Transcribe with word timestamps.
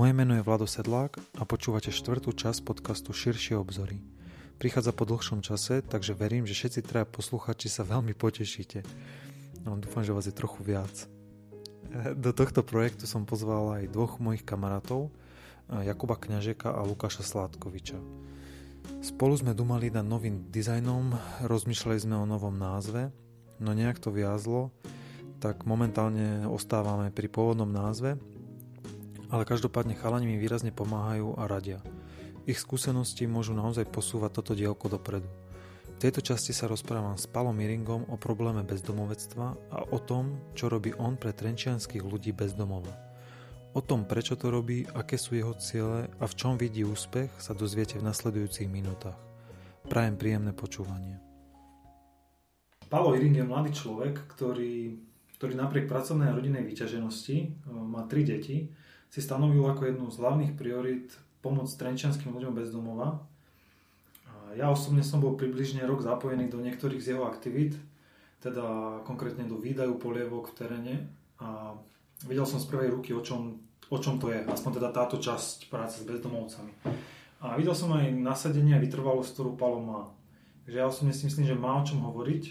Moje 0.00 0.16
meno 0.16 0.32
je 0.32 0.40
Vlado 0.40 0.64
Sedlák 0.64 1.20
a 1.36 1.44
počúvate 1.44 1.92
štvrtú 1.92 2.32
časť 2.32 2.64
podcastu 2.64 3.12
Širšie 3.12 3.52
obzory. 3.60 4.00
Prichádza 4.56 4.96
po 4.96 5.04
dlhšom 5.04 5.44
čase, 5.44 5.84
takže 5.84 6.16
verím, 6.16 6.48
že 6.48 6.56
všetci 6.56 6.88
traja 6.88 7.04
posluchači 7.04 7.68
sa 7.68 7.84
veľmi 7.84 8.16
potešíte. 8.16 8.80
No, 9.68 9.76
dúfam, 9.76 10.00
že 10.00 10.16
vás 10.16 10.24
je 10.24 10.32
trochu 10.32 10.64
viac. 10.64 11.04
Do 12.16 12.32
tohto 12.32 12.64
projektu 12.64 13.04
som 13.04 13.28
pozval 13.28 13.76
aj 13.76 13.92
dvoch 13.92 14.16
mojich 14.16 14.40
kamarátov, 14.40 15.12
Jakuba 15.68 16.16
Kňažeka 16.16 16.72
a 16.72 16.80
Lukáša 16.80 17.20
Sládkoviča. 17.20 18.00
Spolu 19.04 19.36
sme 19.36 19.52
dumali 19.52 19.92
nad 19.92 20.08
novým 20.08 20.48
dizajnom, 20.48 21.12
rozmýšľali 21.44 21.98
sme 22.00 22.16
o 22.16 22.24
novom 22.24 22.56
názve, 22.56 23.12
no 23.60 23.76
nejak 23.76 24.00
to 24.00 24.08
viazlo, 24.08 24.72
tak 25.44 25.68
momentálne 25.68 26.48
ostávame 26.48 27.12
pri 27.12 27.28
pôvodnom 27.28 27.68
názve, 27.68 28.16
ale 29.30 29.46
každopádne 29.46 29.94
chalani 29.94 30.26
mi 30.26 30.36
výrazne 30.36 30.74
pomáhajú 30.74 31.38
a 31.38 31.46
radia. 31.46 31.78
Ich 32.50 32.58
skúsenosti 32.58 33.30
môžu 33.30 33.54
naozaj 33.54 33.86
posúvať 33.86 34.42
toto 34.42 34.52
dielko 34.58 34.90
dopredu. 34.90 35.30
V 35.86 36.08
tejto 36.08 36.24
časti 36.24 36.50
sa 36.50 36.66
rozprávam 36.66 37.14
s 37.14 37.30
Palom 37.30 37.54
Miringom 37.54 38.08
o 38.10 38.16
probléme 38.18 38.66
bezdomovectva 38.66 39.46
a 39.70 39.78
o 39.92 39.98
tom, 40.02 40.50
čo 40.58 40.66
robí 40.66 40.90
on 40.98 41.14
pre 41.14 41.30
trenčianských 41.30 42.02
ľudí 42.02 42.34
bezdomova. 42.34 42.90
O 43.70 43.84
tom, 43.84 44.02
prečo 44.02 44.34
to 44.34 44.50
robí, 44.50 44.82
aké 44.98 45.14
sú 45.14 45.38
jeho 45.38 45.54
ciele 45.54 46.10
a 46.18 46.24
v 46.26 46.34
čom 46.34 46.58
vidí 46.58 46.82
úspech, 46.82 47.30
sa 47.38 47.54
dozviete 47.54 48.02
v 48.02 48.06
nasledujúcich 48.08 48.66
minútach. 48.66 49.14
Prajem 49.86 50.18
príjemné 50.18 50.50
počúvanie. 50.50 51.22
Palo 52.90 53.14
Iring 53.14 53.38
je 53.38 53.46
mladý 53.46 53.70
človek, 53.70 54.26
ktorý, 54.26 54.98
ktorý 55.38 55.52
napriek 55.54 55.86
pracovnej 55.86 56.26
a 56.26 56.34
rodinnej 56.34 56.66
vyťaženosti 56.66 57.36
e, 57.38 57.48
má 57.70 58.02
tri 58.10 58.26
deti 58.26 58.66
si 59.10 59.18
stanovil 59.18 59.66
ako 59.66 59.90
jednu 59.90 60.06
z 60.08 60.16
hlavných 60.22 60.52
priorít 60.54 61.10
pomoc 61.42 61.66
trenčianským 61.66 62.30
ľuďom 62.30 62.54
bez 62.54 62.70
domova. 62.70 63.26
Ja 64.54 64.70
osobne 64.70 65.02
som 65.02 65.22
bol 65.22 65.38
približne 65.38 65.82
rok 65.86 66.02
zapojený 66.02 66.50
do 66.50 66.62
niektorých 66.62 67.02
z 67.02 67.14
jeho 67.14 67.26
aktivít, 67.26 67.78
teda 68.42 68.98
konkrétne 69.06 69.46
do 69.46 69.58
výdaju 69.58 69.98
polievok 69.98 70.50
v 70.50 70.56
teréne 70.56 70.94
a 71.38 71.74
videl 72.26 72.46
som 72.46 72.58
z 72.58 72.66
prvej 72.66 72.90
ruky, 72.90 73.10
o 73.14 73.22
čom, 73.22 73.62
o 73.90 73.98
čom 73.98 74.18
to 74.18 74.30
je, 74.30 74.42
aspoň 74.46 74.82
teda 74.82 74.90
táto 74.90 75.22
časť 75.22 75.70
práce 75.70 76.02
s 76.02 76.06
bezdomovcami. 76.06 76.72
A 77.40 77.56
videl 77.56 77.72
som 77.72 77.94
aj 77.96 78.10
nasadenie 78.10 78.76
a 78.76 78.82
vytrvalosť, 78.82 79.32
ktorú 79.32 79.56
Palo 79.56 79.80
má. 79.80 80.02
Takže 80.66 80.76
ja 80.76 80.86
osobne 80.86 81.14
si 81.16 81.24
myslím, 81.24 81.48
že 81.48 81.56
má 81.56 81.80
o 81.80 81.86
čom 81.86 82.04
hovoriť. 82.04 82.42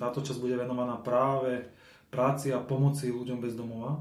Táto 0.00 0.24
časť 0.24 0.40
bude 0.40 0.56
venovaná 0.56 0.96
práve 0.96 1.68
práci 2.08 2.50
a 2.50 2.58
pomoci 2.58 3.12
ľuďom 3.12 3.38
bez 3.38 3.52
domova. 3.52 4.00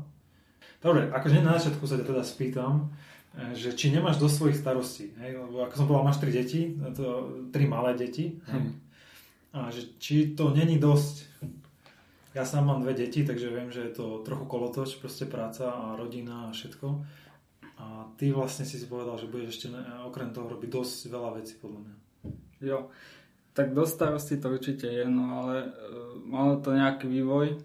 Dobre, 0.79 1.11
akože 1.11 1.43
na 1.43 1.59
začiatku 1.59 1.83
sa 1.83 1.99
ťa 1.99 2.07
teda 2.07 2.23
spýtam, 2.23 2.87
e, 3.35 3.51
že 3.51 3.75
či 3.75 3.91
nemáš 3.91 4.15
do 4.15 4.31
svojich 4.31 4.55
starostí, 4.55 5.11
hej? 5.19 5.35
lebo 5.35 5.67
ako 5.67 5.75
som 5.75 5.85
povedal, 5.91 6.07
máš 6.07 6.23
tri 6.23 6.31
deti, 6.31 6.79
to, 6.95 7.05
tri 7.51 7.67
malé 7.67 7.99
deti, 7.99 8.39
Hmm. 8.47 8.79
a 9.51 9.73
že 9.73 9.91
či 9.99 10.37
to 10.37 10.55
není 10.55 10.79
dosť. 10.79 11.27
Ja 12.37 12.45
sám 12.45 12.69
mám 12.69 12.85
dve 12.85 12.93
deti, 12.93 13.25
takže 13.25 13.49
viem, 13.49 13.73
že 13.73 13.89
je 13.89 13.97
to 13.97 14.21
trochu 14.21 14.45
kolotoč, 14.45 15.01
proste 15.01 15.25
práca 15.25 15.73
a 15.73 15.97
rodina 15.97 16.47
a 16.47 16.53
všetko. 16.53 16.87
A 17.79 18.05
ty 18.21 18.29
vlastne 18.29 18.69
si 18.69 18.77
si 18.77 18.85
povedal, 18.85 19.17
že 19.17 19.31
budeš 19.31 19.57
ešte 19.57 19.67
okrem 20.05 20.29
toho 20.29 20.45
robiť 20.51 20.69
dosť 20.69 21.09
veľa 21.09 21.29
vecí, 21.41 21.57
podľa 21.57 21.79
mňa. 21.79 21.95
Jo, 22.61 22.91
tak 23.57 23.73
do 23.73 23.87
starosti 23.87 24.37
to 24.37 24.51
určite 24.51 24.85
je, 24.85 25.03
no 25.09 25.43
ale 25.43 25.55
uh, 25.67 25.71
malo 26.21 26.59
to 26.61 26.75
nejaký 26.75 27.07
vývoj, 27.07 27.57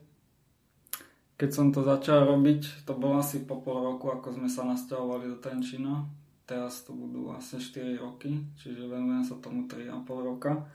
keď 1.34 1.50
som 1.50 1.66
to 1.74 1.82
začal 1.82 2.26
robiť, 2.30 2.86
to 2.86 2.94
bolo 2.94 3.18
asi 3.18 3.42
po 3.42 3.58
pol 3.58 3.82
roku, 3.82 4.10
ako 4.10 4.38
sme 4.38 4.46
sa 4.46 4.62
nasťahovali 4.62 5.34
do 5.34 5.36
Trenčína. 5.42 6.06
Teraz 6.44 6.84
to 6.84 6.92
budú 6.92 7.32
asi 7.32 7.56
4 7.56 7.96
roky, 7.98 8.44
čiže 8.60 8.84
venujem 8.84 9.24
sa 9.24 9.40
tomu 9.40 9.64
3,5 9.64 10.04
roka. 10.06 10.68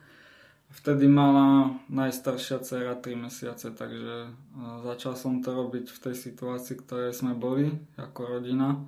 Vtedy 0.69 1.09
mala 1.09 1.77
najstaršia 1.89 2.61
dcera 2.61 2.93
3 2.97 3.25
mesiace, 3.25 3.73
takže 3.73 4.33
začal 4.85 5.13
som 5.17 5.41
to 5.41 5.49
robiť 5.53 5.89
v 5.89 6.01
tej 6.09 6.15
situácii, 6.17 6.75
ktorej 6.85 7.13
sme 7.13 7.33
boli 7.33 7.73
ako 7.97 8.37
rodina. 8.37 8.81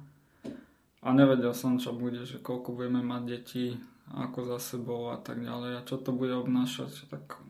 A 1.02 1.10
nevedel 1.10 1.58
som, 1.58 1.82
čo 1.82 1.94
bude, 1.94 2.26
že 2.30 2.38
koľko 2.38 2.78
budeme 2.78 3.02
mať 3.02 3.22
detí, 3.26 3.66
ako 4.14 4.58
za 4.58 4.60
sebou 4.62 5.10
a 5.10 5.18
tak 5.18 5.42
ďalej 5.42 5.82
a 5.82 5.86
čo 5.88 5.98
to 5.98 6.14
bude 6.14 6.34
obnášať. 6.34 7.10
Tak 7.10 7.42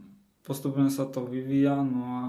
postupne 0.48 0.88
sa 0.88 1.04
to 1.04 1.28
vyvíja, 1.28 1.76
no 1.84 2.02
a 2.04 2.22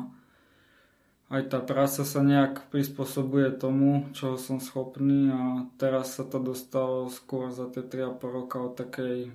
aj 1.32 1.48
tá 1.48 1.64
práca 1.64 2.04
sa 2.04 2.20
nejak 2.20 2.68
prispôsobuje 2.68 3.56
tomu, 3.56 4.12
čo 4.12 4.36
som 4.36 4.60
schopný 4.60 5.32
a 5.32 5.64
teraz 5.80 6.20
sa 6.20 6.28
to 6.28 6.36
dostalo 6.36 7.08
skôr 7.08 7.48
za 7.48 7.72
tie 7.72 7.80
3,5 7.80 8.20
roka 8.28 8.60
od 8.60 8.76
takej 8.76 9.32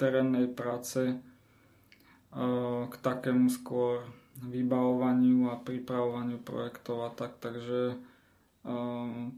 terénnej 0.00 0.48
práce 0.48 1.12
e, 1.12 1.16
k 2.88 2.94
takému 2.96 3.52
skôr 3.52 4.08
vybavovaniu 4.40 5.52
a 5.52 5.60
pripravovaniu 5.60 6.40
projektov 6.40 7.04
a 7.04 7.10
tak, 7.12 7.36
takže 7.44 7.92
e, 7.92 7.96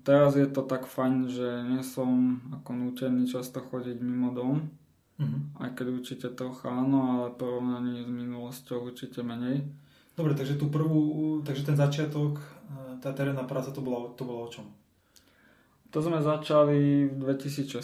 teraz 0.06 0.38
je 0.38 0.46
to 0.46 0.62
tak 0.62 0.86
fajn, 0.86 1.26
že 1.26 1.48
nie 1.66 1.82
som 1.82 2.38
ako 2.54 2.70
nútený 2.86 3.26
často 3.26 3.58
chodiť 3.58 3.98
mimo 3.98 4.30
dom, 4.30 4.70
mm-hmm. 5.18 5.58
aj 5.58 5.70
keď 5.74 5.86
určite 5.90 6.28
trocha 6.38 6.70
áno, 6.70 7.18
ale 7.18 7.34
porovnaní 7.34 8.06
s 8.06 8.06
minulosťou 8.06 8.94
určite 8.94 9.26
menej. 9.26 9.66
Dobre, 10.16 10.32
takže 10.32 10.56
tú 10.56 10.72
prvú, 10.72 11.44
takže 11.44 11.68
ten 11.68 11.76
začiatok, 11.76 12.40
e, 12.40 12.44
tá 13.04 13.12
terénna 13.12 13.44
práca, 13.44 13.68
to 13.68 13.84
bola, 13.84 14.08
to 14.16 14.24
bola 14.24 14.48
o 14.48 14.52
čom? 14.52 14.64
To 15.92 16.00
sme 16.00 16.24
začali 16.24 17.04
v 17.04 17.14
2016. 17.20 17.76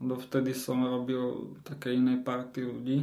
Dovtedy 0.00 0.56
som 0.56 0.80
robil 0.88 1.52
také 1.68 1.92
inej 1.92 2.24
party 2.24 2.64
ľudí. 2.64 2.98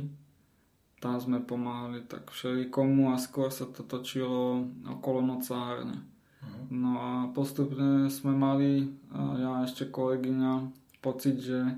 Tam 0.97 1.21
sme 1.21 1.37
pomáhali 1.37 2.01
tak 2.01 2.33
všelikomu 2.33 3.13
a 3.13 3.21
skôr 3.21 3.53
sa 3.53 3.69
to 3.69 3.85
točilo 3.85 4.65
okolo 4.89 5.21
nocárne. 5.21 6.01
Uh-huh. 6.01 6.65
No 6.73 6.91
a 6.97 7.09
postupne 7.29 8.09
sme 8.09 8.33
mali, 8.33 8.89
ja 9.13 9.61
a 9.61 9.65
ešte 9.69 9.85
kolegyňa, 9.85 10.73
pocit, 11.05 11.37
že, 11.37 11.77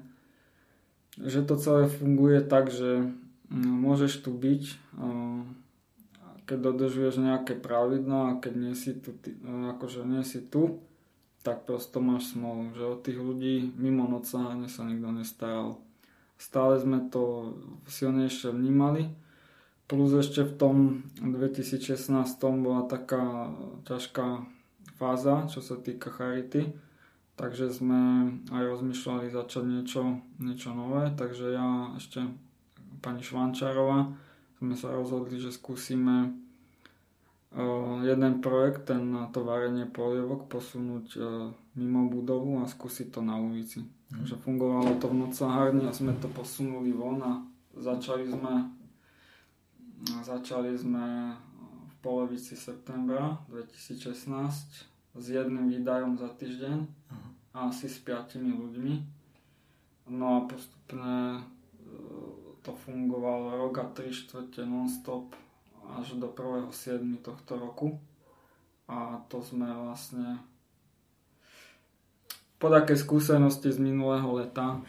že 1.20 1.44
to 1.44 1.60
celé 1.60 1.92
funguje 1.92 2.40
tak, 2.40 2.72
že 2.72 3.04
môžeš 3.52 4.24
tu 4.24 4.32
byť, 4.32 4.64
keď 6.48 6.58
dodržuješ 6.72 7.20
nejaké 7.20 7.60
pravidlá 7.60 8.22
a 8.32 8.38
keď 8.40 8.54
nie 8.56 8.74
si 8.74 8.96
tu, 8.96 9.12
no, 9.44 9.76
akože 9.76 10.08
nie 10.08 10.24
si 10.24 10.40
tu, 10.48 10.80
tak 11.44 11.68
prosto 11.68 12.00
máš 12.00 12.32
smolu, 12.32 12.72
že 12.72 12.84
od 12.88 13.00
tých 13.04 13.20
ľudí 13.20 13.76
mimo 13.76 14.08
noca 14.08 14.56
sa 14.56 14.82
nikto 14.88 15.12
nestaral. 15.12 15.84
Stále 16.40 16.80
sme 16.80 17.04
to 17.12 17.56
silnejšie 17.92 18.56
vnímali, 18.56 19.12
plus 19.92 20.12
ešte 20.16 20.48
v 20.48 20.54
tom 20.56 20.76
2016 21.20 22.08
bola 22.64 22.88
taká 22.88 23.52
ťažká 23.84 24.44
fáza, 24.96 25.48
čo 25.52 25.60
sa 25.60 25.76
týka 25.76 26.12
charity, 26.12 26.72
takže 27.36 27.76
sme 27.76 28.34
aj 28.52 28.64
rozmýšľali 28.76 29.32
začať 29.32 29.64
niečo, 29.68 30.20
niečo 30.40 30.72
nové, 30.72 31.12
takže 31.16 31.54
ja 31.54 31.96
ešte 31.96 32.28
pani 33.00 33.24
Švančárová 33.24 34.27
sme 34.58 34.74
sa 34.74 34.94
rozhodli, 34.94 35.38
že 35.38 35.54
skúsime 35.54 36.34
jeden 38.04 38.44
projekt, 38.44 38.92
ten 38.92 39.10
na 39.10 39.32
to 39.32 39.42
varenie 39.42 39.88
polievok, 39.88 40.52
posunúť 40.52 41.18
mimo 41.80 42.12
budovu 42.12 42.60
a 42.62 42.70
skúsiť 42.70 43.08
to 43.14 43.22
na 43.24 43.40
ulici. 43.40 43.82
Mm. 43.82 44.24
Takže 44.24 44.36
fungovalo 44.44 44.92
to 45.00 45.08
v 45.10 45.20
nocahárni 45.26 45.84
a 45.88 45.96
sme 45.96 46.16
to 46.20 46.28
posunuli 46.32 46.92
von 46.92 47.20
a 47.24 47.34
začali 47.76 48.28
sme 48.28 48.72
začali 50.24 50.78
sme 50.78 51.34
v 51.90 51.94
polovici 52.06 52.54
septembra 52.54 53.42
2016 53.50 54.30
s 55.18 55.26
jedným 55.26 55.68
výdajom 55.74 56.16
za 56.16 56.30
týždeň 56.38 56.78
mm. 56.86 57.30
a 57.58 57.74
asi 57.74 57.90
s 57.90 57.98
piatimi 58.04 58.54
ľuďmi. 58.54 58.96
No 60.14 60.40
a 60.40 60.40
postupne 60.48 61.44
to 62.68 62.76
fungovalo 62.76 63.56
rok 63.64 63.80
a 63.80 63.88
3 63.88 64.12
štvrte 64.12 64.68
non-stop 64.68 65.32
až 65.96 66.20
do 66.20 66.28
1.7. 66.28 67.24
tohto 67.24 67.56
roku. 67.56 67.96
A 68.92 69.24
to 69.32 69.40
sme 69.40 69.72
vlastne 69.72 70.44
po 72.60 72.68
také 72.68 73.00
skúsenosti 73.00 73.72
z 73.72 73.80
minulého 73.80 74.28
leta, 74.36 74.84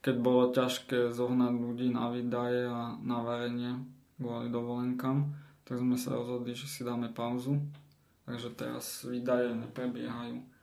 keď 0.00 0.16
bolo 0.16 0.48
ťažké 0.48 1.12
zohnať 1.12 1.52
ľudí 1.52 1.92
na 1.92 2.08
výdaje 2.08 2.64
a 2.72 2.96
na 3.04 3.20
varenie 3.20 3.84
kvôli 4.16 4.48
dovolenkám, 4.48 5.28
tak 5.68 5.80
sme 5.80 6.00
sa 6.00 6.16
rozhodli, 6.16 6.56
že 6.56 6.64
si 6.64 6.88
dáme 6.88 7.12
pauzu. 7.12 7.60
Takže 8.24 8.56
teraz 8.56 9.04
výdaje 9.04 9.52
neprebiehajú 9.52 10.53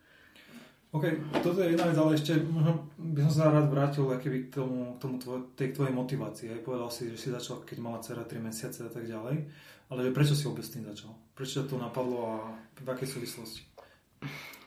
OK, 0.91 1.07
toto 1.39 1.63
je 1.63 1.71
jedna 1.71 1.87
vec, 1.87 1.95
ale 1.95 2.19
ešte 2.19 2.35
možno 2.51 2.91
by 2.99 3.23
som 3.31 3.31
sa 3.31 3.47
rád 3.47 3.71
vrátil 3.71 4.03
keby 4.11 4.51
k 4.51 4.59
tomu, 4.59 4.95
k 4.95 4.97
tomu 4.99 5.15
tvoj, 5.23 5.55
tej 5.55 5.71
tvojej 5.71 5.95
motivácii. 5.95 6.51
Aj 6.51 6.59
povedal 6.59 6.91
si, 6.91 7.07
že 7.07 7.15
si 7.15 7.27
začal, 7.31 7.63
keď 7.63 7.77
mala 7.79 8.03
dcera 8.03 8.27
3 8.27 8.43
mesiace 8.43 8.83
a 8.83 8.91
tak 8.91 9.07
ďalej. 9.07 9.47
Ale 9.87 9.99
že 10.03 10.11
prečo 10.11 10.35
si 10.35 10.43
vôbec 10.43 10.67
tým 10.67 10.83
začal? 10.83 11.15
Prečo 11.31 11.63
to 11.63 11.79
napadlo 11.79 12.19
a 12.27 12.35
v 12.75 12.87
akej 12.91 13.07
súvislosti? 13.07 13.63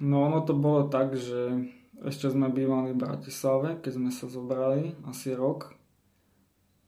No 0.01 0.25
ono 0.25 0.41
to 0.49 0.57
bolo 0.57 0.89
tak, 0.89 1.13
že 1.13 1.69
ešte 2.01 2.33
sme 2.33 2.49
bývali 2.49 2.97
v 2.97 3.03
Bratislave, 3.05 3.77
keď 3.85 3.93
sme 3.93 4.11
sa 4.11 4.25
zobrali, 4.25 4.97
asi 5.05 5.37
rok. 5.37 5.77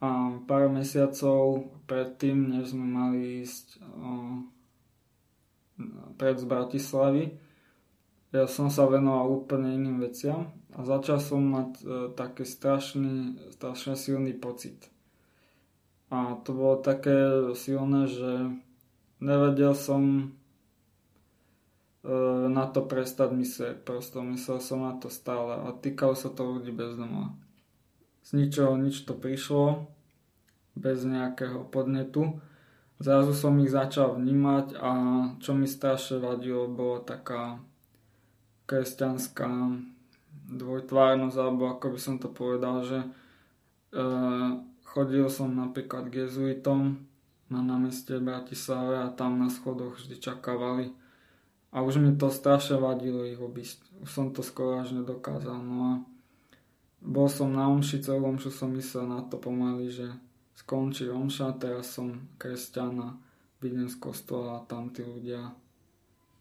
A 0.00 0.32
pár 0.48 0.72
mesiacov 0.72 1.72
predtým, 1.84 2.56
než 2.56 2.72
sme 2.72 2.84
mali 2.88 3.44
ísť 3.44 3.80
o, 3.84 4.10
pred 6.16 6.36
z 6.40 6.44
Bratislavy, 6.44 7.36
ja 8.34 8.46
som 8.50 8.72
sa 8.72 8.88
venoval 8.90 9.44
úplne 9.44 9.76
iným 9.76 10.02
veciam 10.02 10.50
a 10.74 10.82
začal 10.82 11.22
som 11.22 11.42
mať 11.42 11.70
e, 11.78 11.84
taký 12.14 12.42
strašný, 12.42 13.38
strašne 13.54 13.94
silný 13.94 14.34
pocit. 14.34 14.90
A 16.10 16.38
to 16.46 16.54
bolo 16.54 16.78
také 16.78 17.50
silné, 17.58 18.06
že 18.06 18.50
nevedel 19.18 19.74
som 19.74 20.34
E, 22.06 22.14
na 22.48 22.70
to 22.70 22.86
prestať 22.86 23.34
myslieť. 23.34 23.82
Prosto 23.82 24.22
myslel 24.22 24.62
som 24.62 24.86
na 24.86 24.94
to 24.94 25.10
stále 25.10 25.58
a 25.66 25.74
týkalo 25.74 26.14
sa 26.14 26.30
to 26.30 26.46
ľudí 26.46 26.70
bez 26.70 26.94
domova. 26.94 27.34
Z 28.22 28.38
ničoho 28.38 28.78
nič 28.78 29.02
to 29.02 29.18
prišlo, 29.18 29.90
bez 30.78 31.02
nejakého 31.02 31.66
podnetu. 31.66 32.38
Zrazu 33.02 33.34
som 33.34 33.58
ich 33.58 33.74
začal 33.74 34.14
vnímať 34.22 34.78
a 34.78 34.90
čo 35.42 35.52
mi 35.58 35.66
strašne 35.66 36.22
vadilo, 36.22 36.70
bolo 36.70 37.02
taká 37.02 37.58
kresťanská 38.66 39.48
dvojtvárnosť, 40.46 41.36
alebo 41.38 41.70
ako 41.74 41.86
by 41.94 41.98
som 41.98 42.16
to 42.22 42.30
povedal, 42.30 42.82
že 42.86 43.02
e, 43.02 43.08
chodil 44.86 45.26
som 45.26 45.50
napríklad 45.54 46.10
k 46.10 46.26
jezuitom 46.26 47.02
na 47.46 47.60
námestie 47.62 48.18
Bratislave 48.18 49.02
a 49.02 49.14
tam 49.14 49.38
na 49.38 49.50
schodoch 49.50 49.98
vždy 49.98 50.18
čakávali 50.18 50.86
a 51.70 51.82
už 51.82 51.98
mi 52.02 52.14
to 52.14 52.30
strašne 52.30 52.78
vadilo 52.78 53.26
ich 53.26 53.38
obísť. 53.38 54.02
Už 54.02 54.10
som 54.10 54.26
to 54.30 54.42
skoro 54.42 54.82
až 54.82 54.94
nedokázal. 54.94 55.58
No 55.60 55.76
a 55.82 55.92
bol 57.02 57.28
som 57.28 57.52
na 57.52 57.68
omši, 57.70 58.02
celú 58.02 58.26
omšu 58.26 58.50
som 58.50 58.72
myslel 58.74 59.06
na 59.06 59.22
to 59.26 59.38
pomaly, 59.38 59.90
že 59.90 60.08
skončí 60.56 61.10
omša, 61.10 61.58
teraz 61.60 61.92
som 61.92 62.32
kresťan 62.40 62.94
a 63.02 63.08
vidím 63.60 63.86
z 63.86 63.96
kostola 64.00 64.62
a 64.62 64.66
tam 64.66 64.90
tí 64.90 65.04
ľudia 65.04 65.52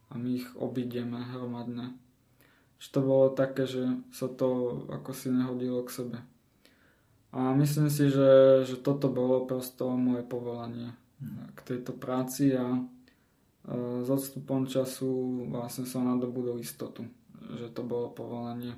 a 0.05 0.13
my 0.15 0.29
ich 0.39 0.47
obídeme 0.55 1.19
hromadne. 1.35 2.04
Že 2.79 2.87
to 2.91 2.99
bolo 3.01 3.27
také, 3.31 3.63
že 3.65 3.83
sa 4.11 4.27
to 4.27 4.81
ako 4.91 5.11
si 5.15 5.31
nehodilo 5.31 5.81
k 5.83 5.95
sebe. 6.03 6.17
A 7.35 7.51
myslím 7.55 7.91
si, 7.91 8.07
že, 8.07 8.63
že 8.63 8.79
toto 8.79 9.11
bolo 9.11 9.43
prosto 9.43 9.91
moje 9.91 10.23
povolanie 10.23 10.95
k 11.55 11.59
tejto 11.63 11.95
práci 11.95 12.55
a 12.55 12.79
s 14.03 14.07
odstupom 14.07 14.69
času 14.69 15.43
vlastne 15.49 15.89
som 15.89 16.05
nadobudol 16.05 16.61
istotu, 16.61 17.03
že 17.57 17.73
to 17.73 17.81
bolo 17.81 18.13
povolanie 18.13 18.77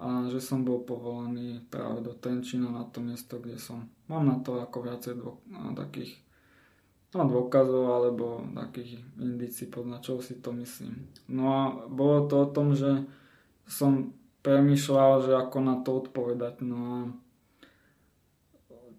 a 0.00 0.24
že 0.32 0.40
som 0.40 0.64
bol 0.64 0.80
povolaný 0.80 1.60
práve 1.68 2.00
do 2.00 2.16
Tenčina 2.16 2.72
na 2.72 2.88
to 2.88 3.04
miesto, 3.04 3.36
kde 3.36 3.60
som. 3.60 3.84
Mám 4.08 4.24
na 4.24 4.36
to 4.40 4.56
ako 4.56 4.88
viacej 4.88 5.12
dvo, 5.20 5.44
takých 5.76 6.16
no, 7.14 7.22
dôkazov 7.26 7.84
alebo 7.90 8.46
takých 8.54 9.02
indicí, 9.18 9.66
čo 10.02 10.22
si 10.22 10.38
to 10.38 10.54
myslím. 10.54 11.10
No 11.26 11.42
a 11.50 11.62
bolo 11.90 12.30
to 12.30 12.46
o 12.46 12.50
tom, 12.50 12.74
že 12.78 13.06
som 13.66 14.14
premýšľal, 14.40 15.26
že 15.26 15.32
ako 15.36 15.58
na 15.60 15.74
to 15.82 15.90
odpovedať. 16.06 16.62
No 16.64 16.78
a 16.78 16.98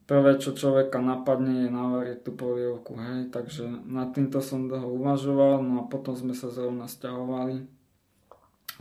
prvé, 0.05 0.35
čo 0.37 0.51
človeka 0.51 0.99
napadne, 0.99 1.65
je 1.65 1.69
navariť 1.71 2.19
tú 2.27 2.31
polievku, 2.35 2.99
hej, 2.99 3.31
takže 3.31 3.63
nad 3.87 4.11
týmto 4.11 4.43
som 4.43 4.67
dlho 4.67 4.91
uvažoval, 4.91 5.63
no 5.63 5.81
a 5.81 5.83
potom 5.87 6.13
sme 6.19 6.35
sa 6.35 6.51
zrovna 6.51 6.91
stiahovali. 6.91 7.63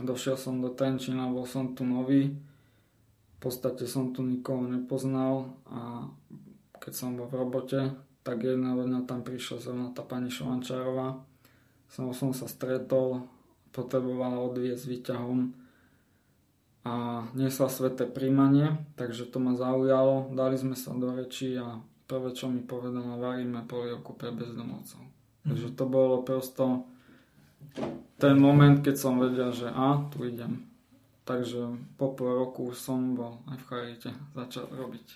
Došiel 0.01 0.35
som 0.35 0.59
do 0.59 0.73
Trenčina, 0.73 1.29
bol 1.29 1.47
som 1.47 1.71
tu 1.71 1.87
nový, 1.87 2.35
v 2.35 3.37
podstate 3.39 3.87
som 3.87 4.11
tu 4.11 4.21
nikoho 4.27 4.65
nepoznal 4.65 5.55
a 5.71 6.09
keď 6.81 6.93
som 6.93 7.15
bol 7.15 7.29
v 7.29 7.37
robote, 7.37 7.79
tak 8.21 8.45
jedna 8.45 8.77
dňa 8.77 9.09
tam 9.09 9.25
prišla 9.25 9.57
zrovna 9.61 9.87
tá 9.93 10.05
pani 10.05 10.29
Šovančárová. 10.29 11.21
Som, 11.91 12.13
som 12.15 12.31
sa 12.31 12.47
stretol, 12.47 13.27
potrebovala 13.75 14.39
odviezť 14.47 14.83
výťahom 14.87 15.39
a 16.81 17.25
niesla 17.37 17.67
sveté 17.69 18.09
príjmanie, 18.09 18.79
takže 18.97 19.29
to 19.29 19.37
ma 19.37 19.53
zaujalo. 19.53 20.33
Dali 20.33 20.57
sme 20.57 20.73
sa 20.73 20.95
do 20.97 21.13
reči 21.13 21.53
a 21.59 21.77
prvé, 22.09 22.33
čo 22.33 22.49
mi 22.49 22.63
povedala, 22.63 23.21
varíme 23.21 23.67
polievku 23.69 24.17
pre 24.17 24.33
bezdomovcov. 24.33 25.01
Mm. 25.01 25.47
Takže 25.53 25.67
to 25.77 25.85
bolo 25.85 26.25
prosto 26.25 26.89
ten 28.17 28.35
moment, 28.37 28.81
keď 28.81 28.95
som 28.97 29.21
vedel, 29.21 29.53
že 29.53 29.69
a, 29.69 30.01
tu 30.09 30.25
idem. 30.25 30.65
Takže 31.25 31.77
po 32.01 32.17
pol 32.17 32.33
roku 32.33 32.73
som 32.73 33.13
bol 33.13 33.39
aj 33.47 33.57
v 33.61 33.67
Charite 33.69 34.11
začal 34.33 34.65
robiť. 34.73 35.07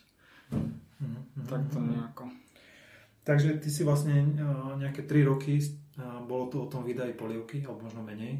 Mm-hmm. 0.53 1.49
Tak 1.49 1.61
to 1.73 1.79
nejako. 1.81 2.25
Takže 3.25 3.57
ty 3.57 3.73
si 3.73 3.81
vlastne 3.81 4.21
nejaké 4.77 5.01
3 5.01 5.25
roky, 5.25 5.57
bolo 6.29 6.45
to 6.53 6.65
o 6.65 6.69
tom 6.69 6.85
vydaji 6.85 7.17
polievky, 7.17 7.65
alebo 7.65 7.89
možno 7.89 8.05
menej, 8.05 8.37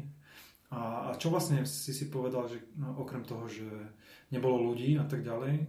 a, 0.70 1.10
a 1.10 1.14
čo 1.14 1.30
vlastne 1.30 1.62
si 1.62 1.94
si 1.94 2.10
povedal, 2.10 2.50
že 2.50 2.58
no, 2.74 2.98
okrem 2.98 3.22
toho, 3.22 3.46
že 3.46 3.66
nebolo 4.34 4.58
ľudí 4.58 4.98
a 4.98 5.06
tak 5.06 5.22
ďalej, 5.22 5.62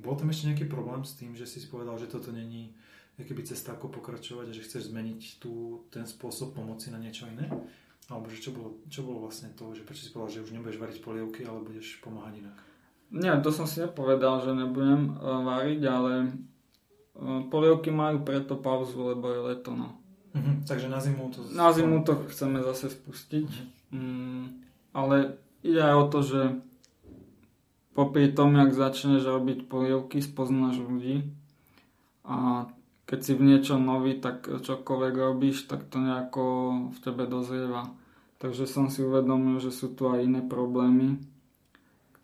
bol 0.00 0.16
tam 0.16 0.32
ešte 0.32 0.48
nejaký 0.48 0.64
problém 0.64 1.04
s 1.04 1.20
tým, 1.20 1.36
že 1.36 1.44
si 1.44 1.60
si 1.60 1.68
povedal, 1.68 2.00
že 2.00 2.08
toto 2.08 2.32
není 2.32 2.72
keby 3.18 3.44
cesta 3.44 3.74
ako 3.74 3.92
pokračovať 4.00 4.46
a 4.48 4.56
že 4.56 4.64
chceš 4.64 4.88
zmeniť 4.88 5.42
tú, 5.42 5.84
ten 5.92 6.06
spôsob 6.08 6.54
pomoci 6.54 6.88
na 6.88 7.02
niečo 7.02 7.26
iné? 7.28 7.50
Alebo 8.08 8.30
že 8.32 8.40
čo 8.40 8.56
bolo, 8.56 8.80
čo 8.88 9.04
bolo 9.04 9.28
vlastne 9.28 9.52
to, 9.52 9.74
že 9.76 9.84
prečo 9.84 10.08
si 10.08 10.14
povedal, 10.14 10.40
že 10.40 10.44
už 10.48 10.54
nebudeš 10.56 10.80
variť 10.80 10.98
polievky, 11.04 11.44
ale 11.44 11.60
budeš 11.60 12.00
pomáhať 12.00 12.40
inak? 12.40 12.56
Nie, 13.12 13.36
to 13.44 13.52
som 13.52 13.68
si 13.68 13.84
nepovedal, 13.84 14.40
že 14.40 14.56
nebudem 14.56 15.12
uh, 15.12 15.44
variť, 15.44 15.82
ale 15.84 16.12
polievky 17.50 17.90
majú 17.90 18.22
preto 18.22 18.54
pauzu, 18.54 19.14
lebo 19.14 19.26
je 19.30 19.40
leto, 19.54 19.70
no. 19.74 19.98
Uh-huh, 20.34 20.62
takže 20.62 20.86
na 20.86 21.02
zimu 21.02 21.34
to... 21.34 21.42
Na 21.50 21.74
zimu 21.74 22.06
to 22.06 22.14
chceme 22.30 22.62
zase 22.62 22.94
spustiť. 22.94 23.48
Uh-huh. 23.50 23.98
Mm, 23.98 24.44
ale 24.94 25.40
ide 25.66 25.82
aj 25.82 25.94
o 25.98 26.06
to, 26.06 26.18
že 26.22 26.40
popri 27.98 28.30
tom, 28.30 28.54
jak 28.54 28.70
začneš 28.70 29.26
robiť 29.26 29.66
polievky, 29.66 30.22
spoznáš 30.22 30.78
ľudí 30.78 31.34
a 32.22 32.68
keď 33.08 33.18
si 33.24 33.32
v 33.34 33.42
niečo 33.42 33.80
nový, 33.80 34.20
tak 34.20 34.46
čokoľvek 34.46 35.14
robíš, 35.16 35.64
tak 35.64 35.88
to 35.88 35.96
nejako 35.96 36.44
v 36.92 36.98
tebe 37.00 37.24
dozrieva. 37.24 37.88
Takže 38.38 38.68
som 38.68 38.92
si 38.92 39.00
uvedomil, 39.00 39.58
že 39.58 39.72
sú 39.72 39.90
tu 39.96 40.06
aj 40.12 40.22
iné 40.22 40.44
problémy, 40.44 41.18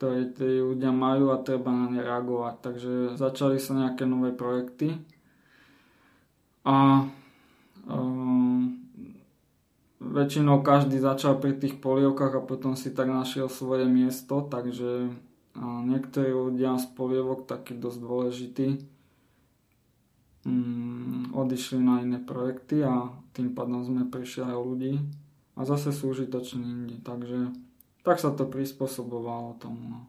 ktoré 0.04 0.36
tí 0.36 0.60
ľudia 0.60 0.92
majú 0.92 1.32
a 1.32 1.40
treba 1.40 1.72
na 1.72 1.88
ne 1.88 2.05
reagovať. 2.05 2.55
Takže 2.60 2.93
začali 3.17 3.56
sa 3.56 3.72
nejaké 3.72 4.05
nové 4.05 4.36
projekty 4.36 5.00
a 6.60 7.08
um, 7.88 8.84
väčšinou 9.96 10.60
každý 10.60 11.00
začal 11.00 11.40
pri 11.40 11.56
tých 11.56 11.81
polievkách 11.81 12.36
a 12.36 12.44
potom 12.44 12.76
si 12.76 12.93
tak 12.93 13.08
našiel 13.08 13.48
svoje 13.48 13.88
miesto, 13.88 14.44
takže 14.44 15.08
niektorí 15.56 16.36
ľudia 16.36 16.76
z 16.76 16.84
polievok, 16.93 17.48
taký 17.48 17.81
dosť 17.81 17.98
dôležitý, 18.05 18.69
mm, 20.44 21.32
odišli 21.32 21.81
na 21.81 22.05
iné 22.05 22.20
projekty 22.20 22.84
a 22.84 23.08
tým 23.32 23.56
pádom 23.56 23.81
sme 23.88 24.05
prišli 24.05 24.52
aj 24.52 24.56
ľudí 24.60 25.00
a 25.56 25.64
zase 25.64 25.96
sú 25.96 26.12
užitoční 26.12 26.60
indi, 26.60 26.96
takže 27.00 27.63
tak 28.05 28.20
sa 28.20 28.31
to 28.31 28.44
prispôsobovalo 28.44 29.56
tomu. 29.58 29.81
No. 29.89 30.01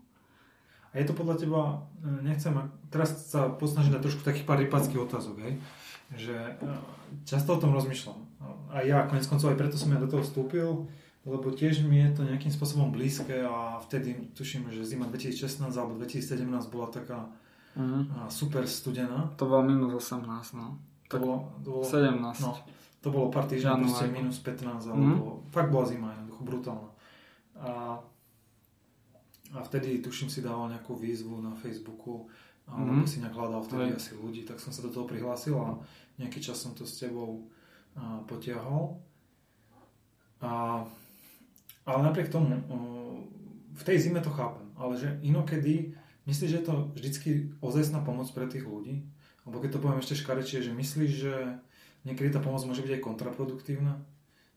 A 0.91 0.99
je 0.99 1.07
to 1.07 1.15
podľa 1.15 1.35
teba, 1.39 1.61
e, 2.03 2.07
nechcem, 2.23 2.51
teraz 2.91 3.31
sa 3.31 3.51
posnažiť 3.51 3.91
na 3.95 4.03
trošku 4.03 4.23
takých 4.23 4.47
pár 4.47 4.59
rypackých 4.59 5.01
otázok, 5.01 5.35
hej? 5.43 5.53
že 6.13 6.35
e, 6.35 6.69
často 7.25 7.55
o 7.55 7.61
tom 7.61 7.73
rozmýšľam. 7.73 8.19
A 8.69 8.85
ja 8.85 9.07
konec 9.09 9.25
koncov 9.25 9.55
aj 9.55 9.57
preto 9.57 9.75
som 9.79 9.89
ja 9.89 9.97
do 9.97 10.05
toho 10.05 10.21
vstúpil, 10.21 10.85
lebo 11.25 11.47
tiež 11.49 11.81
mi 11.81 12.05
je 12.05 12.21
to 12.21 12.21
nejakým 12.21 12.53
spôsobom 12.53 12.93
blízke 12.93 13.41
a 13.41 13.81
vtedy 13.81 14.29
tuším, 14.37 14.69
že 14.69 14.85
zima 14.85 15.09
2016 15.09 15.65
alebo 15.73 15.97
2017 15.97 16.45
bola 16.69 16.87
taká 16.93 17.25
uh-huh. 17.73 18.29
super 18.29 18.69
studená. 18.69 19.33
To 19.41 19.49
bolo 19.49 19.65
minus 19.65 20.13
18, 20.13 20.29
no. 20.53 20.77
To 21.09 21.15
bolo, 21.17 21.37
to 21.65 21.69
bolo 21.81 21.83
17. 21.83 22.21
No, 22.45 22.51
to 23.01 23.07
bolo 23.09 23.33
pár 23.33 23.49
týždňov, 23.49 23.81
minus 24.13 24.37
15, 24.37 24.93
alebo 24.93 25.01
uh-huh. 25.01 25.49
fakt 25.49 25.73
bola 25.73 25.85
zima, 25.89 26.13
jednoducho 26.13 26.41
brutálna. 26.45 26.89
A, 27.55 27.99
a 29.55 29.59
vtedy 29.63 30.03
tuším 30.03 30.27
si 30.27 30.43
dával 30.43 30.71
nejakú 30.71 30.95
výzvu 30.95 31.39
na 31.39 31.55
Facebooku, 31.55 32.27
alebo 32.65 33.01
mm-hmm. 33.01 33.09
si 33.09 33.21
nejak 33.21 33.37
hľadal 33.37 33.61
vtedy 33.61 33.93
Aj. 33.93 33.97
asi 34.01 34.11
ľudí, 34.17 34.41
tak 34.41 34.57
som 34.57 34.73
sa 34.73 34.81
do 34.81 34.89
toho 34.89 35.05
prihlásil 35.05 35.53
a 35.61 35.77
nejaký 36.17 36.41
čas 36.41 36.57
som 36.57 36.73
to 36.73 36.83
s 36.83 36.97
tebou 36.97 37.45
a, 37.93 38.25
potiahol. 38.25 38.97
A, 40.41 40.83
ale 41.85 41.99
napriek 42.01 42.33
tomu, 42.33 42.57
o, 42.67 42.77
v 43.75 43.83
tej 43.85 44.09
zime 44.09 44.19
to 44.19 44.33
chápem, 44.33 44.65
ale 44.75 44.97
že 44.97 45.13
inokedy, 45.21 45.93
myslíš, 46.25 46.49
že 46.49 46.59
je 46.59 46.65
to 46.65 46.75
vždycky 46.97 47.29
ozajstná 47.61 48.01
pomoc 48.01 48.27
pre 48.33 48.49
tých 48.49 48.65
ľudí? 48.65 49.05
Alebo 49.45 49.61
keď 49.61 49.77
to 49.77 49.83
poviem 49.85 50.01
ešte 50.01 50.17
škarečie, 50.17 50.65
že 50.65 50.73
myslíš, 50.73 51.11
že 51.13 51.35
niekedy 52.01 52.33
tá 52.33 52.41
pomoc 52.41 52.65
môže 52.65 52.81
byť 52.81 52.97
aj 52.97 53.05
kontraproduktívna? 53.05 54.01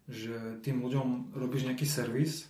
Že 0.09 0.65
tým 0.65 0.81
ľuďom 0.81 1.37
robíš 1.37 1.69
nejaký 1.69 1.85
servis, 1.85 2.49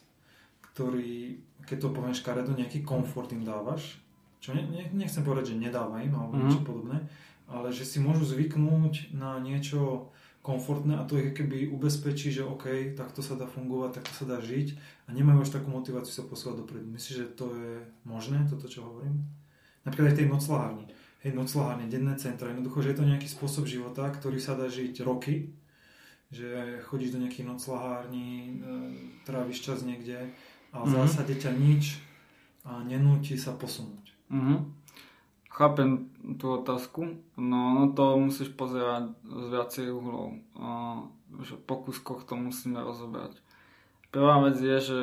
ktorý 0.78 1.42
keď 1.68 1.78
to 1.84 1.88
poviem 1.92 2.16
škaredo, 2.16 2.56
nejaký 2.56 2.80
komfort 2.80 3.28
im 3.36 3.44
dávaš, 3.44 4.00
čo 4.40 4.56
ne, 4.56 4.64
ne, 4.64 4.88
nechcem 4.96 5.20
povedať, 5.20 5.52
že 5.52 5.60
nedáva 5.60 6.00
im 6.00 6.16
alebo 6.16 6.32
mm. 6.32 6.40
niečo 6.40 6.60
podobné, 6.64 7.04
ale 7.44 7.68
že 7.68 7.84
si 7.84 8.00
môžu 8.00 8.24
zvyknúť 8.24 9.12
na 9.12 9.36
niečo 9.36 10.08
komfortné 10.40 10.96
a 10.96 11.04
to 11.04 11.20
ich 11.20 11.36
keby 11.36 11.68
ubezpečí, 11.68 12.32
že 12.32 12.46
OK, 12.46 12.96
takto 12.96 13.20
sa 13.20 13.36
dá 13.36 13.44
fungovať, 13.44 14.00
takto 14.00 14.14
sa 14.16 14.24
dá 14.24 14.38
žiť 14.40 14.80
a 15.04 15.12
nemajú 15.12 15.44
až 15.44 15.60
takú 15.60 15.68
motiváciu 15.68 16.14
sa 16.14 16.24
posúvať 16.24 16.64
dopredu. 16.64 16.88
Myslíš, 16.88 17.16
že 17.20 17.26
to 17.36 17.52
je 17.52 17.84
možné, 18.08 18.48
toto 18.48 18.64
čo 18.64 18.88
hovorím? 18.88 19.28
Napríklad 19.84 20.14
aj 20.14 20.16
tej 20.24 20.28
noclahárni. 20.32 20.86
Hej, 21.26 21.34
noclahárne, 21.34 21.90
denné 21.90 22.14
centra, 22.16 22.48
jednoducho, 22.48 22.80
že 22.80 22.94
je 22.94 22.98
to 23.02 23.10
nejaký 23.10 23.28
spôsob 23.28 23.66
života, 23.66 24.06
ktorý 24.08 24.38
sa 24.38 24.54
dá 24.54 24.70
žiť 24.70 25.02
roky, 25.02 25.50
že 26.30 26.78
chodíš 26.86 27.18
do 27.18 27.20
nejakých 27.26 27.48
noclahární, 27.50 28.30
e, 28.30 28.52
tráviš 29.26 29.66
čas 29.66 29.82
niekde 29.82 30.30
a 30.72 30.84
v 30.84 30.88
zásade 30.92 31.34
ťa 31.36 31.52
nič 31.56 32.00
a 32.64 32.84
nenúti 32.84 33.38
sa 33.40 33.56
posunúť. 33.56 34.12
Mm-hmm. 34.28 34.58
Chápem 35.48 36.06
tú 36.38 36.60
otázku, 36.60 37.18
no, 37.34 37.60
no 37.74 37.82
to 37.96 38.14
musíš 38.20 38.54
pozerať 38.54 39.10
z 39.26 39.44
viacej 39.50 39.86
uhlov. 39.90 40.38
A, 40.54 40.68
že 41.42 41.58
po 41.58 41.82
kúskoch 41.82 42.22
to 42.28 42.38
musíme 42.38 42.78
rozobrať. 42.78 43.34
Prvá 44.14 44.38
vec 44.44 44.56
je, 44.60 44.78
že, 44.78 45.02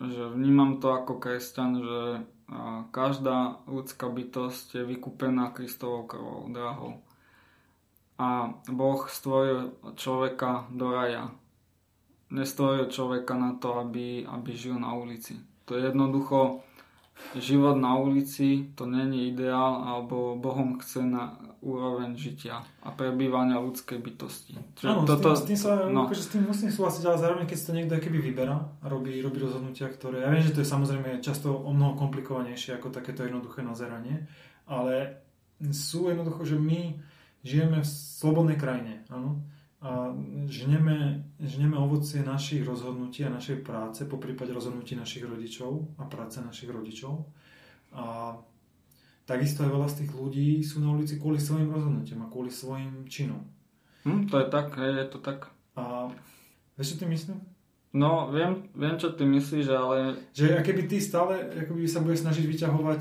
že 0.00 0.22
vnímam 0.32 0.80
to 0.80 0.94
ako 0.96 1.20
kresťan, 1.20 1.82
že 1.82 2.00
a 2.46 2.86
každá 2.94 3.58
ľudská 3.66 4.06
bytosť 4.06 4.78
je 4.78 4.82
vykúpená 4.86 5.50
Kristovou 5.50 6.06
krvou, 6.06 6.46
drahou. 6.46 7.02
A 8.22 8.54
Boh 8.70 9.02
stvoril 9.10 9.74
človeka 9.98 10.70
do 10.70 10.94
raja. 10.94 11.34
Nestvoril 12.26 12.90
človeka 12.90 13.38
na 13.38 13.54
to, 13.54 13.78
aby, 13.78 14.26
aby 14.26 14.50
žil 14.56 14.78
na 14.82 14.94
ulici. 14.98 15.38
To 15.70 15.78
je 15.78 15.90
jednoducho 15.90 16.66
život 17.38 17.76
na 17.80 17.96
ulici, 17.96 18.70
to 18.74 18.86
není 18.86 19.28
ideál, 19.28 19.82
alebo 19.86 20.36
Bohom 20.36 20.78
chce 20.78 21.00
na 21.06 21.38
úroveň 21.64 22.14
žitia 22.14 22.62
a 22.84 22.88
prebývania 22.92 23.58
ľudskej 23.58 23.98
bytosti. 23.98 24.54
Čiže 24.78 24.86
Áno, 24.86 25.02
toto, 25.08 25.34
s, 25.34 25.42
tým, 25.42 25.56
s, 25.56 25.58
tým 25.58 25.58
sa, 25.58 25.88
no. 25.88 26.06
akože 26.06 26.22
s 26.22 26.30
tým 26.30 26.42
musím 26.46 26.70
súhlasiť, 26.70 27.02
ale 27.08 27.18
zároveň 27.18 27.44
keď 27.48 27.56
si 27.58 27.66
to 27.66 27.74
niekto 27.74 27.96
keby 27.98 28.18
vyberá 28.22 28.56
a 28.60 28.86
robí, 28.86 29.18
robí 29.18 29.40
rozhodnutia, 29.42 29.90
ktoré... 29.90 30.22
Ja 30.22 30.30
viem, 30.30 30.44
že 30.44 30.54
to 30.54 30.62
je 30.62 30.68
samozrejme 30.68 31.24
často 31.24 31.50
o 31.50 31.70
mnoho 31.72 31.98
komplikovanejšie 31.98 32.78
ako 32.78 32.94
takéto 32.94 33.26
jednoduché 33.26 33.64
nazeranie, 33.64 34.28
ale 34.68 35.24
sú 35.72 36.12
jednoducho, 36.12 36.44
že 36.44 36.60
my 36.60 37.00
žijeme 37.42 37.82
v 37.82 37.88
slobodnej 37.88 38.60
krajine, 38.60 39.02
áno? 39.08 39.40
A 39.86 40.10
žneme, 40.50 41.22
žneme 41.38 41.78
ovocie 41.78 42.26
našich 42.26 42.66
rozhodnutí 42.66 43.22
a 43.22 43.30
našej 43.30 43.62
práce, 43.62 44.02
po 44.02 44.18
prípade 44.18 44.50
rozhodnutí 44.50 44.98
našich 44.98 45.22
rodičov 45.22 45.94
a 46.02 46.10
práce 46.10 46.42
našich 46.42 46.66
rodičov. 46.66 47.22
A 47.94 48.34
takisto 49.30 49.62
aj 49.62 49.70
veľa 49.70 49.88
z 49.94 49.98
tých 50.02 50.10
ľudí 50.10 50.48
sú 50.66 50.82
na 50.82 50.90
ulici 50.90 51.22
kvôli 51.22 51.38
svojim 51.38 51.70
rozhodnutiam 51.70 52.18
a 52.26 52.30
kvôli 52.30 52.50
svojim 52.50 53.06
činom. 53.06 53.46
Hm, 54.02 54.26
to 54.26 54.42
je 54.42 54.46
tak, 54.50 54.74
je 54.74 55.06
to 55.06 55.18
tak. 55.22 55.54
A 55.78 56.10
vieš, 56.74 56.98
čo 56.98 56.98
ty 56.98 57.06
myslím? 57.06 57.38
No, 57.94 58.26
viem, 58.34 58.66
viem, 58.74 58.98
čo 58.98 59.14
ty 59.14 59.22
myslíš, 59.22 59.66
ale... 59.70 60.18
Že 60.34 60.66
keby 60.66 60.82
ty 60.90 60.98
stále 60.98 61.46
akoby 61.62 61.86
sa 61.86 62.02
bude 62.02 62.18
snažiť 62.18 62.42
vyťahovať 62.42 63.00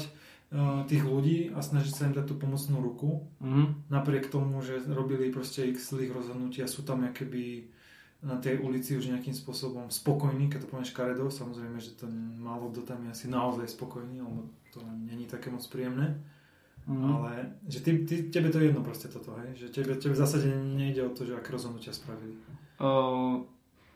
tých 0.86 1.04
ľudí 1.04 1.52
a 1.52 1.60
snažiť 1.60 1.94
sa 1.94 2.06
im 2.08 2.14
dať 2.14 2.25
tú 2.30 2.36
pomocnú 2.38 2.80
ruku. 2.80 3.28
Mm. 3.42 3.90
Napriek 3.90 4.30
tomu, 4.30 4.62
že 4.62 4.80
robili 4.88 5.34
proste 5.34 5.68
ich 5.68 5.82
zlých 5.82 6.14
rozhodnutí 6.14 6.62
a 6.62 6.70
sú 6.70 6.86
tam 6.86 7.02
keby 7.02 7.74
na 8.25 8.42
tej 8.42 8.58
ulici 8.64 8.98
už 8.98 9.14
nejakým 9.14 9.36
spôsobom 9.38 9.92
spokojní, 9.94 10.50
keď 10.50 10.66
to 10.66 10.72
povieš 10.72 10.98
karedo, 10.98 11.30
samozrejme, 11.30 11.78
že 11.78 11.94
to 11.94 12.10
málo 12.42 12.74
kto 12.74 12.82
tam 12.82 13.06
je 13.06 13.10
asi 13.14 13.25
naozaj 13.30 13.70
spokojný, 13.70 14.18
lebo 14.24 14.50
to 14.74 14.82
není 14.82 15.30
také 15.30 15.54
moc 15.54 15.62
príjemné. 15.70 16.18
Mm. 16.86 17.02
Ale 17.02 17.32
že 17.66 17.82
ty, 17.82 18.06
ty, 18.06 18.30
tebe 18.30 18.54
to 18.54 18.62
je 18.62 18.70
jedno 18.70 18.86
proste 18.86 19.10
toto, 19.10 19.34
hej? 19.42 19.58
Že 19.58 19.68
tebe, 19.74 19.94
tebe 19.98 20.14
v 20.14 20.22
zásade 20.22 20.46
nejde 20.54 21.02
o 21.06 21.14
to, 21.14 21.25
že 21.25 21.34
aké 21.34 21.50
rozhodnutia 21.54 21.94
spravili. 21.94 22.38
Uh, 22.78 23.42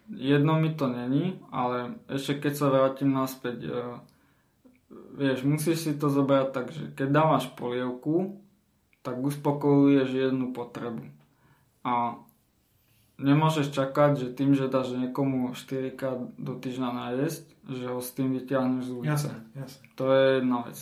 jedno 0.10 0.58
mi 0.58 0.74
to 0.74 0.90
není, 0.90 1.38
ale 1.54 2.02
ešte 2.10 2.42
keď 2.42 2.54
sa 2.58 2.74
vrátim 2.74 3.14
naspäť, 3.14 3.58
uh, 3.70 4.02
vieš, 5.16 5.46
musíš 5.46 5.78
si 5.86 5.92
to 5.98 6.10
zobrať 6.12 6.48
tak, 6.52 6.68
že 6.74 6.92
keď 6.94 7.08
dávaš 7.10 7.46
polievku, 7.54 8.42
tak 9.02 9.22
uspokojuješ 9.24 10.10
jednu 10.12 10.52
potrebu. 10.52 11.08
A 11.88 12.20
nemôžeš 13.20 13.72
čakať, 13.72 14.12
že 14.20 14.28
tým, 14.36 14.56
že 14.56 14.72
dáš 14.72 14.96
niekomu 14.96 15.56
4 15.56 15.96
krát 15.96 16.20
do 16.40 16.56
týždňa 16.56 16.90
najesť, 16.92 17.44
že 17.68 17.86
ho 17.88 18.00
s 18.00 18.10
tým 18.16 18.36
vyťahneš 18.36 18.84
z 18.88 18.92
ulice. 18.92 19.10
Jasne, 19.12 19.36
jasne. 19.56 19.82
To 19.96 20.04
je 20.12 20.24
jedna 20.42 20.58
vec. 20.68 20.80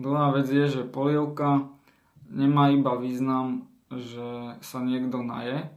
Druhá 0.00 0.26
vec 0.32 0.46
je, 0.48 0.66
že 0.66 0.82
polievka 0.88 1.68
nemá 2.32 2.72
iba 2.72 2.96
význam, 2.96 3.68
že 3.92 4.56
sa 4.64 4.80
niekto 4.80 5.20
naje, 5.20 5.68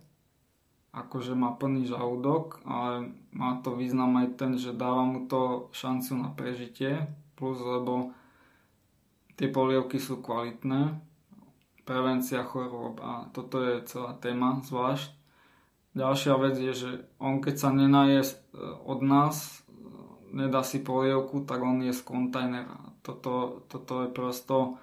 akože 0.95 1.35
má 1.35 1.51
plný 1.51 1.91
žalúdok, 1.91 2.63
ale 2.63 3.11
má 3.35 3.59
to 3.59 3.75
význam 3.75 4.15
aj 4.23 4.39
ten, 4.39 4.55
že 4.55 4.71
dáva 4.71 5.03
mu 5.03 5.27
to 5.27 5.67
šancu 5.75 6.15
na 6.15 6.31
prežitie, 6.31 7.11
plus, 7.35 7.59
lebo 7.59 8.15
tie 9.35 9.51
polievky 9.51 9.99
sú 9.99 10.23
kvalitné, 10.23 10.95
prevencia 11.85 12.41
chorôb 12.41 12.97
a 12.99 13.29
toto 13.29 13.61
je 13.61 13.85
celá 13.85 14.17
téma 14.17 14.59
zvlášť. 14.65 15.13
Ďalšia 15.95 16.33
vec 16.41 16.55
je, 16.59 16.73
že 16.75 16.91
on 17.23 17.39
keď 17.39 17.55
sa 17.55 17.69
nenaje 17.71 18.19
e, 18.19 18.31
od 18.83 18.99
nás, 18.99 19.63
e, 19.63 19.79
nedá 20.35 20.59
si 20.59 20.83
polievku, 20.83 21.47
tak 21.47 21.63
on 21.63 21.79
je 21.79 21.95
z 21.95 22.01
kontajnera. 22.03 22.99
Toto, 22.99 23.63
toto 23.71 24.03
je 24.03 24.09
prosto 24.11 24.75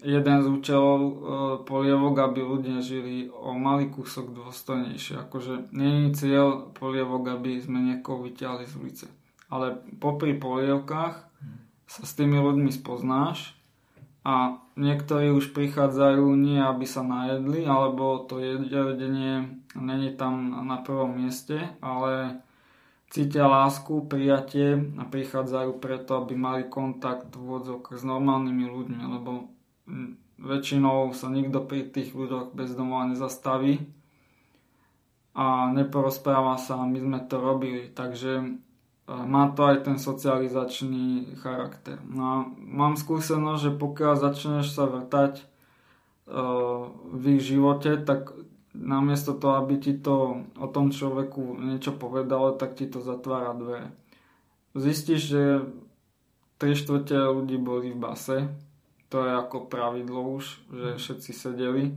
jeden 0.00 0.38
z 0.40 0.46
účelov 0.48 0.98
e, 0.98 1.12
polievok, 1.68 2.32
aby 2.32 2.40
ľudia 2.40 2.80
žili 2.80 3.28
o 3.28 3.52
malý 3.52 3.92
kúsok 3.92 4.32
dôstojnejšie. 4.32 5.20
Akože 5.20 5.68
nie 5.76 6.08
je 6.08 6.16
cieľ 6.16 6.70
polievok, 6.72 7.36
aby 7.36 7.60
sme 7.60 7.84
niekoho 7.84 8.24
vyťahli 8.24 8.64
z 8.64 8.74
ulice. 8.78 9.06
Ale 9.52 9.84
popri 10.00 10.32
polievkách 10.32 11.31
sa 11.92 12.08
s 12.08 12.16
tými 12.16 12.40
ľuďmi 12.40 12.72
spoznáš 12.72 13.52
a 14.24 14.56
niektorí 14.80 15.28
už 15.28 15.52
prichádzajú 15.52 16.24
nie 16.40 16.56
aby 16.56 16.88
sa 16.88 17.04
najedli, 17.04 17.68
alebo 17.68 18.24
to 18.24 18.40
jedenie 18.40 19.60
není 19.76 20.16
tam 20.16 20.64
na 20.64 20.80
prvom 20.80 21.20
mieste, 21.20 21.68
ale 21.84 22.40
cítia 23.12 23.44
lásku, 23.44 24.08
prijatie 24.08 24.80
a 24.96 25.04
prichádzajú 25.04 25.76
preto, 25.76 26.24
aby 26.24 26.32
mali 26.32 26.64
kontakt 26.64 27.28
v 27.36 27.60
s 27.76 28.02
normálnymi 28.08 28.64
ľuďmi, 28.72 29.02
lebo 29.12 29.52
väčšinou 30.40 31.12
sa 31.12 31.28
nikto 31.28 31.60
pri 31.60 31.92
tých 31.92 32.16
ľuďoch 32.16 32.56
bez 32.56 32.72
domova 32.72 33.12
nezastaví 33.12 33.84
a 35.36 35.68
neporozpráva 35.76 36.56
sa, 36.56 36.88
my 36.88 36.96
sme 36.96 37.18
to 37.28 37.36
robili, 37.36 37.92
takže 37.92 38.56
má 39.06 39.50
to 39.50 39.66
aj 39.66 39.82
ten 39.82 39.98
socializačný 39.98 41.34
charakter. 41.42 41.98
No 42.06 42.22
a 42.22 42.36
mám 42.58 42.94
skúsenosť, 42.94 43.60
že 43.60 43.72
pokiaľ 43.74 44.14
začneš 44.14 44.70
sa 44.70 44.86
vrtať 44.86 45.42
uh, 46.30 46.86
v 47.10 47.22
ich 47.38 47.42
živote, 47.42 47.98
tak 48.06 48.30
namiesto 48.72 49.36
toho, 49.36 49.60
aby 49.60 49.76
ti 49.76 49.92
to 49.98 50.46
o 50.56 50.66
tom 50.70 50.94
človeku 50.94 51.60
niečo 51.60 51.92
povedalo, 51.92 52.56
tak 52.56 52.78
ti 52.78 52.88
to 52.88 53.04
zatvára 53.04 53.52
dvere. 53.52 53.92
Zistíš, 54.72 55.20
že 55.28 55.42
3 56.56 56.72
štvrte 56.72 57.12
ľudí 57.12 57.60
boli 57.60 57.92
v 57.92 58.00
base, 58.00 58.48
to 59.12 59.20
je 59.20 59.32
ako 59.34 59.68
pravidlo 59.68 60.40
už, 60.40 60.44
že 60.72 60.88
všetci 60.96 61.30
sedeli. 61.36 61.92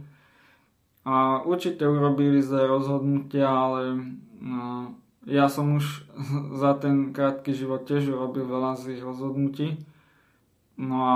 A 1.06 1.46
určite 1.46 1.86
urobili 1.86 2.42
zlé 2.42 2.66
rozhodnutia, 2.68 3.46
ale 3.46 3.82
uh, 3.94 4.90
ja 5.26 5.50
som 5.50 5.82
už 5.82 6.06
za 6.62 6.78
ten 6.78 7.12
krátky 7.12 7.52
život 7.52 7.90
tiež 7.90 8.14
urobil 8.14 8.46
veľa 8.46 8.78
zlých 8.78 9.02
rozhodnutí. 9.02 9.82
No 10.78 10.96
a 11.02 11.16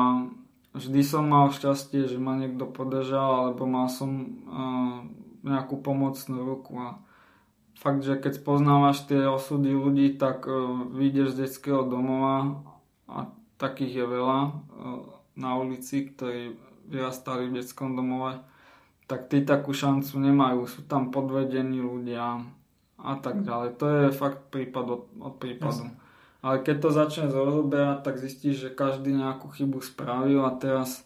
vždy 0.74 1.02
som 1.06 1.30
mal 1.30 1.54
šťastie, 1.54 2.10
že 2.10 2.18
ma 2.18 2.36
niekto 2.36 2.66
podržal, 2.66 3.48
alebo 3.48 3.70
mal 3.70 3.88
som 3.88 4.12
uh, 4.50 4.98
nejakú 5.46 5.80
pomocnú 5.80 6.42
ruku. 6.42 6.74
A 6.82 6.98
fakt, 7.78 8.02
že 8.02 8.18
keď 8.18 8.42
poznávaš 8.42 9.06
tie 9.06 9.30
osudy 9.30 9.72
ľudí, 9.72 10.18
tak 10.18 10.50
uh, 10.50 10.90
vyjdeš 10.90 11.38
z 11.38 11.40
detského 11.46 11.86
domova 11.86 12.66
a 13.06 13.30
takých 13.62 14.04
je 14.04 14.06
veľa 14.10 14.40
uh, 14.42 14.52
na 15.38 15.56
ulici, 15.56 16.10
ktorí 16.10 16.58
vyrastali 16.90 17.48
v 17.48 17.62
detskom 17.62 17.94
domove, 17.94 18.42
tak 19.06 19.30
tí 19.30 19.46
takú 19.46 19.72
šancu 19.72 20.18
nemajú. 20.18 20.66
Sú 20.66 20.82
tam 20.90 21.14
podvedení 21.14 21.78
ľudia, 21.78 22.42
a 23.04 23.16
tak 23.20 23.42
ďalej. 23.44 23.80
To 23.80 23.86
je 23.88 24.06
fakt 24.16 24.52
prípad 24.52 24.86
od, 24.88 25.04
od 25.20 25.34
prípadu. 25.40 25.88
Yes. 25.88 26.08
Ale 26.40 26.64
keď 26.64 26.76
to 26.80 26.90
začne 26.96 27.26
rozoberať, 27.28 28.00
tak 28.04 28.16
zistíš, 28.24 28.56
že 28.68 28.70
každý 28.72 29.12
nejakú 29.12 29.52
chybu 29.52 29.84
spravil 29.84 30.48
a 30.48 30.56
teraz 30.56 31.04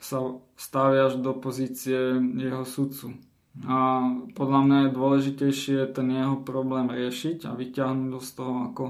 sa 0.00 0.20
staviaš 0.56 1.20
do 1.20 1.36
pozície 1.36 2.16
jeho 2.36 2.64
sudcu. 2.64 3.16
A 3.64 4.04
podľa 4.36 4.60
mňa 4.68 4.78
je 4.84 4.96
dôležitejšie 4.96 5.78
ten 5.96 6.08
jeho 6.12 6.40
problém 6.44 6.92
riešiť 6.92 7.48
a 7.48 7.56
vyťahnuť 7.56 8.20
z 8.20 8.30
toho 8.36 8.54
ako 8.68 8.84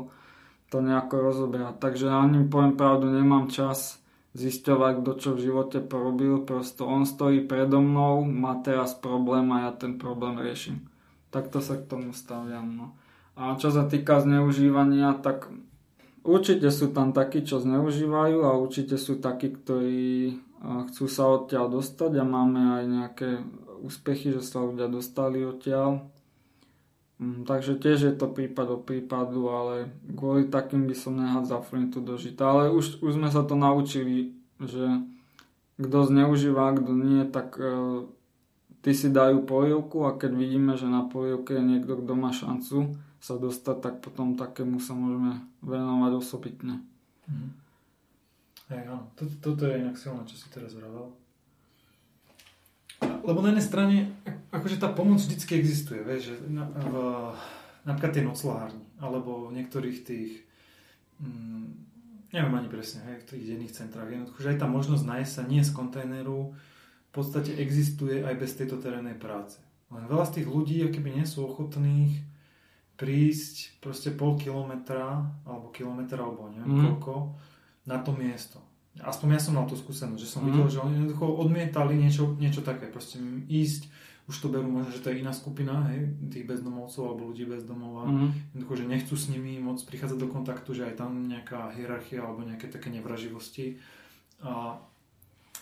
to 0.66 0.82
nejako 0.82 1.22
rozoberať. 1.22 1.78
Takže 1.78 2.10
ním 2.10 2.50
poviem 2.50 2.74
pravdu, 2.74 3.06
nemám 3.06 3.46
čas 3.46 4.02
zisťovať, 4.34 4.92
kto 5.02 5.12
čo 5.14 5.30
v 5.34 5.42
živote 5.46 5.78
porobil. 5.78 6.42
Prosto 6.42 6.84
on 6.90 7.06
stojí 7.06 7.46
predo 7.46 7.78
mnou, 7.78 8.26
má 8.26 8.58
teraz 8.60 8.92
problém 8.98 9.46
a 9.54 9.70
ja 9.70 9.72
ten 9.72 9.96
problém 9.96 10.42
riešim. 10.42 10.82
Takto 11.30 11.58
sa 11.60 11.76
k 11.76 11.88
tomu 11.88 12.14
staviam. 12.16 12.66
No. 12.66 12.86
A 13.36 13.54
čo 13.60 13.68
sa 13.68 13.84
týka 13.84 14.22
zneužívania, 14.22 15.12
tak 15.20 15.52
určite 16.24 16.72
sú 16.72 16.88
tam 16.90 17.12
takí, 17.12 17.44
čo 17.44 17.60
zneužívajú 17.60 18.42
a 18.48 18.56
určite 18.56 18.96
sú 18.96 19.20
takí, 19.20 19.52
ktorí 19.52 20.40
chcú 20.90 21.04
sa 21.06 21.28
odtiaľ 21.28 21.68
dostať 21.68 22.12
a 22.16 22.24
máme 22.24 22.80
aj 22.80 22.84
nejaké 22.88 23.28
úspechy, 23.84 24.32
že 24.32 24.42
sa 24.42 24.64
ľudia 24.64 24.88
dostali 24.88 25.44
odtiaľ. 25.44 26.08
Mm, 27.16 27.48
takže 27.48 27.80
tiež 27.80 27.98
je 28.12 28.14
to 28.16 28.28
prípad 28.28 28.66
od 28.76 28.82
prípadu, 28.84 29.48
ale 29.48 29.88
kvôli 30.12 30.48
takým 30.52 30.84
by 30.84 30.96
som 30.96 31.16
nehádzal 31.16 31.64
flintu 31.64 32.04
do 32.04 32.20
žita. 32.20 32.44
Ale 32.44 32.72
už, 32.72 33.00
už 33.00 33.16
sme 33.16 33.32
sa 33.32 33.40
to 33.40 33.56
naučili, 33.56 34.36
že 34.60 35.00
kto 35.80 35.98
zneužíva, 36.08 36.76
kto 36.76 36.92
nie, 36.92 37.24
tak 37.28 37.56
uh, 37.56 38.08
ty 38.86 38.94
si 38.94 39.10
dajú 39.10 39.42
polievku 39.42 40.06
a 40.06 40.14
keď 40.14 40.38
vidíme, 40.38 40.78
že 40.78 40.86
na 40.86 41.02
polievke 41.10 41.58
je 41.58 41.64
niekto, 41.74 41.98
kto 41.98 42.12
má 42.14 42.30
šancu 42.30 42.94
sa 43.18 43.34
dostať, 43.34 43.82
tak 43.82 43.94
potom 43.98 44.38
takému 44.38 44.78
sa 44.78 44.94
môžeme 44.94 45.42
venovať 45.58 46.12
osobitne. 46.14 46.86
Mm. 47.26 47.50
Hej, 48.70 48.86
áno. 48.86 49.10
Toto, 49.18 49.34
toto 49.42 49.62
je 49.66 49.82
inak 49.82 49.98
silné, 49.98 50.22
čo 50.30 50.38
si 50.38 50.46
teraz 50.54 50.78
vravel. 50.78 51.10
Lebo 53.26 53.42
na 53.42 53.50
jednej 53.50 53.66
strane, 53.66 53.96
akože 54.54 54.78
tá 54.78 54.94
pomoc 54.94 55.18
vždycky 55.18 55.58
existuje, 55.58 56.06
vieš, 56.06 56.30
že 56.30 56.46
na, 56.46 56.70
v, 56.70 56.94
napríklad 57.90 58.14
tie 58.14 58.22
noclahárni, 58.22 58.86
alebo 59.02 59.50
v 59.50 59.58
niektorých 59.58 59.98
tých, 60.06 60.46
mm, 61.18 61.66
neviem 62.30 62.54
ani 62.54 62.70
presne, 62.70 63.02
hej, 63.10 63.26
v 63.26 63.28
tých 63.34 63.44
denných 63.50 63.74
centrách, 63.74 64.14
jednoducho, 64.14 64.38
že 64.46 64.54
aj 64.54 64.62
tá 64.62 64.70
možnosť 64.70 65.04
nájsť 65.10 65.32
sa 65.34 65.42
nie 65.42 65.66
z 65.66 65.74
kontajneru 65.74 66.54
podstate 67.16 67.56
existuje 67.56 68.20
aj 68.20 68.34
bez 68.36 68.52
tejto 68.52 68.76
terénnej 68.76 69.16
práce. 69.16 69.56
Len 69.88 70.04
veľa 70.04 70.28
z 70.28 70.34
tých 70.40 70.48
ľudí, 70.50 70.82
keby 70.90 71.16
nie 71.16 71.26
sú 71.26 71.46
ochotných 71.46 72.12
prísť 72.96 73.80
proste 73.80 74.10
pol 74.12 74.40
kilometra, 74.40 75.24
alebo 75.44 75.68
kilometra, 75.70 76.24
alebo 76.24 76.48
neviem 76.48 76.80
mm. 76.80 76.82
koľko, 76.84 77.14
na 77.86 78.00
to 78.00 78.10
miesto. 78.16 78.58
Aspoň 78.96 79.36
ja 79.36 79.40
som 79.40 79.54
mal 79.60 79.68
tú 79.68 79.76
skúsenosť, 79.76 80.20
že 80.20 80.28
som 80.28 80.40
mm. 80.42 80.48
videl, 80.48 80.66
že 80.72 80.80
oni 80.80 80.94
jednoducho 80.96 81.28
odmietali 81.28 81.94
niečo, 82.00 82.34
niečo 82.40 82.64
také, 82.64 82.88
proste 82.88 83.20
ísť, 83.46 83.92
už 84.26 84.36
to 84.42 84.50
berú 84.50 84.66
možno, 84.66 84.90
že 84.90 85.04
to 85.06 85.12
je 85.12 85.22
iná 85.22 85.30
skupina, 85.30 85.86
hej, 85.92 86.18
tých 86.32 86.48
bezdomovcov 86.48 87.02
alebo 87.04 87.30
ľudí 87.30 87.46
bezdomova, 87.46 88.08
mm. 88.10 88.56
jednoducho, 88.56 88.74
že 88.74 88.84
nechcú 88.90 89.14
s 89.14 89.26
nimi 89.30 89.60
môcť 89.62 89.84
prichádzať 89.86 90.18
do 90.18 90.28
kontaktu, 90.32 90.70
že 90.74 90.82
aj 90.88 90.94
tam 90.98 91.30
nejaká 91.30 91.76
hierarchia 91.78 92.24
alebo 92.24 92.42
nejaké 92.42 92.66
také 92.66 92.90
nevraživosti. 92.90 93.78
A, 94.42 94.80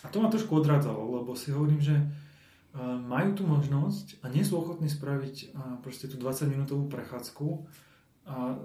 a 0.05 0.07
to 0.13 0.21
ma 0.21 0.29
trošku 0.29 0.53
odrádzalo, 0.53 1.01
lebo 1.25 1.33
si 1.33 1.49
hovorím, 1.49 1.81
že 1.81 1.97
uh, 1.97 3.01
majú 3.01 3.33
tú 3.33 3.49
možnosť 3.49 4.21
a 4.21 4.29
nie 4.29 4.45
sú 4.45 4.61
ochotní 4.61 4.93
spraviť 4.93 5.57
uh, 5.57 5.81
proste 5.81 6.07
tú 6.13 6.21
20 6.21 6.53
minútovú 6.53 6.93
prechádzku 6.93 7.65
a 8.25 8.57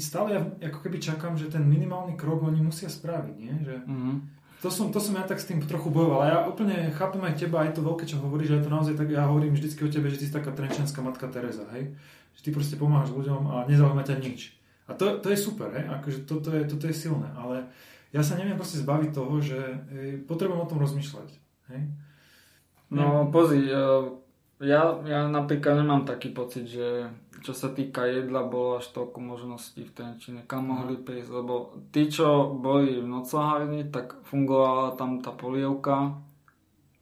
stále 0.00 0.28
ja 0.32 0.40
ako 0.72 0.78
keby 0.88 0.96
čakám, 0.96 1.36
že 1.36 1.52
ten 1.52 1.64
minimálny 1.68 2.16
krok 2.16 2.40
oni 2.40 2.64
musia 2.64 2.88
spraviť, 2.88 3.36
nie? 3.36 3.54
Že 3.60 3.74
mm-hmm. 3.84 4.14
to, 4.64 4.68
som, 4.72 4.88
to 4.88 4.96
som 4.96 5.12
ja 5.20 5.28
tak 5.28 5.36
s 5.36 5.48
tým 5.48 5.60
trochu 5.60 5.92
bojoval. 5.92 6.24
Ja 6.24 6.38
úplne 6.48 6.88
chápem 6.96 7.20
aj 7.20 7.36
teba, 7.36 7.68
aj 7.68 7.76
to 7.76 7.84
veľké, 7.84 8.08
čo 8.08 8.16
hovoríš, 8.24 8.56
že 8.56 8.56
je 8.60 8.64
to 8.64 8.72
naozaj 8.72 8.94
tak, 8.96 9.12
ja 9.12 9.28
hovorím 9.28 9.52
vždycky 9.52 9.84
o 9.84 9.92
tebe, 9.92 10.08
že 10.08 10.24
ty 10.24 10.24
si 10.24 10.32
taká 10.32 10.56
trenčanská 10.56 11.04
matka 11.04 11.28
Teresa, 11.28 11.68
hej? 11.76 11.92
Že 12.40 12.40
ty 12.40 12.50
proste 12.56 12.76
pomáhaš 12.80 13.12
ľuďom 13.12 13.42
a 13.52 13.56
nezaujíma 13.68 14.08
ťa 14.08 14.16
nič. 14.24 14.56
A 14.88 14.96
to, 14.96 15.20
to 15.20 15.28
je 15.28 15.36
super, 15.36 15.68
hej? 15.76 15.84
Akože 16.00 16.24
toto 16.24 16.48
je, 16.56 16.64
toto 16.64 16.88
je 16.88 16.96
silné, 16.96 17.28
ale 17.36 17.68
ja 18.12 18.20
sa 18.20 18.36
neviem 18.36 18.60
proste 18.60 18.84
zbaviť 18.84 19.10
toho, 19.16 19.40
že 19.40 19.58
potrebujem 20.28 20.62
o 20.62 20.68
tom 20.68 20.78
rozmýšľať, 20.84 21.28
hej? 21.72 21.82
No 22.92 23.32
pozri, 23.32 23.72
e, 23.72 23.80
ja, 24.60 25.00
ja 25.08 25.20
napríklad 25.32 25.80
nemám 25.80 26.04
taký 26.04 26.30
pocit, 26.36 26.68
že 26.68 27.08
čo 27.42 27.56
sa 27.56 27.74
týka 27.74 28.06
jedla, 28.06 28.46
bolo 28.46 28.78
až 28.78 28.94
toľko 28.94 29.18
možností 29.18 29.82
v 29.82 29.94
Trenčine, 29.96 30.46
kam 30.46 30.70
mohli 30.70 30.94
prísť, 30.94 31.42
lebo 31.42 31.74
tí, 31.90 32.06
čo 32.06 32.54
boli 32.54 33.02
v 33.02 33.08
noclahárni, 33.10 33.90
tak 33.90 34.22
fungovala 34.30 34.94
tam 34.94 35.18
tá 35.18 35.34
polievka, 35.34 36.20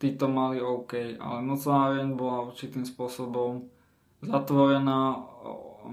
tí 0.01 0.17
to 0.17 0.33
mali 0.33 0.65
OK, 0.65 1.21
ale 1.21 1.39
noclaháreň 1.45 2.17
bola 2.17 2.49
určitým 2.49 2.89
spôsobom 2.89 3.69
zatvorená 4.25 5.21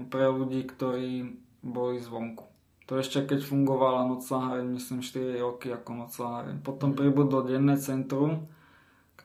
pre 0.08 0.24
ľudí, 0.32 0.64
ktorí 0.64 1.36
boli 1.60 2.00
zvonku. 2.00 2.47
To 2.88 2.96
ešte 2.96 3.20
keď 3.20 3.44
fungovala 3.44 4.08
noclaháreň, 4.08 4.64
myslím 4.80 5.04
4 5.04 5.44
roky 5.44 5.68
ako 5.68 6.08
noclaháreň. 6.08 6.64
Potom 6.64 6.96
pribudlo 6.96 7.44
denné 7.44 7.76
centrum, 7.76 8.48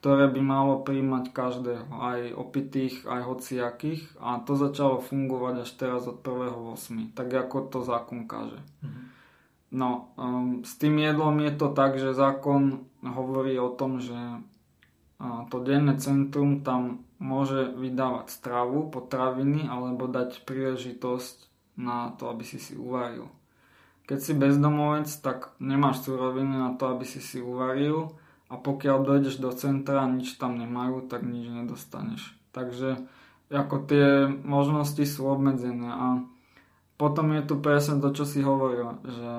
ktoré 0.04 0.28
by 0.28 0.41
malo 0.43 0.84
príjmať 0.84 1.32
každého, 1.32 1.88
aj 1.88 2.36
opitých, 2.36 3.08
aj 3.08 3.23
hociakých 3.23 4.19
a 4.19 4.43
to 4.43 4.60
začalo 4.60 4.99
fungovať 4.99 5.63
až 5.63 5.71
teraz 5.80 6.04
od 6.12 6.19
1.8. 6.19 7.15
tak 7.15 7.32
ako 7.32 7.71
to 7.71 7.80
zákon 7.88 8.28
káže. 8.28 8.60
Mm-hmm. 8.84 9.04
No, 9.73 10.12
um, 10.19 10.60
s 10.67 10.76
tým 10.76 10.99
jedlom 10.99 11.39
je 11.39 11.56
to 11.56 11.71
tak, 11.71 11.95
že 11.95 12.12
zákon 12.12 12.84
hovorí 12.99 13.56
o 13.56 13.71
tom, 13.71 14.04
že 14.04 14.43
uh, 15.23 15.47
to 15.47 15.63
denné 15.63 15.95
centrum 16.04 16.67
tam 16.67 17.08
môže 17.23 17.71
vydávať 17.71 18.28
stravu, 18.28 18.91
potraviny 18.91 19.71
alebo 19.71 20.12
dať 20.12 20.43
príležitosť 20.43 21.47
na 21.80 22.12
to, 22.19 22.28
aby 22.28 22.43
si 22.43 22.60
si 22.60 22.76
uvaril. 22.76 23.32
Keď 24.03 24.19
si 24.19 24.33
bezdomovec, 24.35 25.07
tak 25.23 25.55
nemáš 25.63 26.03
suroviny 26.03 26.59
na 26.59 26.75
to, 26.75 26.91
aby 26.91 27.07
si 27.07 27.23
si 27.23 27.39
uvaril. 27.39 28.15
A 28.51 28.59
pokiaľ 28.59 28.97
dojdeš 29.01 29.41
do 29.41 29.49
centra 29.55 30.03
a 30.03 30.11
nič 30.11 30.37
tam 30.37 30.59
nemajú, 30.59 31.07
tak 31.09 31.25
nič 31.25 31.49
nedostaneš. 31.49 32.35
Takže 32.53 33.01
ako 33.49 33.75
tie 33.89 34.29
možnosti 34.43 35.01
sú 35.07 35.25
obmedzené. 35.29 35.89
A 35.89 36.07
potom 36.97 37.33
je 37.33 37.41
tu 37.43 37.57
presne 37.57 37.97
to, 38.03 38.13
čo 38.13 38.23
si 38.27 38.45
hovoril, 38.45 39.01
že 39.05 39.31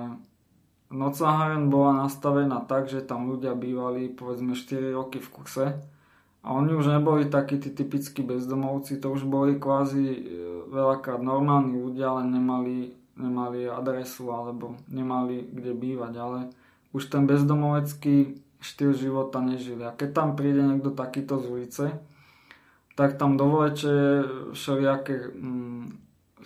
nocaharen 0.94 1.70
bola 1.70 2.07
nastavená 2.07 2.62
tak, 2.64 2.87
že 2.87 3.03
tam 3.03 3.31
ľudia 3.31 3.59
bývali 3.59 4.11
povedzme 4.12 4.55
4 4.55 4.94
roky 4.94 5.18
v 5.18 5.29
kuse. 5.31 5.66
A 6.44 6.53
oni 6.53 6.77
už 6.77 6.92
neboli 6.92 7.24
takí 7.33 7.57
tí 7.57 7.72
typickí 7.72 8.20
bezdomovci, 8.20 9.00
to 9.00 9.09
už 9.09 9.24
boli 9.24 9.57
kvázi 9.57 10.05
e, 10.05 10.20
veľakrát 10.68 11.24
normálni 11.24 11.81
ľudia, 11.81 12.12
ale 12.12 12.29
nemali, 12.29 12.92
nemali 13.14 13.70
adresu 13.70 14.31
alebo 14.35 14.74
nemali 14.90 15.46
kde 15.50 15.72
bývať, 15.74 16.12
ale 16.18 16.38
už 16.94 17.11
ten 17.11 17.27
bezdomovecký 17.27 18.38
štýl 18.64 18.96
života 18.96 19.44
nežili. 19.44 19.85
A 19.85 19.92
keď 19.92 20.11
tam 20.14 20.29
príde 20.38 20.62
niekto 20.64 20.94
takýto 20.94 21.37
z 21.42 21.44
ulice, 21.50 21.85
tak 22.94 23.18
tam 23.18 23.37
dovolete 23.37 24.22
všelijaké, 24.55 25.35
mm, 25.35 25.85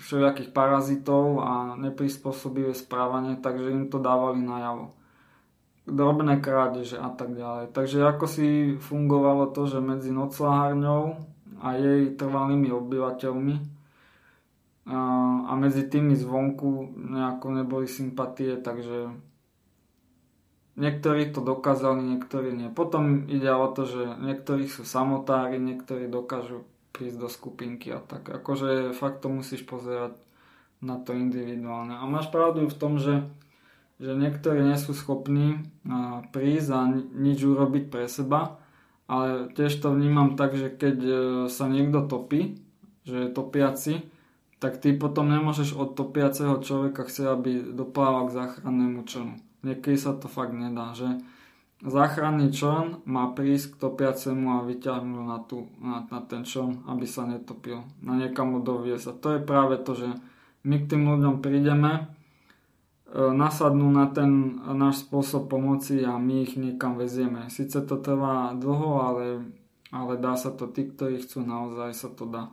všelijakých 0.00 0.50
parazitov 0.50 1.44
a 1.44 1.76
neprispôsobivé 1.76 2.72
správanie, 2.72 3.36
takže 3.38 3.70
im 3.70 3.86
to 3.92 4.00
dávali 4.00 4.40
najavo. 4.40 4.96
Drobné 5.88 6.40
krádeže 6.44 7.00
a 7.00 7.08
tak 7.08 7.32
ďalej. 7.32 7.72
Takže 7.72 8.04
ako 8.04 8.24
si 8.28 8.76
fungovalo 8.76 9.48
to, 9.56 9.64
že 9.64 9.80
medzi 9.80 10.12
noclahárňou 10.12 11.16
a 11.64 11.80
jej 11.80 12.12
trvalými 12.12 12.68
obyvateľmi 12.68 13.77
a 14.88 15.52
medzi 15.60 15.84
tými 15.84 16.16
zvonku 16.16 16.96
nejako 16.96 17.60
neboli 17.60 17.84
sympatie, 17.84 18.56
takže 18.56 19.12
Niektorí 20.78 21.34
to 21.34 21.42
dokázali, 21.42 21.98
niektorí 22.14 22.54
nie. 22.54 22.70
Potom 22.70 23.26
ide 23.26 23.50
o 23.50 23.66
to, 23.66 23.82
že 23.82 24.14
niektorí 24.22 24.70
sú 24.70 24.86
samotári, 24.86 25.58
niektorí 25.58 26.06
dokážu 26.06 26.62
prísť 26.94 27.18
do 27.18 27.26
skupinky 27.26 27.90
a 27.90 27.98
tak. 27.98 28.30
Akože 28.30 28.94
fakt 28.94 29.26
to 29.26 29.26
musíš 29.26 29.66
pozerať 29.66 30.14
na 30.78 31.02
to 31.02 31.18
individuálne. 31.18 31.98
A 31.98 32.06
máš 32.06 32.30
pravdu 32.30 32.70
v 32.70 32.78
tom, 32.78 33.02
že, 33.02 33.26
že 33.98 34.14
niektorí 34.14 34.62
nie 34.62 34.78
sú 34.78 34.94
schopní 34.94 35.66
prísť 36.30 36.70
a 36.70 36.80
nič 36.94 37.42
urobiť 37.42 37.90
pre 37.90 38.06
seba, 38.06 38.62
ale 39.10 39.50
tiež 39.58 39.82
to 39.82 39.90
vnímam 39.90 40.38
tak, 40.38 40.54
že 40.54 40.70
keď 40.70 40.96
e, 41.02 41.14
sa 41.50 41.66
niekto 41.66 42.06
topí, 42.06 42.62
že 43.02 43.26
je 43.26 43.34
topiaci, 43.34 43.94
tak 44.58 44.82
ty 44.82 44.94
potom 44.94 45.30
nemôžeš 45.30 45.74
od 45.78 45.94
topiaceho 45.94 46.58
človeka 46.62 47.06
chcieť, 47.06 47.26
aby 47.30 47.50
doplával 47.72 48.26
k 48.26 48.36
záchrannému 48.36 49.06
člnu 49.06 49.48
niekedy 49.62 49.98
sa 49.98 50.14
to 50.14 50.30
fakt 50.30 50.54
nedá, 50.54 50.94
že 50.94 51.18
záchranný 51.82 52.50
čln 52.50 53.06
má 53.06 53.30
prísť 53.34 53.74
k 53.74 53.80
topiacemu 53.82 54.46
a 54.58 54.66
vyťahnuť 54.66 55.24
na, 55.26 55.38
tú, 55.42 55.58
na, 55.78 55.96
na 56.10 56.20
ten 56.22 56.42
čln, 56.42 56.86
aby 56.90 57.06
sa 57.06 57.26
netopil, 57.26 57.86
na 58.02 58.18
niekam 58.18 58.58
ho 58.58 58.60
doviesť. 58.62 59.06
A 59.10 59.18
to 59.18 59.28
je 59.38 59.40
práve 59.42 59.78
to, 59.82 59.94
že 59.94 60.08
my 60.66 60.76
k 60.82 60.88
tým 60.90 61.06
ľuďom 61.06 61.34
prídeme, 61.38 61.92
e, 61.94 62.02
nasadnú 63.14 63.90
na 63.94 64.10
ten 64.10 64.58
náš 64.74 65.06
spôsob 65.06 65.46
pomoci 65.46 66.02
a 66.02 66.18
my 66.18 66.46
ich 66.46 66.58
niekam 66.58 66.98
vezieme. 66.98 67.46
Sice 67.50 67.82
to 67.86 67.98
trvá 67.98 68.54
dlho, 68.58 68.90
ale, 68.98 69.26
ale 69.94 70.18
dá 70.18 70.34
sa 70.34 70.50
to, 70.50 70.66
tí, 70.66 70.90
ktorí 70.90 71.22
chcú 71.22 71.46
naozaj 71.46 71.94
sa 71.94 72.10
to 72.10 72.26
dá. 72.26 72.50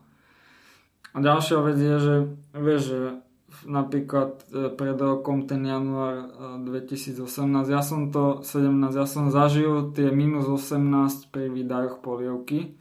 A 1.16 1.24
ďalšia 1.24 1.64
vec 1.64 1.80
je, 1.80 1.96
že 1.96 2.16
vieš, 2.52 2.82
že 2.92 3.00
napríklad 3.64 4.44
e, 4.52 4.68
pred 4.76 5.00
rokom 5.00 5.48
ten 5.48 5.64
január 5.64 6.28
2018, 6.68 7.24
e, 7.24 7.72
ja 7.72 7.80
som 7.80 8.12
to 8.12 8.44
17, 8.44 8.92
ja 8.92 9.08
som 9.08 9.32
zažil 9.32 9.96
tie 9.96 10.12
minus 10.12 10.52
18 10.52 11.32
pri 11.32 11.48
výdajoch 11.48 12.04
polievky 12.04 12.76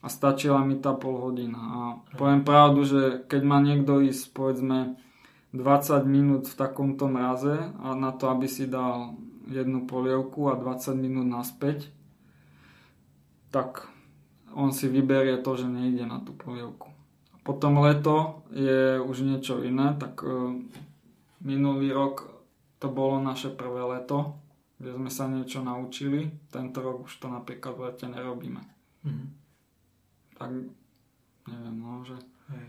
a 0.00 0.08
stačila 0.08 0.64
mi 0.64 0.80
tá 0.80 0.96
pol 0.96 1.20
hodina. 1.20 1.60
A 1.60 1.80
poviem 2.16 2.40
pravdu, 2.40 2.88
že 2.88 3.02
keď 3.28 3.42
má 3.44 3.60
niekto 3.60 4.00
ísť 4.00 4.32
povedzme 4.32 4.96
20 5.52 6.08
minút 6.08 6.48
v 6.48 6.56
takomto 6.56 7.04
mraze 7.04 7.68
a 7.84 7.92
na 7.92 8.16
to, 8.16 8.32
aby 8.32 8.48
si 8.48 8.64
dal 8.64 9.12
jednu 9.44 9.84
polievku 9.84 10.48
a 10.48 10.56
20 10.56 10.96
minút 10.96 11.28
naspäť, 11.28 11.92
tak 13.52 13.92
on 14.56 14.72
si 14.72 14.88
vyberie 14.88 15.36
to, 15.44 15.52
že 15.52 15.68
nejde 15.68 16.08
na 16.08 16.24
tú 16.24 16.32
polievku. 16.32 16.93
Potom 17.44 17.84
leto 17.84 18.42
je 18.56 18.96
už 18.98 19.20
niečo 19.20 19.60
iné, 19.60 19.92
tak 20.00 20.24
uh, 20.24 20.56
minulý 21.44 21.92
rok 21.92 22.32
to 22.80 22.88
bolo 22.88 23.20
naše 23.20 23.52
prvé 23.52 23.84
leto, 23.84 24.40
kde 24.80 24.96
sme 24.96 25.10
sa 25.12 25.28
niečo 25.28 25.60
naučili. 25.60 26.32
Tento 26.48 26.80
rok 26.80 27.04
už 27.04 27.20
to 27.20 27.28
napríklad 27.28 27.76
v 27.76 27.84
lete 27.92 28.06
nerobíme. 28.08 28.62
Mm-hmm. 29.04 29.28
Tak 30.40 30.50
neviem, 31.52 31.76
no, 31.76 32.00
že... 32.02 32.16
Hej. 32.48 32.66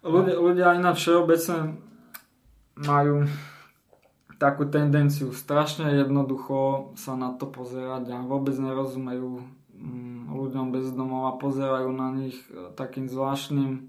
Ľudia, 0.00 0.36
ľudia 0.40 0.66
aj 0.76 0.78
na 0.80 0.92
všeobecne 0.96 1.76
majú 2.80 3.28
takú 4.40 4.64
tendenciu 4.64 5.36
strašne 5.36 6.00
jednoducho 6.00 6.92
sa 6.96 7.12
na 7.12 7.36
to 7.36 7.44
pozerať 7.44 8.08
a 8.08 8.24
vôbec 8.24 8.56
nerozumejú 8.56 9.44
mm, 9.44 9.59
ľuďom 10.30 10.72
bez 10.72 10.92
domov 10.92 11.32
a 11.32 11.38
pozerajú 11.40 11.90
na 11.92 12.12
nich 12.12 12.36
e, 12.48 12.72
takým 12.76 13.08
zvláštnym 13.08 13.88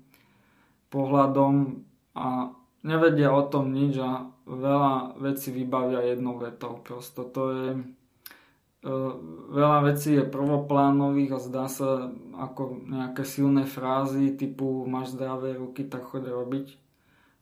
pohľadom 0.91 1.84
a 2.15 2.51
nevedia 2.84 3.32
o 3.32 3.43
tom 3.45 3.71
nič 3.71 3.99
a 3.99 4.27
veľa 4.47 5.19
vecí 5.19 5.51
vybavia 5.51 6.04
jednou 6.04 6.39
vetou. 6.39 6.80
Prosto 6.84 7.27
to 7.27 7.41
je 7.51 7.67
e, 7.75 7.82
veľa 9.51 9.80
vecí 9.91 10.15
je 10.15 10.23
prvoplánových 10.23 11.32
a 11.36 11.39
zdá 11.39 11.65
sa 11.67 12.10
ako 12.36 12.88
nejaké 12.88 13.23
silné 13.27 13.67
frázy 13.67 14.34
typu 14.34 14.88
máš 14.88 15.13
zdravé 15.13 15.56
ruky, 15.60 15.86
tak 15.86 16.08
choď 16.08 16.32
robiť 16.32 16.82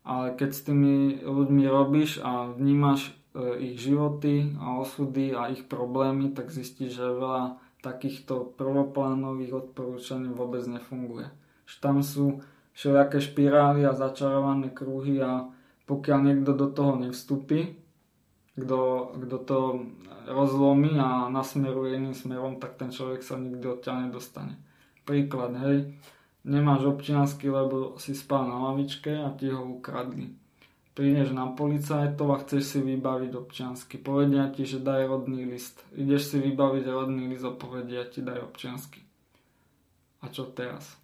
ale 0.10 0.34
keď 0.34 0.50
s 0.50 0.66
tými 0.66 1.22
ľuďmi 1.22 1.64
robíš 1.70 2.18
a 2.26 2.50
vnímaš 2.50 3.14
e, 3.38 3.72
ich 3.72 3.78
životy 3.78 4.58
a 4.58 4.82
osudy 4.82 5.38
a 5.38 5.54
ich 5.54 5.70
problémy, 5.70 6.34
tak 6.34 6.50
zistíš, 6.50 6.98
že 6.98 7.06
veľa 7.06 7.62
takýchto 7.80 8.56
prvoplánových 8.60 9.68
odporúčaní 9.68 10.32
vôbec 10.36 10.64
nefunguje. 10.68 11.32
Že 11.66 11.76
tam 11.80 11.98
sú 12.04 12.44
všelijaké 12.76 13.20
špirály 13.24 13.88
a 13.88 13.96
začarované 13.96 14.72
kruhy 14.72 15.20
a 15.24 15.48
pokiaľ 15.88 16.20
niekto 16.22 16.52
do 16.54 16.70
toho 16.70 17.00
nevstúpi, 17.02 17.76
kto, 18.60 18.80
kto 19.26 19.38
to 19.48 19.60
rozlomí 20.30 21.00
a 21.00 21.32
nasmeruje 21.32 21.98
iným 21.98 22.14
smerom, 22.14 22.60
tak 22.62 22.76
ten 22.76 22.92
človek 22.92 23.24
sa 23.24 23.40
nikdy 23.40 23.66
odtiaľ 23.66 24.08
nedostane. 24.08 24.60
Príklad, 25.08 25.58
hej, 25.58 25.96
nemáš 26.46 26.86
občiansky, 26.86 27.50
lebo 27.50 27.98
si 27.98 28.14
spal 28.14 28.46
na 28.46 28.70
lavičke 28.70 29.10
a 29.10 29.34
ti 29.34 29.50
ho 29.50 29.66
ukradli. 29.80 30.36
Prídeš 30.98 31.32
na 31.32 31.48
policajtov 31.54 32.28
a 32.36 32.42
chceš 32.44 32.64
si 32.76 32.80
vybaviť 32.84 33.32
občiansky. 33.32 33.96
Povedia 34.02 34.52
ti, 34.52 34.68
že 34.68 34.84
daj 34.84 35.08
rodný 35.08 35.48
list. 35.48 35.80
Ideš 35.96 36.36
si 36.36 36.38
vybaviť 36.44 36.86
rodný 36.90 37.30
list 37.32 37.48
a 37.48 37.56
povedia 37.56 38.04
ti, 38.10 38.20
daj 38.20 38.44
občiansky. 38.44 39.00
A 40.20 40.28
čo 40.28 40.50
teraz? 40.52 41.00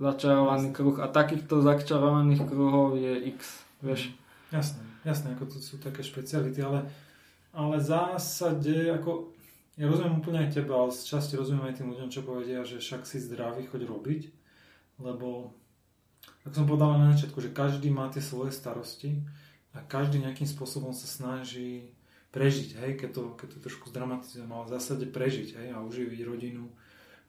Začarovaný 0.00 0.72
kruh. 0.72 0.96
A 1.04 1.10
takýchto 1.10 1.60
začarovaných 1.60 2.48
kruhov 2.48 2.96
je 2.96 3.34
x. 3.34 3.66
Vieš? 3.84 4.14
Jasné, 4.48 4.80
jasné, 5.04 5.36
ako 5.36 5.44
to 5.52 5.58
sú 5.60 5.76
také 5.76 6.00
špeciality, 6.00 6.64
ale, 6.64 6.88
ale 7.52 7.76
v 7.76 7.84
zásade, 7.84 8.88
ako 8.96 9.36
ja 9.76 9.84
rozumiem 9.86 10.24
úplne 10.24 10.48
aj 10.48 10.56
teba, 10.56 10.74
ale 10.80 10.90
z 10.90 11.04
časti 11.04 11.36
rozumiem 11.36 11.68
aj 11.68 11.76
tým 11.78 11.92
ľuďom, 11.92 12.08
čo 12.08 12.24
povedia, 12.24 12.64
že 12.64 12.80
však 12.80 13.04
si 13.04 13.20
zdravý, 13.20 13.68
choď 13.68 13.84
robiť, 13.84 14.22
lebo 15.04 15.52
ako 16.48 16.64
som 16.64 16.64
povedal 16.64 16.96
na 16.96 17.12
začiatku, 17.12 17.44
že 17.44 17.52
každý 17.52 17.92
má 17.92 18.08
tie 18.08 18.24
svoje 18.24 18.56
starosti 18.56 19.20
a 19.76 19.84
každý 19.84 20.24
nejakým 20.24 20.48
spôsobom 20.48 20.96
sa 20.96 21.04
snaží 21.04 21.92
prežiť, 22.32 22.80
hej, 22.80 22.90
keď 22.96 23.10
to, 23.12 23.22
keď 23.36 23.48
to 23.52 23.58
trošku 23.68 23.92
zdramatizujem, 23.92 24.48
ale 24.48 24.64
v 24.64 24.72
zásade 24.72 25.04
prežiť, 25.12 25.48
hej, 25.60 25.68
a 25.76 25.84
uživiť 25.84 26.20
rodinu. 26.24 26.72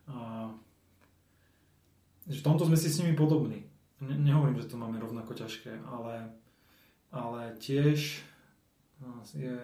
A 0.07 0.47
že 2.31 2.39
v 2.39 2.45
tomto 2.47 2.63
sme 2.63 2.79
si 2.79 2.87
s 2.87 3.03
nimi 3.03 3.11
podobní. 3.11 3.67
Ne, 3.99 4.15
nehovorím, 4.15 4.55
že 4.55 4.71
to 4.71 4.79
máme 4.79 4.95
rovnako 5.03 5.35
ťažké, 5.35 5.83
ale, 5.83 6.31
ale 7.11 7.59
tiež 7.59 8.23
je, 9.35 9.57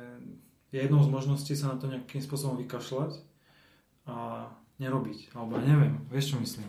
je 0.71 0.79
jednou 0.79 0.99
z 0.99 1.09
možností 1.11 1.55
sa 1.55 1.71
na 1.71 1.79
to 1.79 1.87
nejakým 1.87 2.19
spôsobom 2.19 2.59
vykašľať 2.59 3.23
a 4.11 4.51
nerobiť. 4.83 5.31
Alebo 5.31 5.55
ja 5.59 5.63
neviem, 5.63 6.03
vieš 6.11 6.35
čo 6.35 6.43
myslím. 6.43 6.67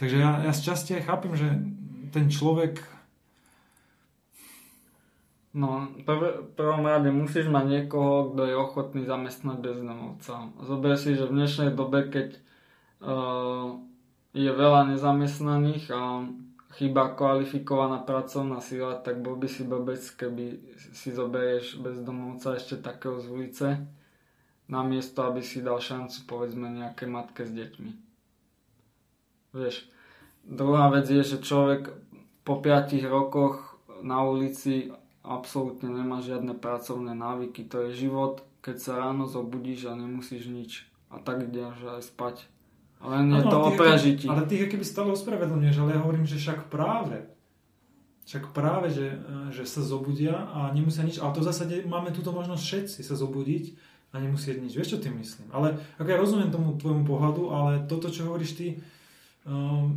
Takže 0.00 0.16
ja, 0.16 0.48
ja 0.48 0.52
z 0.56 0.64
časti 0.64 0.96
aj 0.96 1.06
chápem, 1.06 1.32
že 1.36 1.48
ten 2.10 2.26
človek 2.26 2.82
No, 5.50 5.90
prv, 6.06 6.54
prvom 6.54 6.86
rade 6.86 7.10
musíš 7.10 7.50
mať 7.50 7.64
niekoho, 7.66 8.30
kto 8.30 8.42
je 8.46 8.54
ochotný 8.54 9.02
zamestnať 9.02 9.58
bezdomovca. 9.58 10.46
Zober 10.62 10.94
si, 10.94 11.18
že 11.18 11.26
v 11.26 11.42
dnešnej 11.42 11.74
dobe, 11.74 12.06
keď 12.06 12.38
uh, 13.02 13.74
je 14.30 14.46
veľa 14.46 14.94
nezamestnaných 14.94 15.90
a 15.90 16.22
chýba 16.78 17.18
kvalifikovaná 17.18 17.98
pracovná 18.06 18.62
sila, 18.62 19.02
tak 19.02 19.26
bol 19.26 19.34
by 19.34 19.50
si 19.50 19.66
blbec, 19.66 19.98
keby 20.14 20.62
si 20.94 21.10
zoberieš 21.10 21.82
bezdomovca 21.82 22.54
ešte 22.54 22.78
takého 22.78 23.18
z 23.18 23.26
ulice, 23.26 23.68
namiesto 24.70 25.26
aby 25.26 25.42
si 25.42 25.66
dal 25.66 25.82
šancu 25.82 26.30
povedzme 26.30 26.70
nejaké 26.70 27.10
matke 27.10 27.42
s 27.42 27.50
deťmi. 27.50 27.92
Vieš, 29.50 29.82
druhá 30.50 30.90
vec 30.90 31.06
je, 31.06 31.22
že 31.22 31.38
človek 31.38 31.94
po 32.42 32.58
5 32.58 32.98
rokoch 33.06 33.78
na 34.02 34.26
ulici 34.26 34.90
absolútne 35.22 35.88
nemá 35.88 36.18
žiadne 36.18 36.58
pracovné 36.58 37.14
návyky. 37.14 37.64
To 37.70 37.88
je 37.88 38.08
život, 38.08 38.42
keď 38.60 38.76
sa 38.82 38.92
ráno 38.98 39.30
zobudíš 39.30 39.88
a 39.88 39.94
nemusíš 39.94 40.50
nič. 40.50 40.72
A 41.10 41.22
tak 41.22 41.46
ideš 41.46 41.78
aj 41.86 42.02
spať 42.02 42.36
len 43.00 43.32
je 43.32 43.44
to 43.48 43.56
o 43.56 43.70
prežití. 43.72 44.28
Ale 44.28 44.44
ty 44.44 44.60
keby 44.60 44.84
stále 44.84 45.08
ospravedlňuješ, 45.16 45.76
ale 45.80 45.96
ja 45.96 46.04
hovorím, 46.04 46.28
že 46.28 46.36
však 46.36 46.68
práve. 46.68 47.24
Však 48.28 48.52
práve, 48.52 48.92
že, 48.92 49.16
že 49.50 49.64
sa 49.64 49.80
zobudia 49.80 50.36
a 50.52 50.68
nemusia 50.76 51.02
nič. 51.02 51.16
Ale 51.16 51.32
to 51.32 51.40
v 51.40 51.48
zásade 51.48 51.74
máme 51.88 52.12
túto 52.12 52.30
možnosť 52.36 52.62
všetci 52.62 53.00
sa 53.00 53.16
zobudiť 53.16 53.64
a 54.12 54.20
nemusieť 54.20 54.60
nič. 54.60 54.76
Vieš, 54.76 54.90
čo 54.96 55.02
tým 55.02 55.16
myslím? 55.16 55.48
Ale 55.48 55.80
ako 55.96 56.08
ja 56.12 56.20
rozumiem 56.20 56.52
tomu 56.52 56.76
tvojmu 56.76 57.08
pohľadu, 57.08 57.42
ale 57.48 57.72
toto, 57.88 58.12
čo 58.12 58.28
hovoríš 58.28 58.52
ty, 58.60 58.66
um, 59.48 59.96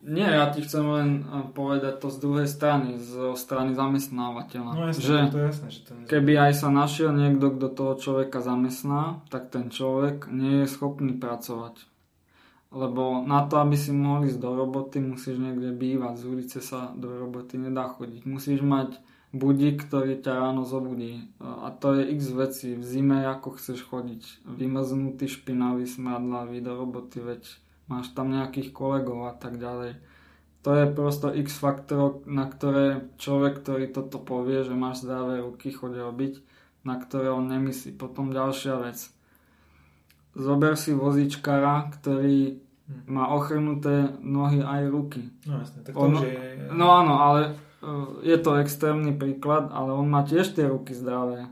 nie, 0.00 0.24
ja 0.24 0.48
ti 0.48 0.64
chcem 0.64 0.84
len 0.84 1.08
povedať 1.52 2.00
to 2.00 2.08
z 2.08 2.18
druhej 2.24 2.48
strany, 2.48 2.96
zo 2.96 3.36
strany 3.36 3.76
zamestnávateľa. 3.76 4.70
No 4.72 4.88
jasne, 4.88 5.04
že 5.04 5.14
to 5.28 5.38
je 5.38 5.46
jasné, 5.52 5.68
že 5.68 5.80
to 5.84 5.90
je 5.92 6.02
keby 6.08 6.32
aj 6.40 6.52
sa 6.56 6.68
našiel 6.72 7.12
niekto, 7.12 7.52
kto 7.52 7.66
toho 7.68 7.94
človeka 8.00 8.40
zamestná, 8.40 9.20
tak 9.28 9.52
ten 9.52 9.68
človek 9.68 10.32
nie 10.32 10.64
je 10.64 10.72
schopný 10.72 11.12
pracovať. 11.20 11.84
Lebo 12.70 13.26
na 13.26 13.44
to, 13.50 13.58
aby 13.58 13.74
si 13.74 13.90
mohol 13.90 14.30
ísť 14.30 14.38
do 14.38 14.54
roboty, 14.54 15.02
musíš 15.02 15.42
niekde 15.42 15.74
bývať. 15.74 16.22
Z 16.22 16.24
ulice 16.24 16.58
sa 16.62 16.94
do 16.94 17.10
roboty 17.18 17.58
nedá 17.58 17.90
chodiť. 17.90 18.22
Musíš 18.30 18.62
mať 18.62 18.94
budík, 19.34 19.90
ktorý 19.90 20.22
ťa 20.22 20.38
ráno 20.38 20.62
zobudí. 20.62 21.34
A 21.42 21.74
to 21.74 21.98
je 21.98 22.14
x 22.14 22.30
veci. 22.30 22.78
V 22.78 22.84
zime, 22.86 23.26
ako 23.26 23.58
chceš 23.58 23.82
chodiť. 23.90 24.46
Vymrznutý, 24.46 25.26
špinavý, 25.26 25.82
smradlavý 25.82 26.62
do 26.62 26.78
roboty, 26.78 27.18
veď 27.18 27.42
máš 27.90 28.14
tam 28.14 28.30
nejakých 28.30 28.70
kolegov 28.70 29.26
a 29.26 29.34
tak 29.34 29.58
ďalej. 29.58 29.98
To 30.62 30.70
je 30.76 30.86
prosto 30.92 31.34
x 31.34 31.58
faktorov, 31.58 32.22
na 32.30 32.46
ktoré 32.46 33.10
človek, 33.18 33.64
ktorý 33.64 33.90
toto 33.90 34.22
povie, 34.22 34.62
že 34.62 34.76
máš 34.76 35.02
zdravé 35.02 35.42
ruky, 35.42 35.74
choď 35.74 36.06
robiť, 36.08 36.34
na 36.86 37.00
ktoré 37.00 37.34
on 37.34 37.50
nemyslí. 37.50 37.96
Potom 37.98 38.30
ďalšia 38.30 38.78
vec 38.78 39.10
zober 40.34 40.78
si 40.78 40.94
vozičkara, 40.94 41.90
ktorý 41.98 42.58
hm. 42.58 43.10
má 43.10 43.30
ochrnuté 43.34 44.14
nohy 44.22 44.62
aj 44.62 44.82
ruky. 44.90 45.22
No 45.46 45.62
jasne, 45.62 45.80
tak 45.82 45.94
to 45.94 46.00
on, 46.00 46.12
už 46.14 46.20
je... 46.26 46.34
No 46.74 46.86
áno, 46.94 47.14
ale 47.18 47.40
uh, 47.82 48.22
je 48.22 48.36
to 48.38 48.58
extrémny 48.60 49.14
príklad, 49.14 49.70
ale 49.74 49.94
on 49.94 50.06
má 50.06 50.22
tiež 50.22 50.54
tie 50.54 50.66
ruky 50.66 50.94
zdravé. 50.94 51.50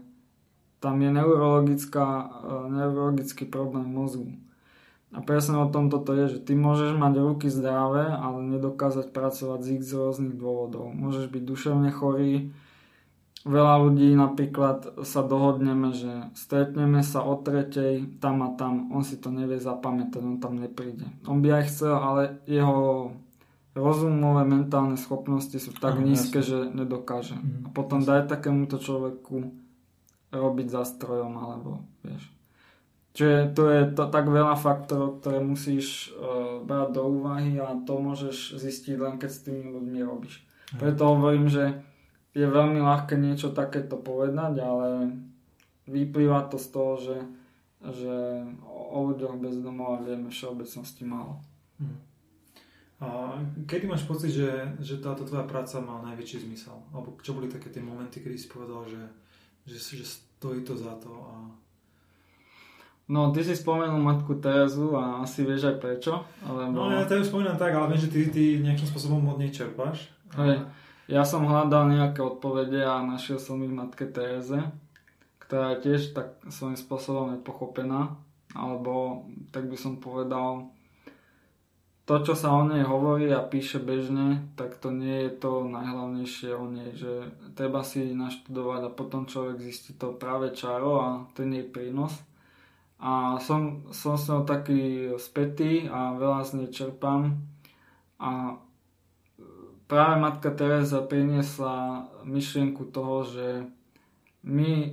Tam 0.78 0.94
je 1.02 1.10
neurologická, 1.10 2.06
uh, 2.06 2.70
neurologický 2.70 3.50
problém 3.50 3.86
mozgu. 3.90 4.30
A 5.08 5.24
presne 5.24 5.56
o 5.56 5.72
tom 5.72 5.88
toto 5.88 6.12
je, 6.12 6.36
že 6.36 6.38
ty 6.44 6.52
môžeš 6.52 6.92
mať 6.92 7.14
ruky 7.16 7.48
zdravé, 7.48 8.12
ale 8.12 8.44
nedokázať 8.44 9.08
pracovať 9.08 9.60
z 9.64 9.68
x 9.80 9.82
rôznych 9.96 10.36
dôvodov. 10.36 10.92
Môžeš 10.92 11.32
byť 11.32 11.42
duševne 11.48 11.88
chorý, 11.88 12.52
veľa 13.48 13.74
ľudí 13.88 14.12
napríklad 14.12 15.00
sa 15.08 15.24
dohodneme, 15.24 15.96
že 15.96 16.28
stretneme 16.36 17.00
sa 17.00 17.24
o 17.24 17.40
tretej 17.40 18.20
tam 18.20 18.44
a 18.44 18.52
tam, 18.52 18.92
on 18.92 19.00
si 19.00 19.16
to 19.16 19.32
nevie 19.32 19.56
zapamätať, 19.56 20.20
on 20.20 20.36
tam 20.44 20.60
nepríde. 20.60 21.08
On 21.24 21.40
by 21.40 21.56
aj 21.56 21.64
chcel, 21.72 21.96
ale 21.96 22.22
jeho 22.44 23.12
rozumové 23.72 24.44
mentálne 24.44 25.00
schopnosti 25.00 25.56
sú 25.56 25.70
tak 25.72 26.02
nízke, 26.02 26.44
jasne. 26.44 26.48
že 26.50 26.58
nedokáže. 26.74 27.38
Mhm, 27.40 27.64
A 27.64 27.68
potom 27.72 28.04
daj 28.04 28.28
takémuto 28.28 28.76
človeku 28.76 29.54
robiť 30.28 30.66
za 30.68 30.82
strojom, 30.84 31.32
alebo 31.40 31.80
vieš. 32.04 32.28
Čiže 33.18 33.50
to 33.50 33.66
je 33.66 33.82
to, 33.98 34.06
tak 34.14 34.30
veľa 34.30 34.54
faktorov, 34.54 35.18
ktoré 35.18 35.42
musíš 35.42 36.14
uh, 36.14 36.62
brať 36.62 37.02
do 37.02 37.02
úvahy 37.18 37.58
a 37.58 37.74
to 37.82 37.98
môžeš 37.98 38.54
zistiť 38.54 38.94
len 38.94 39.18
keď 39.18 39.30
s 39.34 39.42
tými 39.42 39.74
ľuďmi 39.74 39.98
robíš. 40.06 40.46
Preto 40.78 41.18
hovorím, 41.18 41.50
že 41.50 41.82
je 42.30 42.46
veľmi 42.46 42.78
ľahké 42.78 43.18
niečo 43.18 43.50
takéto 43.50 43.98
povedať, 43.98 44.62
ale 44.62 45.18
vyplýva 45.90 46.46
to 46.46 46.62
z 46.62 46.68
toho, 46.70 46.92
že, 47.02 47.18
že 47.90 48.16
o 48.70 49.10
ľuďoch 49.10 49.34
bez 49.42 49.58
domova 49.58 49.98
vieme 49.98 50.30
všeobecnosti 50.30 51.02
málo. 51.02 51.42
Mhm. 51.82 51.96
A 53.02 53.06
kedy 53.66 53.90
máš 53.90 54.06
pocit, 54.06 54.30
že, 54.30 54.78
že 54.78 55.02
táto 55.02 55.26
tvoja 55.26 55.42
práca 55.42 55.82
má 55.82 55.98
najväčší 56.06 56.46
zmysel? 56.46 56.78
Alebo 56.94 57.18
čo 57.18 57.34
boli 57.34 57.50
také 57.50 57.74
tie 57.74 57.82
momenty, 57.82 58.22
kedy 58.22 58.38
si 58.38 58.46
povedal, 58.46 58.86
že, 58.86 59.02
že, 59.66 59.98
že 59.98 60.06
stojí 60.06 60.62
to 60.62 60.78
za 60.78 60.94
to 61.02 61.10
a 61.10 61.34
No, 63.08 63.32
ty 63.32 63.40
si 63.40 63.56
spomenul 63.56 64.04
matku 64.04 64.36
Terezu 64.36 64.92
a 64.92 65.24
asi 65.24 65.40
vieš 65.40 65.72
aj 65.72 65.76
prečo. 65.80 66.28
Lebo... 66.44 66.76
No 66.76 66.92
ja 66.92 67.08
to 67.08 67.16
ju 67.16 67.24
spomínam 67.24 67.56
tak, 67.56 67.72
ale 67.72 67.96
viem, 67.96 68.04
že 68.04 68.12
ty, 68.12 68.28
ty 68.28 68.60
nejakým 68.60 68.84
spôsobom 68.84 69.24
od 69.32 69.40
nej 69.40 69.48
čerpáš. 69.48 70.12
Hej. 70.36 70.68
Ja 71.08 71.24
som 71.24 71.48
hľadal 71.48 71.88
nejaké 71.88 72.20
odpovede 72.20 72.84
a 72.84 73.00
našiel 73.00 73.40
som 73.40 73.64
ich 73.64 73.72
matke 73.72 74.04
Tereze, 74.04 74.60
ktorá 75.40 75.72
je 75.72 75.88
tiež 75.88 76.12
tak 76.12 76.36
svojím 76.52 76.76
spôsobom 76.76 77.32
nepochopená, 77.32 78.12
alebo 78.52 79.24
tak 79.56 79.72
by 79.72 79.76
som 79.80 79.96
povedal, 79.96 80.68
to, 82.04 82.24
čo 82.24 82.36
sa 82.36 82.52
o 82.52 82.64
nej 82.68 82.84
hovorí 82.84 83.32
a 83.32 83.40
píše 83.40 83.80
bežne, 83.80 84.52
tak 84.52 84.76
to 84.76 84.92
nie 84.92 85.28
je 85.28 85.32
to 85.32 85.64
najhlavnejšie 85.64 86.52
o 86.52 86.68
nej, 86.68 86.92
že 86.92 87.32
treba 87.56 87.80
si 87.80 88.12
naštudovať 88.12 88.80
a 88.88 88.96
potom 88.96 89.24
človek 89.24 89.64
zistí 89.64 89.96
to 89.96 90.12
práve 90.12 90.52
čaro 90.52 91.00
a 91.00 91.08
ten 91.32 91.52
jej 91.56 91.64
prínos. 91.64 92.12
A 92.98 93.38
som, 93.38 93.86
som 93.94 94.18
s 94.18 94.26
ňou 94.26 94.42
taký 94.42 95.14
spätý 95.22 95.86
a 95.86 96.18
veľa 96.18 96.42
z 96.42 96.50
nej 96.58 96.68
čerpám 96.74 97.38
a 98.18 98.58
práve 99.86 100.14
matka 100.18 100.50
Teresa 100.50 101.06
priniesla 101.06 102.10
myšlienku 102.26 102.90
toho, 102.90 103.22
že 103.22 103.46
my 104.42 104.70
e, 104.82 104.90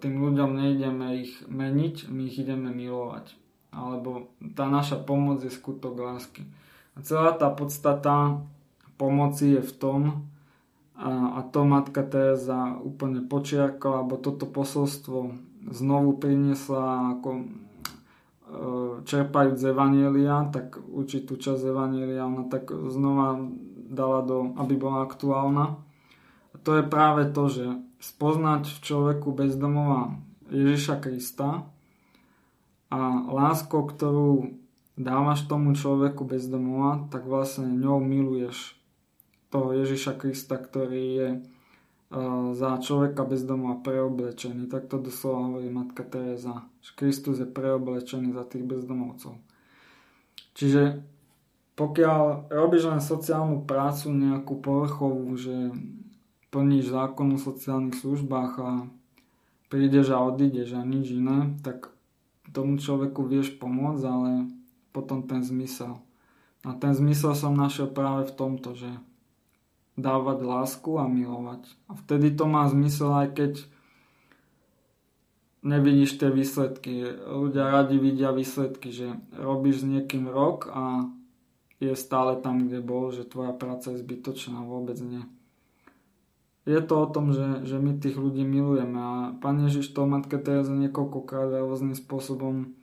tým 0.00 0.14
ľuďom 0.16 0.50
nejdeme 0.56 1.06
ich 1.20 1.44
meniť, 1.44 2.08
my 2.08 2.22
ich 2.24 2.36
ideme 2.40 2.72
milovať. 2.72 3.36
Alebo 3.68 4.32
tá 4.56 4.72
naša 4.72 5.00
pomoc 5.04 5.44
je 5.44 5.52
skutok 5.52 5.96
lásky. 5.96 6.48
A 6.96 7.04
celá 7.04 7.36
tá 7.36 7.52
podstata 7.52 8.40
pomoci 8.96 9.60
je 9.60 9.62
v 9.64 9.72
tom, 9.76 10.00
a, 10.96 11.36
a 11.36 11.40
to 11.52 11.68
matka 11.68 12.00
Teresa 12.00 12.80
úplne 12.80 13.20
počiarkala, 13.20 14.00
alebo 14.00 14.16
toto 14.16 14.48
posolstvo 14.48 15.36
znovu 15.70 16.18
priniesla 16.18 17.18
ako 17.18 17.30
e, 17.36 17.44
čerpajúc 19.02 19.56
z 19.58 19.64
Evanielia, 19.74 20.46
tak 20.50 20.78
určitú 20.78 21.38
časť 21.38 21.62
Evanielia 21.70 22.26
ona 22.26 22.46
tak 22.46 22.70
znova 22.70 23.40
dala 23.86 24.20
do, 24.26 24.54
aby 24.58 24.74
bola 24.74 25.06
aktuálna. 25.06 25.66
A 26.52 26.56
to 26.62 26.78
je 26.78 26.84
práve 26.86 27.30
to, 27.30 27.46
že 27.50 27.66
spoznať 28.02 28.68
v 28.70 28.78
človeku 28.82 29.32
bezdomova 29.32 30.18
Ježiša 30.50 31.02
Krista 31.02 31.66
a 32.90 32.98
láskou, 33.26 33.82
ktorú 33.82 34.54
dávaš 34.96 35.44
tomu 35.44 35.74
človeku 35.74 36.24
bezdomova, 36.24 37.10
tak 37.10 37.26
vlastne 37.26 37.68
ňou 37.68 38.00
miluješ 38.00 38.78
toho 39.50 39.74
Ježiša 39.74 40.16
Krista, 40.18 40.56
ktorý 40.56 41.04
je 41.04 41.28
za 42.54 42.70
človeka 42.78 43.26
bezdomova 43.26 43.82
preoblečený. 43.82 44.70
Tak 44.70 44.86
to 44.86 45.02
doslova 45.02 45.50
hovorí 45.50 45.68
matka 45.70 46.06
Teresa. 46.06 46.70
Že 46.82 46.90
Kristus 46.94 47.36
je 47.42 47.48
preoblečený 47.50 48.30
za 48.30 48.46
tých 48.46 48.62
bezdomovcov. 48.62 49.34
Čiže 50.54 51.02
pokiaľ 51.76 52.48
robíš 52.48 52.88
len 52.88 53.02
sociálnu 53.04 53.68
prácu 53.68 54.08
nejakú 54.14 54.54
povrchovú, 54.64 55.36
že 55.36 55.74
plníš 56.48 56.88
zákon 56.88 57.36
o 57.36 57.38
sociálnych 57.42 58.00
službách 58.00 58.52
a 58.64 58.70
prídeš 59.68 60.14
a 60.14 60.24
odídeš 60.24 60.72
a 60.72 60.86
nič 60.86 61.12
iné, 61.12 61.52
tak 61.60 61.92
tomu 62.54 62.80
človeku 62.80 63.28
vieš 63.28 63.52
pomôcť, 63.60 64.04
ale 64.08 64.48
potom 64.94 65.26
ten 65.28 65.44
zmysel. 65.44 66.00
A 66.64 66.72
ten 66.72 66.96
zmysel 66.96 67.36
som 67.36 67.52
našiel 67.52 67.92
práve 67.92 68.32
v 68.32 68.36
tomto, 68.40 68.72
že 68.72 68.88
dávať 69.96 70.38
lásku 70.44 70.92
a 71.00 71.08
milovať. 71.08 71.64
A 71.88 71.96
vtedy 71.96 72.36
to 72.36 72.44
má 72.44 72.68
zmysel, 72.68 73.10
aj 73.16 73.28
keď 73.32 73.52
nevidíš 75.66 76.20
tie 76.20 76.30
výsledky. 76.30 77.02
Ľudia 77.26 77.72
radi 77.72 77.96
vidia 77.98 78.30
výsledky, 78.30 78.92
že 78.92 79.16
robíš 79.34 79.82
s 79.82 79.88
niekým 79.88 80.28
rok 80.30 80.70
a 80.70 81.10
je 81.82 81.92
stále 81.92 82.40
tam, 82.40 82.68
kde 82.68 82.80
bol, 82.80 83.12
že 83.12 83.28
tvoja 83.28 83.52
práca 83.52 83.92
je 83.92 84.00
zbytočná, 84.00 84.64
vôbec 84.64 84.96
nie. 85.00 85.24
Je 86.66 86.80
to 86.82 86.94
o 86.98 87.06
tom, 87.06 87.30
že, 87.30 87.62
že 87.62 87.78
my 87.78 87.94
tých 88.00 88.18
ľudí 88.18 88.42
milujeme 88.42 88.98
a 88.98 89.14
Pán 89.38 89.62
Ježiš 89.62 89.94
to 89.94 90.02
Matke 90.02 90.40
Tereze 90.40 90.74
niekoľkokrát 90.74 91.52
rôznym 91.62 91.94
spôsobom 91.94 92.74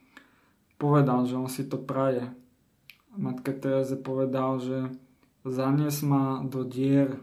povedal, 0.80 1.28
že 1.28 1.36
on 1.36 1.52
si 1.52 1.68
to 1.68 1.76
praje. 1.76 2.32
Matke 3.14 3.52
Tereze 3.52 4.00
povedal, 4.00 4.64
že 4.64 4.78
zanies 5.44 6.00
ma 6.04 6.40
do 6.44 6.64
dier 6.64 7.20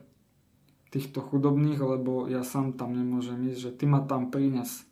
týchto 0.91 1.23
chudobných, 1.23 1.81
lebo 1.81 2.27
ja 2.27 2.43
sám 2.43 2.75
tam 2.77 2.93
nemôžem 2.93 3.51
ísť, 3.51 3.61
že 3.61 3.71
ty 3.73 3.85
ma 3.87 4.05
tam 4.05 4.29
prines. 4.29 4.85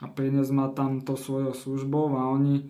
A 0.00 0.08
prines 0.08 0.48
ma 0.52 0.68
tam 0.72 1.00
to 1.00 1.16
svojou 1.16 1.56
službou 1.56 2.16
a 2.16 2.28
oni 2.28 2.68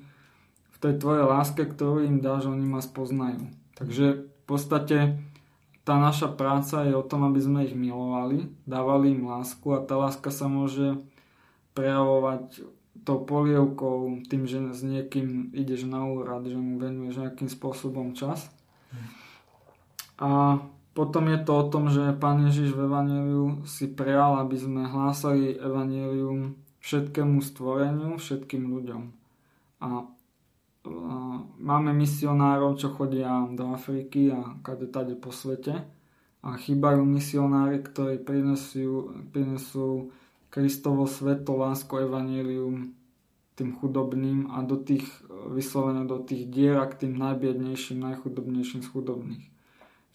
v 0.74 0.76
tej 0.78 1.00
tvojej 1.00 1.24
láske, 1.24 1.64
ktorú 1.64 2.04
im 2.04 2.20
dáš, 2.20 2.50
oni 2.50 2.66
ma 2.68 2.84
spoznajú. 2.84 3.48
Takže 3.78 4.28
v 4.28 4.44
podstate 4.44 4.98
tá 5.86 5.96
naša 5.96 6.34
práca 6.34 6.82
je 6.84 6.92
o 6.98 7.06
tom, 7.06 7.24
aby 7.24 7.40
sme 7.40 7.64
ich 7.64 7.72
milovali, 7.72 8.50
dávali 8.66 9.14
im 9.14 9.30
lásku 9.30 9.64
a 9.72 9.80
tá 9.80 9.94
láska 9.94 10.34
sa 10.34 10.50
môže 10.50 10.98
prejavovať 11.78 12.66
tou 13.06 13.22
polievkou, 13.22 14.26
tým, 14.26 14.50
že 14.50 14.58
s 14.74 14.82
niekým 14.82 15.54
ideš 15.54 15.86
na 15.86 16.02
úrad, 16.02 16.42
že 16.42 16.58
mu 16.58 16.82
venuješ 16.82 17.22
nejakým 17.22 17.46
spôsobom 17.46 18.18
čas. 18.18 18.50
A 20.16 20.60
potom 20.96 21.28
je 21.28 21.38
to 21.44 21.52
o 21.52 21.64
tom, 21.68 21.92
že 21.92 22.16
Pán 22.16 22.48
Ježiš 22.48 22.72
v 22.72 22.88
Evangeliu 22.88 23.46
si 23.68 23.84
prijal, 23.84 24.40
aby 24.40 24.56
sme 24.56 24.88
hlásali 24.88 25.60
Evangelium 25.60 26.56
všetkému 26.80 27.44
stvoreniu, 27.44 28.16
všetkým 28.16 28.64
ľuďom. 28.64 29.02
A, 29.84 29.86
a 29.86 31.14
máme 31.60 31.92
misionárov, 31.92 32.80
čo 32.80 32.96
chodia 32.96 33.44
do 33.52 33.76
Afriky 33.76 34.32
a 34.32 34.56
kade 34.64 34.88
tade 34.88 35.18
po 35.20 35.34
svete. 35.36 35.84
A 36.40 36.56
chýbajú 36.56 37.04
misionári, 37.04 37.82
ktorí 37.84 38.22
prinesú, 38.22 40.08
Kristovo 40.48 41.04
sveto, 41.04 41.58
lásku, 41.58 41.92
Evangelium 42.00 42.96
tým 43.56 43.72
chudobným 43.72 44.52
a 44.52 44.60
do 44.62 44.76
tých, 44.76 45.08
vyslovene 45.48 46.04
do 46.04 46.20
tých 46.20 46.44
dier 46.52 46.76
a 46.76 46.84
k 46.86 47.08
tým 47.08 47.16
najbiednejším, 47.16 48.04
najchudobnejším 48.04 48.84
z 48.84 48.88
chudobných. 48.92 49.44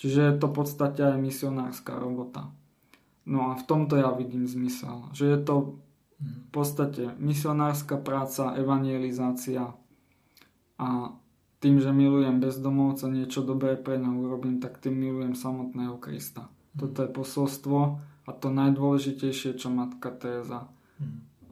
Čiže 0.02 0.20
je 0.26 0.34
to 0.42 0.50
v 0.50 0.56
podstate 0.58 1.02
aj 1.06 1.22
misionárska 1.22 1.94
robota. 2.02 2.50
No 3.30 3.54
a 3.54 3.56
v 3.56 3.64
tomto 3.70 4.02
ja 4.02 4.10
vidím 4.18 4.50
zmysel. 4.50 5.14
Že 5.14 5.26
je 5.30 5.40
to 5.46 5.56
v 6.18 6.48
podstate 6.50 7.14
misionárska 7.22 8.02
práca, 8.02 8.58
evangelizácia 8.58 9.78
a 10.82 10.90
tým, 11.62 11.78
že 11.78 11.94
milujem 11.94 12.42
bezdomovca, 12.42 13.06
niečo 13.06 13.46
dobré 13.46 13.78
pre 13.78 14.02
ňa 14.02 14.10
urobím, 14.10 14.58
tak 14.58 14.82
tým 14.82 14.98
milujem 14.98 15.38
samotného 15.38 16.02
Krista. 16.02 16.50
Toto 16.74 17.06
je 17.06 17.10
posolstvo 17.14 17.80
a 18.26 18.30
to 18.34 18.50
najdôležitejšie, 18.50 19.54
čo 19.54 19.70
Matka 19.70 20.10
Teresa 20.10 20.66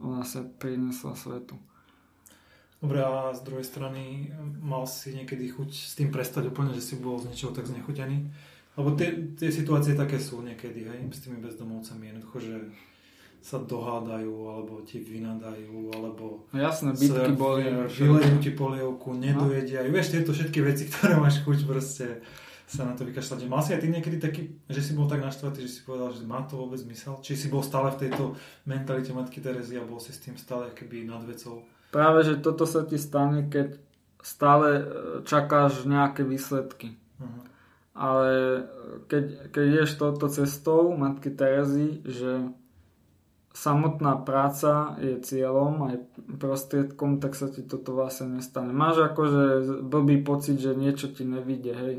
vlastne 0.02 0.50
priniesla 0.58 1.14
svetu. 1.14 1.54
Dobre, 2.80 3.04
a 3.04 3.36
z 3.36 3.44
druhej 3.44 3.66
strany 3.68 4.32
mal 4.56 4.88
si 4.88 5.12
niekedy 5.12 5.52
chuť 5.52 5.68
s 5.68 5.92
tým 6.00 6.08
prestať 6.08 6.48
úplne, 6.48 6.72
že 6.72 6.80
si 6.80 6.96
bol 6.96 7.20
z 7.20 7.28
niečoho 7.28 7.52
tak 7.52 7.68
znechutený? 7.68 8.24
Lebo 8.80 8.96
tie, 8.96 9.36
tie 9.36 9.52
situácie 9.52 9.92
také 9.92 10.16
sú 10.16 10.40
niekedy, 10.40 10.88
hej, 10.88 11.00
s 11.12 11.20
tými 11.20 11.44
bezdomovcami. 11.44 12.08
Jednoducho, 12.08 12.38
že 12.40 12.56
sa 13.40 13.60
dohádajú, 13.60 14.32
alebo 14.48 14.80
ti 14.84 15.00
vynadajú, 15.00 15.92
alebo... 15.96 16.48
No 16.52 16.58
jasné, 16.60 16.96
bitky 16.96 17.32
boli. 17.36 17.68
Vylejú 17.88 18.36
ti 18.40 18.52
polievku, 18.52 19.16
nedojedia. 19.16 19.84
No. 19.84 19.92
Vieš, 19.92 20.16
tieto 20.16 20.32
všetky 20.32 20.60
veci, 20.64 20.88
ktoré 20.92 21.20
máš 21.20 21.44
chuť 21.44 21.58
proste 21.68 22.06
sa 22.70 22.86
na 22.86 22.94
to 22.94 23.02
vykašľať. 23.02 23.50
Mal 23.50 23.66
si 23.66 23.74
aj 23.74 23.82
ty 23.82 23.88
niekedy 23.90 24.22
taký, 24.22 24.42
že 24.70 24.78
si 24.78 24.92
bol 24.94 25.10
tak 25.10 25.18
naštvatý, 25.18 25.66
že 25.66 25.72
si 25.74 25.80
povedal, 25.82 26.14
že 26.14 26.22
má 26.22 26.46
to 26.46 26.54
vôbec 26.54 26.78
zmysel? 26.78 27.18
Či 27.18 27.34
si 27.34 27.46
bol 27.50 27.66
stále 27.66 27.90
v 27.90 28.06
tejto 28.06 28.38
mentalite 28.62 29.10
Matky 29.10 29.42
Terezy 29.42 29.74
a 29.74 29.82
bol 29.82 29.98
si 29.98 30.14
s 30.14 30.22
tým 30.22 30.38
stále 30.38 30.70
keby 30.70 31.02
nad 31.02 31.26
vecou? 31.26 31.66
Práve, 31.90 32.22
že 32.22 32.38
toto 32.38 32.64
sa 32.66 32.86
ti 32.86 32.96
stane, 32.96 33.46
keď 33.50 33.78
stále 34.22 34.68
čakáš 35.26 35.84
nejaké 35.84 36.22
výsledky. 36.22 36.94
Uh-huh. 37.18 37.42
Ale 37.94 38.30
keď, 39.10 39.50
keď 39.50 39.64
ideš 39.66 39.98
touto 39.98 40.30
cestou 40.30 40.94
Matky 40.94 41.34
Terezy, 41.34 42.00
že 42.06 42.48
samotná 43.50 44.22
práca 44.22 44.94
je 45.02 45.18
cieľom 45.20 45.90
aj 45.90 45.96
prostriedkom, 46.38 47.18
tak 47.18 47.34
sa 47.34 47.50
ti 47.50 47.66
toto 47.66 47.92
vlastne 47.92 48.38
nestane. 48.38 48.70
Máš 48.70 49.10
akože 49.10 49.82
blbý 49.82 50.22
pocit, 50.22 50.62
že 50.62 50.78
niečo 50.78 51.10
ti 51.10 51.26
nevíde, 51.26 51.74
hej. 51.74 51.96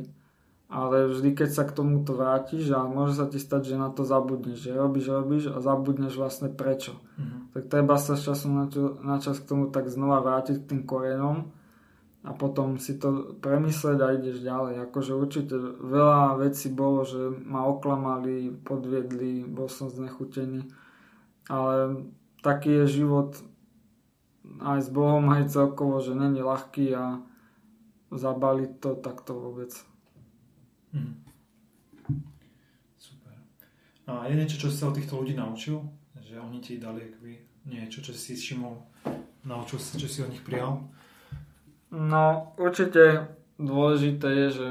Ale 0.71 1.11
vždy, 1.11 1.35
keď 1.35 1.49
sa 1.51 1.63
k 1.67 1.75
tomuto 1.75 2.15
vrátiš 2.15 2.71
a 2.71 2.87
môže 2.87 3.19
sa 3.19 3.27
ti 3.27 3.43
stať, 3.43 3.75
že 3.75 3.75
na 3.75 3.91
to 3.91 4.07
zabudneš, 4.07 4.63
že 4.63 4.71
robíš, 4.71 5.11
robíš 5.11 5.43
a 5.51 5.59
zabudneš 5.59 6.15
vlastne 6.15 6.47
prečo. 6.47 6.95
Mm-hmm. 6.95 7.39
Tak 7.51 7.63
treba 7.67 7.99
sa 7.99 8.15
z 8.15 8.31
času 8.31 8.47
na, 8.47 8.65
čo, 8.71 8.95
na 9.03 9.19
čas 9.19 9.43
k 9.43 9.51
tomu 9.51 9.67
tak 9.67 9.91
znova 9.91 10.23
vrátiť 10.23 10.63
k 10.63 10.67
tým 10.71 10.81
korenom 10.87 11.51
a 12.23 12.31
potom 12.31 12.79
si 12.79 12.95
to 12.95 13.35
premyslieť 13.43 13.99
a 13.99 14.15
ideš 14.15 14.39
ďalej. 14.39 14.87
Akože 14.87 15.11
určite 15.11 15.59
veľa 15.83 16.39
vecí 16.39 16.71
bolo, 16.71 17.03
že 17.03 17.19
ma 17.43 17.67
oklamali, 17.67 18.55
podviedli, 18.63 19.43
bol 19.43 19.67
som 19.67 19.91
znechutený 19.91 20.71
ale 21.51 22.07
taký 22.39 22.83
je 22.83 23.03
život 23.03 23.35
aj 24.63 24.79
s 24.85 24.89
Bohom, 24.89 25.27
aj 25.35 25.51
celkovo, 25.51 25.99
že 25.99 26.15
není 26.15 26.39
ľahký 26.39 26.95
a 26.95 27.19
zabaliť 28.11 28.71
to 28.79 28.95
takto 28.99 29.35
vôbec. 29.35 29.71
Hmm. 30.91 31.15
Super. 32.99 33.33
A 34.07 34.27
je 34.27 34.35
niečo, 34.35 34.59
čo 34.59 34.67
si 34.67 34.77
sa 34.77 34.91
od 34.91 34.95
týchto 34.95 35.19
ľudí 35.19 35.35
naučil? 35.35 35.83
Že 36.19 36.43
oni 36.43 36.59
ti 36.59 36.79
dali 36.79 37.07
akby 37.07 37.33
niečo, 37.67 38.01
čo 38.01 38.13
si 38.13 38.33
všimol, 38.33 38.75
naučil 39.45 39.77
si, 39.77 39.97
čo 39.97 40.07
si 40.09 40.19
od 40.25 40.33
nich 40.33 40.41
prijal? 40.41 40.81
No, 41.91 42.55
určite 42.55 43.35
dôležité 43.59 44.27
je, 44.27 44.47
že 44.49 44.67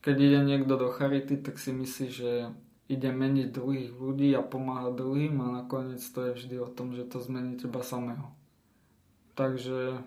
keď 0.00 0.16
ide 0.20 0.40
niekto 0.44 0.74
do 0.76 0.88
charity, 0.90 1.36
tak 1.38 1.60
si 1.60 1.72
myslí, 1.72 2.06
že 2.08 2.30
ide 2.88 3.08
meniť 3.08 3.48
druhých 3.48 3.92
ľudí 3.96 4.32
a 4.36 4.44
pomáhať 4.44 4.92
druhým 5.00 5.40
a 5.40 5.64
nakoniec 5.64 6.04
to 6.04 6.20
je 6.28 6.36
vždy 6.36 6.56
o 6.60 6.68
tom, 6.68 6.92
že 6.92 7.08
to 7.08 7.20
zmení 7.20 7.56
teba 7.56 7.80
samého. 7.80 8.28
Takže 9.34 10.04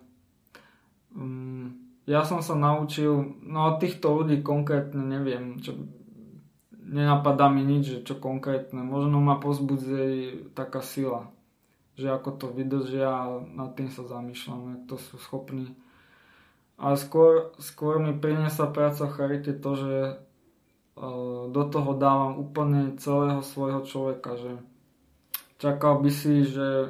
um, 1.17 1.86
ja 2.07 2.23
som 2.23 2.39
sa 2.39 2.55
naučil, 2.55 3.35
no 3.43 3.75
od 3.75 3.83
týchto 3.83 4.15
ľudí 4.15 4.39
konkrétne 4.39 5.03
neviem, 5.03 5.59
čo, 5.59 5.75
nenapadá 6.71 7.51
mi 7.51 7.67
nič, 7.67 7.83
že 7.83 7.99
čo 8.07 8.15
konkrétne. 8.15 8.79
Možno 8.79 9.19
ma 9.19 9.35
pozbudzuje 9.43 10.47
taká 10.55 10.79
sila, 10.79 11.27
že 11.99 12.07
ako 12.07 12.29
to 12.39 12.45
vydržia 12.47 13.11
a 13.11 13.43
nad 13.43 13.75
tým 13.75 13.91
sa 13.91 14.07
zamýšľam, 14.07 14.61
jak 14.71 14.83
to 14.87 14.95
sú 14.95 15.19
schopní. 15.19 15.75
A 16.79 16.95
skôr, 16.95 17.51
skôr 17.59 17.99
mi 17.99 18.15
priniesla 18.15 18.71
práca 18.71 19.09
v 19.09 19.15
charite 19.17 19.51
to, 19.51 19.71
že 19.75 19.95
do 21.51 21.63
toho 21.69 21.93
dávam 21.93 22.41
úplne 22.41 22.97
celého 22.97 23.45
svojho 23.45 23.85
človeka, 23.85 24.33
že 24.33 24.57
čakal 25.61 26.01
by 26.01 26.09
si, 26.09 26.41
že 26.41 26.67
e, 26.69 26.89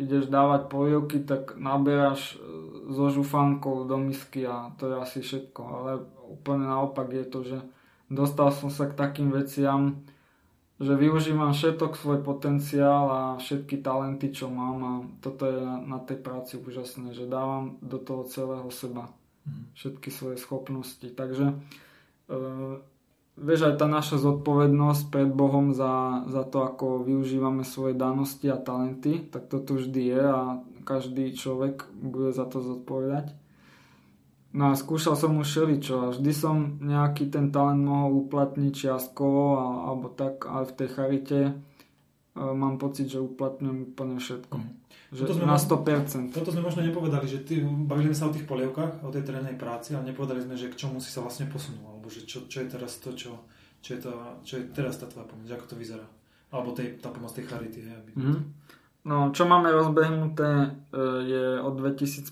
ideš 0.00 0.32
dávať 0.32 0.72
polievky, 0.72 1.20
tak 1.20 1.60
naberáš 1.60 2.40
so 2.88 3.10
žufankou 3.10 3.88
do 3.88 3.96
misky 3.96 4.44
a 4.46 4.72
to 4.76 4.92
je 4.92 4.96
asi 4.96 5.18
všetko. 5.20 5.60
Ale 5.64 5.90
úplne 6.28 6.68
naopak 6.68 7.08
je 7.12 7.24
to, 7.24 7.40
že 7.44 7.58
dostal 8.12 8.52
som 8.52 8.68
sa 8.68 8.88
k 8.88 8.98
takým 8.98 9.32
veciam, 9.32 10.04
že 10.82 10.98
využívam 10.98 11.54
všetok 11.54 11.94
svoj 11.94 12.18
potenciál 12.26 13.04
a 13.06 13.20
všetky 13.38 13.78
talenty, 13.78 14.34
čo 14.34 14.50
mám 14.50 14.78
a 14.82 14.92
toto 15.22 15.46
je 15.46 15.58
na, 15.62 15.78
na 15.80 15.98
tej 16.02 16.18
práci 16.18 16.58
úžasné, 16.58 17.14
že 17.14 17.30
dávam 17.30 17.78
do 17.78 17.96
toho 18.02 18.26
celého 18.26 18.68
seba 18.74 19.08
mhm. 19.46 19.62
všetky 19.78 20.08
svoje 20.10 20.36
schopnosti. 20.36 21.06
Takže 21.06 21.46
e, 21.46 22.36
vieš, 23.38 23.70
aj 23.70 23.74
tá 23.78 23.86
naša 23.86 24.18
zodpovednosť 24.18 25.14
pred 25.14 25.30
Bohom 25.30 25.70
za, 25.70 26.26
za 26.26 26.42
to, 26.42 26.66
ako 26.66 27.06
využívame 27.06 27.62
svoje 27.62 27.94
danosti 27.94 28.50
a 28.50 28.58
talenty, 28.58 29.30
tak 29.30 29.46
to 29.46 29.62
tu 29.62 29.78
vždy 29.78 30.02
je 30.10 30.22
a 30.22 30.58
každý 30.84 31.32
človek 31.32 31.88
bude 31.96 32.30
za 32.30 32.44
to 32.44 32.60
zodpovedať. 32.60 33.32
No 34.54 34.70
a 34.70 34.78
skúšal 34.78 35.18
som 35.18 35.34
už 35.42 35.50
všeličo 35.50 35.94
a 35.98 36.06
vždy 36.14 36.30
som 36.30 36.78
nejaký 36.78 37.26
ten 37.26 37.50
talent 37.50 37.82
mohol 37.82 38.22
uplatniť 38.22 38.70
čiastkovo 38.70 39.58
alebo 39.58 40.06
tak, 40.14 40.46
ale 40.46 40.70
v 40.70 40.76
tej 40.78 40.88
charite 40.94 41.40
e, 41.42 41.52
mám 42.38 42.78
pocit, 42.78 43.10
že 43.10 43.18
uplatňujem 43.18 43.90
úplne 43.90 44.22
všetko. 44.22 44.54
Mm. 44.54 44.70
Že 45.10 45.20
toto 45.26 45.34
sme 45.42 45.50
na 45.50 45.58
100%. 45.58 46.38
Toto 46.38 46.50
sme 46.54 46.62
možno 46.62 46.86
nepovedali, 46.86 47.26
že 47.26 47.42
ty, 47.42 47.66
bavili 47.66 48.14
sme 48.14 48.18
sa 48.18 48.26
o 48.30 48.34
tých 48.34 48.46
polievkách, 48.46 49.02
o 49.02 49.10
tej 49.10 49.26
terénnej 49.26 49.58
práci 49.58 49.98
a 49.98 50.06
nepovedali 50.06 50.46
sme, 50.46 50.54
že 50.54 50.70
k 50.70 50.78
čomu 50.78 51.02
si 51.02 51.10
sa 51.10 51.26
vlastne 51.26 51.50
posunul 51.50 51.90
alebo 51.90 52.06
že 52.06 52.22
čo, 52.22 52.46
čo 52.46 52.62
je 52.62 52.68
teraz 52.70 53.02
to, 53.02 53.10
čo, 53.10 53.50
čo, 53.82 53.90
je 53.90 54.06
to, 54.06 54.12
čo 54.46 54.54
je 54.62 54.70
teraz 54.70 55.02
tá 55.02 55.10
tvoja 55.10 55.26
pomoc, 55.26 55.50
ako 55.50 55.66
to 55.66 55.74
vyzerá. 55.74 56.06
Alebo 56.54 56.70
tej, 56.70 57.02
tá 57.02 57.10
pomoc 57.10 57.34
tej 57.34 57.50
charity. 57.50 57.82
Je, 57.82 57.90
aby... 57.90 58.10
mm. 58.22 58.42
No, 59.04 59.28
čo 59.36 59.44
máme 59.44 59.68
rozbehnuté 59.68 60.48
e, 60.48 60.68
je 61.28 61.44
od 61.60 61.76
2015. 61.76 62.24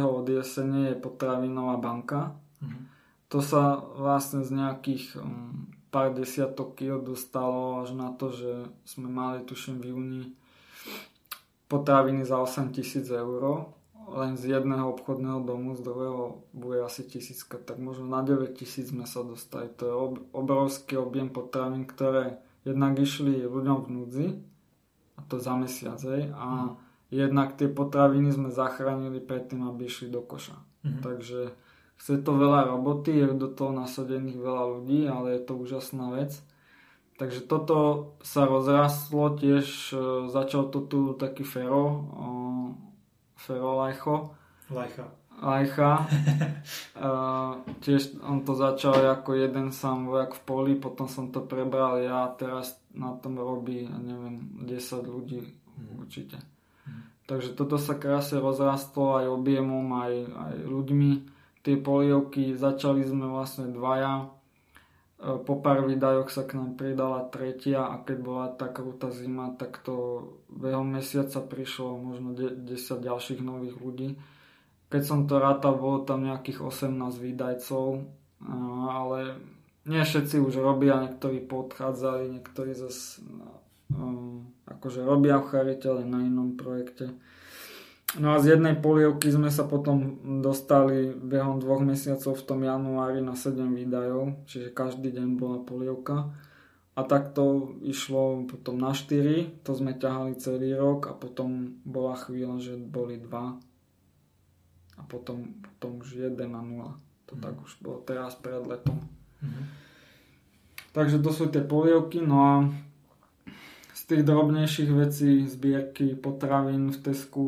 od 0.00 0.24
jesene 0.24 0.92
je 0.92 0.96
potravinová 0.96 1.76
banka. 1.76 2.32
Mm. 2.64 2.88
To 3.28 3.44
sa 3.44 3.76
vlastne 3.76 4.40
z 4.40 4.56
nejakých 4.56 5.20
um, 5.20 5.68
pár 5.92 6.16
desiatok 6.16 6.80
kil 6.80 7.04
dostalo 7.04 7.84
až 7.84 7.92
na 7.92 8.08
to, 8.16 8.32
že 8.32 8.72
sme 8.88 9.12
mali, 9.12 9.44
tuším, 9.44 9.84
v 9.84 9.88
júni 9.92 10.22
potraviny 11.68 12.24
za 12.24 12.40
8 12.40 12.72
tisíc 12.72 13.04
eur 13.12 13.68
len 14.08 14.40
z 14.40 14.56
jedného 14.56 14.88
obchodného 14.96 15.44
domu, 15.44 15.76
z 15.76 15.84
druhého 15.84 16.40
bude 16.56 16.80
asi 16.80 17.04
tisícka, 17.04 17.60
tak 17.60 17.76
možno 17.76 18.08
na 18.08 18.24
9 18.24 18.56
tisíc 18.56 18.88
sme 18.88 19.04
sa 19.04 19.20
dostali. 19.20 19.68
To 19.76 19.82
je 19.84 19.94
obrovský 20.32 20.96
objem 20.96 21.28
potravín, 21.28 21.84
ktoré 21.84 22.40
jednak 22.64 22.96
išli 22.96 23.44
ľuďom 23.44 23.84
v 23.84 23.88
núdzi, 23.92 24.26
to 25.28 25.36
za 25.38 25.54
mesiac, 25.54 26.00
hej, 26.00 26.32
a 26.32 26.46
mm. 26.46 26.70
jednak 27.12 27.54
tie 27.54 27.68
potraviny 27.68 28.32
sme 28.32 28.48
zachránili 28.48 29.20
predtým, 29.20 29.68
aby 29.68 29.86
išli 29.86 30.08
do 30.08 30.24
koša. 30.24 30.56
Mm. 30.82 31.00
Takže 31.04 31.40
chce 32.00 32.14
to 32.24 32.32
veľa 32.34 32.72
roboty, 32.72 33.12
je 33.12 33.36
do 33.36 33.48
toho 33.52 33.76
nasadených 33.76 34.40
veľa 34.40 34.64
ľudí, 34.78 35.04
ale 35.06 35.36
je 35.36 35.42
to 35.44 35.52
úžasná 35.54 36.10
vec. 36.16 36.34
Takže 37.18 37.42
toto 37.50 37.78
sa 38.22 38.46
rozrastlo 38.46 39.34
tiež, 39.34 39.66
e, 39.90 39.96
začal 40.30 40.70
to 40.70 40.86
tu 40.86 41.00
taký 41.18 41.42
Fero, 41.42 42.06
Fero 43.34 43.74
Lajcho. 43.78 44.34
Lajcha. 44.70 45.10
Lajcha. 45.38 46.04
uh, 46.98 47.62
tiež 47.84 48.18
on 48.22 48.42
to 48.42 48.58
začal 48.58 48.98
ako 48.98 49.38
jeden 49.38 49.70
sám 49.70 50.10
vojak 50.10 50.34
v 50.34 50.42
poli, 50.42 50.72
potom 50.74 51.06
som 51.06 51.30
to 51.30 51.46
prebral 51.46 51.98
ja 52.02 52.26
a 52.26 52.34
teraz 52.34 52.78
na 52.90 53.14
tom 53.18 53.38
robí, 53.38 53.86
neviem, 53.86 54.66
10 54.66 55.06
ľudí 55.06 55.40
mm. 55.46 55.98
určite. 56.02 56.38
Mm. 56.84 57.02
Takže 57.30 57.54
toto 57.54 57.78
sa 57.78 57.94
krásne 57.94 58.42
rozrastlo 58.42 59.22
aj 59.22 59.26
objemom, 59.30 59.86
aj, 59.94 60.14
aj 60.26 60.54
ľuďmi. 60.66 61.10
Tie 61.62 61.76
polievky 61.78 62.58
začali 62.58 63.06
sme 63.06 63.30
vlastne 63.30 63.70
dvaja, 63.70 64.38
E, 65.18 65.38
po 65.42 65.58
pár 65.58 65.82
výdajoch 65.82 66.30
sa 66.30 66.46
k 66.46 66.54
nám 66.54 66.78
pridala 66.78 67.26
tretia 67.26 67.90
a 67.90 67.98
keď 68.06 68.18
bola 68.22 68.46
tá 68.54 68.70
krutá 68.70 69.10
zima, 69.10 69.50
tak 69.58 69.82
to 69.82 70.22
behom 70.46 70.94
mesiaca 70.94 71.42
prišlo 71.42 71.98
možno 71.98 72.38
10 72.38 72.62
ďalších 72.78 73.42
nových 73.42 73.76
ľudí. 73.82 74.08
Keď 74.88 75.02
som 75.04 75.28
to 75.28 75.36
rátal, 75.36 75.76
bolo 75.76 76.04
tam 76.08 76.24
nejakých 76.24 76.64
18 76.64 76.96
výdajcov, 77.20 78.08
ale 78.88 79.36
nie 79.84 80.00
všetci 80.00 80.40
už 80.40 80.60
robia, 80.60 81.00
niektorí 81.04 81.44
podchádzali, 81.44 82.40
niektorí 82.40 82.72
zase 82.72 83.20
um, 83.92 84.48
akože 84.68 85.04
robia 85.04 85.40
v 85.40 85.48
charite, 85.48 85.88
ale 85.88 86.08
na 86.08 86.24
inom 86.24 86.56
projekte. 86.56 87.12
No 88.16 88.32
a 88.32 88.40
z 88.40 88.56
jednej 88.56 88.72
polievky 88.72 89.28
sme 89.28 89.52
sa 89.52 89.68
potom 89.68 90.16
dostali 90.40 91.12
behom 91.12 91.60
dvoch 91.60 91.84
mesiacov 91.84 92.40
v 92.40 92.46
tom 92.48 92.64
januári 92.64 93.20
na 93.20 93.36
7 93.36 93.68
výdajov, 93.68 94.48
čiže 94.48 94.72
každý 94.72 95.12
deň 95.12 95.36
bola 95.36 95.60
polievka. 95.60 96.32
A 96.96 97.04
tak 97.04 97.36
to 97.36 97.76
išlo 97.84 98.48
potom 98.48 98.80
na 98.80 98.96
4, 98.96 99.60
to 99.60 99.70
sme 99.76 99.92
ťahali 99.92 100.40
celý 100.40 100.72
rok 100.72 101.12
a 101.12 101.14
potom 101.14 101.76
bola 101.84 102.16
chvíľa, 102.16 102.56
že 102.64 102.74
boli 102.80 103.20
2 103.20 103.28
a 104.98 105.06
potom, 105.06 105.54
potom 105.62 106.02
už 106.02 106.28
1 106.28 106.34
a 106.34 106.62
0. 106.62 106.98
To 107.30 107.32
mm. 107.38 107.40
tak 107.40 107.54
už 107.62 107.72
bolo 107.78 108.02
teraz 108.02 108.34
pred 108.34 108.58
letom. 108.66 108.98
Mm. 109.38 109.64
Takže 110.92 111.22
to 111.22 111.30
sú 111.30 111.46
tie 111.46 111.62
polievky, 111.62 112.18
no 112.18 112.36
a 112.42 112.52
tých 114.08 114.24
drobnejších 114.24 114.90
vecí, 114.90 115.44
zbierky 115.44 116.16
potravín 116.16 116.88
v 116.88 116.96
Tesku 116.96 117.44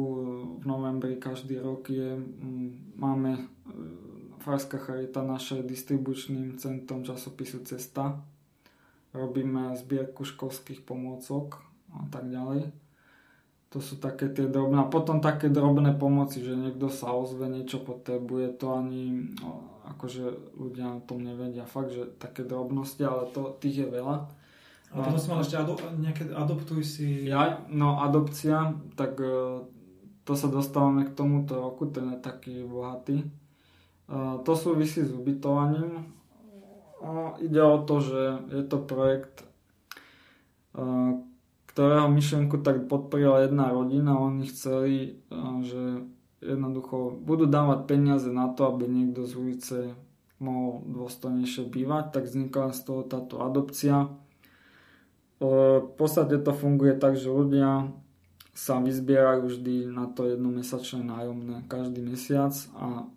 v 0.61 0.65
novembri 0.69 1.17
každý 1.17 1.57
rok 1.57 1.89
je, 1.89 2.21
máme 3.01 3.33
e, 3.33 3.43
Farská 4.45 4.77
charita 4.77 5.25
naše 5.25 5.65
distribučným 5.65 6.61
centrom 6.61 7.01
časopisu 7.01 7.65
Cesta. 7.65 8.21
Robíme 9.17 9.73
zbierku 9.73 10.21
školských 10.21 10.85
pomôcok 10.85 11.65
a 11.97 12.05
tak 12.13 12.29
ďalej. 12.29 12.69
To 13.71 13.79
sú 13.79 14.03
také 14.03 14.27
tie 14.27 14.51
drobné. 14.51 14.83
A 14.83 14.91
potom 14.91 15.23
také 15.23 15.47
drobné 15.47 15.95
pomoci, 15.95 16.43
že 16.43 16.59
niekto 16.59 16.91
sa 16.91 17.15
ozve, 17.15 17.47
niečo 17.47 17.79
potrebuje, 17.79 18.59
to 18.59 18.75
ani 18.75 19.31
no, 19.39 19.79
akože 19.95 20.55
ľudia 20.59 20.99
o 20.99 21.05
tom 21.07 21.23
nevedia. 21.23 21.71
Fakt, 21.71 21.95
že 21.95 22.11
také 22.19 22.43
drobnosti, 22.43 22.99
ale 23.07 23.31
to, 23.31 23.55
tých 23.63 23.87
je 23.87 23.89
veľa. 23.95 24.27
A 24.91 25.07
potom 25.07 25.23
si 25.23 25.31
mal 25.31 25.39
ešte 25.39 25.55
ado- 25.55 25.79
nejaké 26.03 26.27
adoptuj 26.35 26.83
si... 26.83 27.31
Ja, 27.31 27.63
no 27.71 28.03
adopcia, 28.03 28.75
tak 28.99 29.23
e, 29.23 29.63
to 30.27 30.33
sa 30.35 30.51
dostávame 30.51 31.07
k 31.07 31.15
tomuto 31.15 31.63
roku, 31.63 31.87
ten 31.87 32.11
je 32.11 32.19
taký 32.19 32.67
bohatý. 32.67 33.23
E, 33.23 33.27
to 34.43 34.53
súvisí 34.59 35.07
s 35.07 35.15
ubytovaním. 35.15 36.11
A 37.07 37.39
ide 37.39 37.63
o 37.63 37.79
to, 37.87 38.03
že 38.03 38.51
je 38.51 38.67
to 38.67 38.83
projekt, 38.83 39.47
e, 40.75 40.83
ktorého 41.71 42.11
myšlenku 42.11 42.59
tak 42.67 42.91
podporila 42.91 43.47
jedna 43.47 43.71
rodina. 43.71 44.19
Oni 44.19 44.51
chceli, 44.51 45.23
že 45.63 46.03
jednoducho 46.43 47.15
budú 47.15 47.47
dávať 47.47 47.87
peniaze 47.87 48.29
na 48.35 48.51
to, 48.51 48.67
aby 48.75 48.91
niekto 48.91 49.25
z 49.25 49.33
ulice 49.39 49.77
mohol 50.43 50.83
dôstojnejšie 50.91 51.71
bývať, 51.71 52.17
tak 52.17 52.27
vznikla 52.27 52.75
z 52.75 52.81
toho 52.83 53.03
táto 53.07 53.45
adopcia 53.45 54.11
v 55.41 55.89
podstate 55.97 56.37
to 56.45 56.53
funguje 56.53 57.01
tak, 57.01 57.17
že 57.17 57.33
ľudia 57.33 57.89
sa 58.53 58.77
vyzbierajú 58.77 59.49
vždy 59.49 59.89
na 59.89 60.05
to 60.13 60.29
jednomesačné 60.29 61.01
nájomné 61.01 61.65
každý 61.65 62.05
mesiac 62.05 62.53
a 62.77 63.09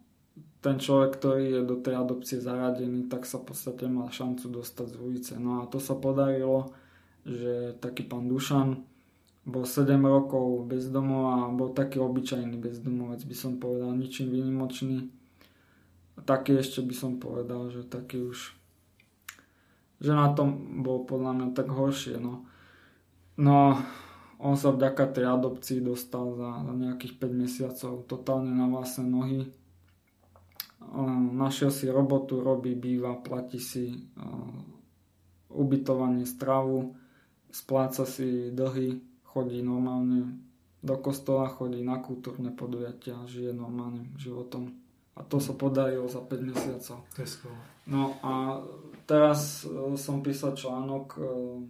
ten 0.63 0.79
človek, 0.79 1.19
ktorý 1.19 1.59
je 1.59 1.61
do 1.67 1.75
tej 1.75 1.99
adopcie 1.99 2.39
zaradený, 2.39 3.11
tak 3.11 3.27
sa 3.27 3.43
v 3.43 3.51
podstate 3.51 3.91
má 3.91 4.07
šancu 4.07 4.63
dostať 4.63 4.95
z 4.95 4.97
ulice. 5.03 5.33
No 5.35 5.59
a 5.59 5.67
to 5.67 5.83
sa 5.83 5.99
podarilo, 5.99 6.71
že 7.24 7.76
taký 7.80 8.03
pán 8.03 8.28
Dušan 8.28 8.84
bol 9.43 9.67
7 9.67 9.99
rokov 9.99 10.67
bezdomov 10.67 11.24
a 11.36 11.38
bol 11.51 11.76
taký 11.76 11.99
obyčajný 11.99 12.55
bezdomovec, 12.59 13.24
by 13.28 13.36
som 13.36 13.59
povedal, 13.59 13.91
ničím 13.91 14.32
výnimočný. 14.32 15.11
Taký 16.24 16.61
ešte 16.63 16.80
by 16.80 16.95
som 16.95 17.11
povedal, 17.19 17.67
že 17.74 17.84
taký 17.84 18.24
už 18.24 18.55
že 20.03 20.11
na 20.11 20.36
tom 20.36 20.84
bol 20.84 21.07
podľa 21.07 21.32
mňa 21.32 21.47
tak 21.55 21.71
horšie. 21.71 22.19
No, 22.19 22.43
no 23.39 23.80
on 24.36 24.59
sa 24.59 24.76
vďaka 24.76 25.15
tej 25.15 25.32
adopcii 25.32 25.80
dostal 25.80 26.36
za, 26.36 26.59
za 26.59 26.74
nejakých 26.76 27.24
5 27.24 27.32
mesiacov 27.32 28.03
totálne 28.03 28.51
na 28.51 28.67
vlastné 28.67 29.07
nohy. 29.07 29.47
Našiel 31.39 31.71
si 31.71 31.88
robotu, 31.88 32.43
robí, 32.43 32.76
býva, 32.76 33.15
platí 33.24 33.63
si 33.63 33.95
ubytovanie, 35.47 36.28
stravu, 36.28 36.99
spláca 37.53 38.03
si 38.09 38.49
dlhy, 38.49 38.97
chodí 39.21 39.61
normálne 39.61 40.41
do 40.81 40.97
kostola, 40.97 41.47
chodí 41.47 41.85
na 41.85 42.01
kultúrne 42.01 42.49
podujatia, 42.51 43.23
žije 43.29 43.53
normálnym 43.53 44.17
životom. 44.17 44.73
A 45.13 45.21
to 45.21 45.37
sa 45.37 45.53
podarilo 45.53 46.09
za 46.09 46.25
5 46.25 46.49
mesiacov. 46.49 47.05
To 47.13 47.19
je 47.21 47.29
skvelé. 47.29 47.61
No 47.85 48.17
a 48.25 48.57
Teraz 49.03 49.67
e, 49.67 49.97
som 49.99 50.23
písal 50.23 50.55
článok, 50.55 51.19
e, 51.19 51.21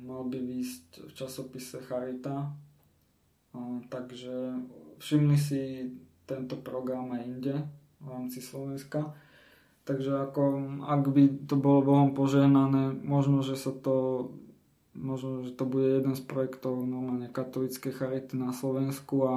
mal 0.05 0.29
by 0.29 0.38
výjsť 0.38 0.86
v 1.09 1.11
časopise 1.17 1.81
Charita, 1.81 2.53
takže 3.89 4.34
všimli 4.97 5.38
si 5.38 5.61
tento 6.25 6.57
program 6.57 7.13
aj 7.13 7.21
inde 7.21 7.55
v 8.01 8.05
rámci 8.09 8.41
Slovenska. 8.41 9.13
Takže 9.86 10.25
ako, 10.25 10.41
ak 10.81 11.03
by 11.05 11.23
to 11.45 11.53
bolo 11.53 11.86
Bohom 11.86 12.17
požehnané, 12.17 12.97
možno, 13.05 13.45
že 13.45 13.53
sa 13.53 13.69
to 13.69 14.25
možno, 14.94 15.46
že 15.46 15.54
to 15.54 15.66
bude 15.66 16.02
jeden 16.02 16.14
z 16.14 16.24
projektov 16.26 16.86
normálne 16.86 17.30
katolíckej 17.30 17.94
charity 17.94 18.38
na 18.38 18.54
Slovensku 18.54 19.16
a 19.26 19.34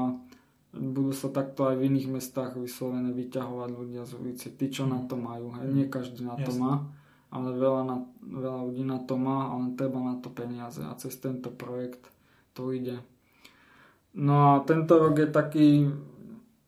budú 0.77 1.13
sa 1.17 1.33
takto 1.33 1.65
aj 1.67 1.81
v 1.81 1.89
iných 1.89 2.09
mestách 2.13 2.61
vyslovene 2.61 3.13
vyťahovať 3.17 3.71
ľudia 3.73 4.03
z 4.05 4.13
ulice. 4.21 4.47
Tí, 4.53 4.69
čo 4.69 4.85
na 4.85 5.01
to 5.09 5.17
majú. 5.17 5.57
Hej. 5.57 5.73
Nie 5.73 5.87
každý 5.89 6.29
na 6.29 6.37
to 6.37 6.53
Jasne. 6.53 6.61
má 6.61 6.73
ale 7.31 7.51
veľa, 7.53 7.83
na, 7.85 7.97
veľa 8.23 8.61
ľudí 8.71 8.85
na 8.87 8.99
to 9.03 9.19
má, 9.19 9.51
ale 9.51 9.75
treba 9.75 9.99
na 9.99 10.17
to 10.23 10.31
peniaze 10.31 10.81
a 10.81 10.95
cez 10.95 11.19
tento 11.19 11.51
projekt 11.51 12.09
to 12.55 12.71
ide. 12.71 13.03
No 14.17 14.57
a 14.57 14.65
tento 14.65 14.97
rok 14.97 15.21
je 15.21 15.29
taký, 15.29 15.69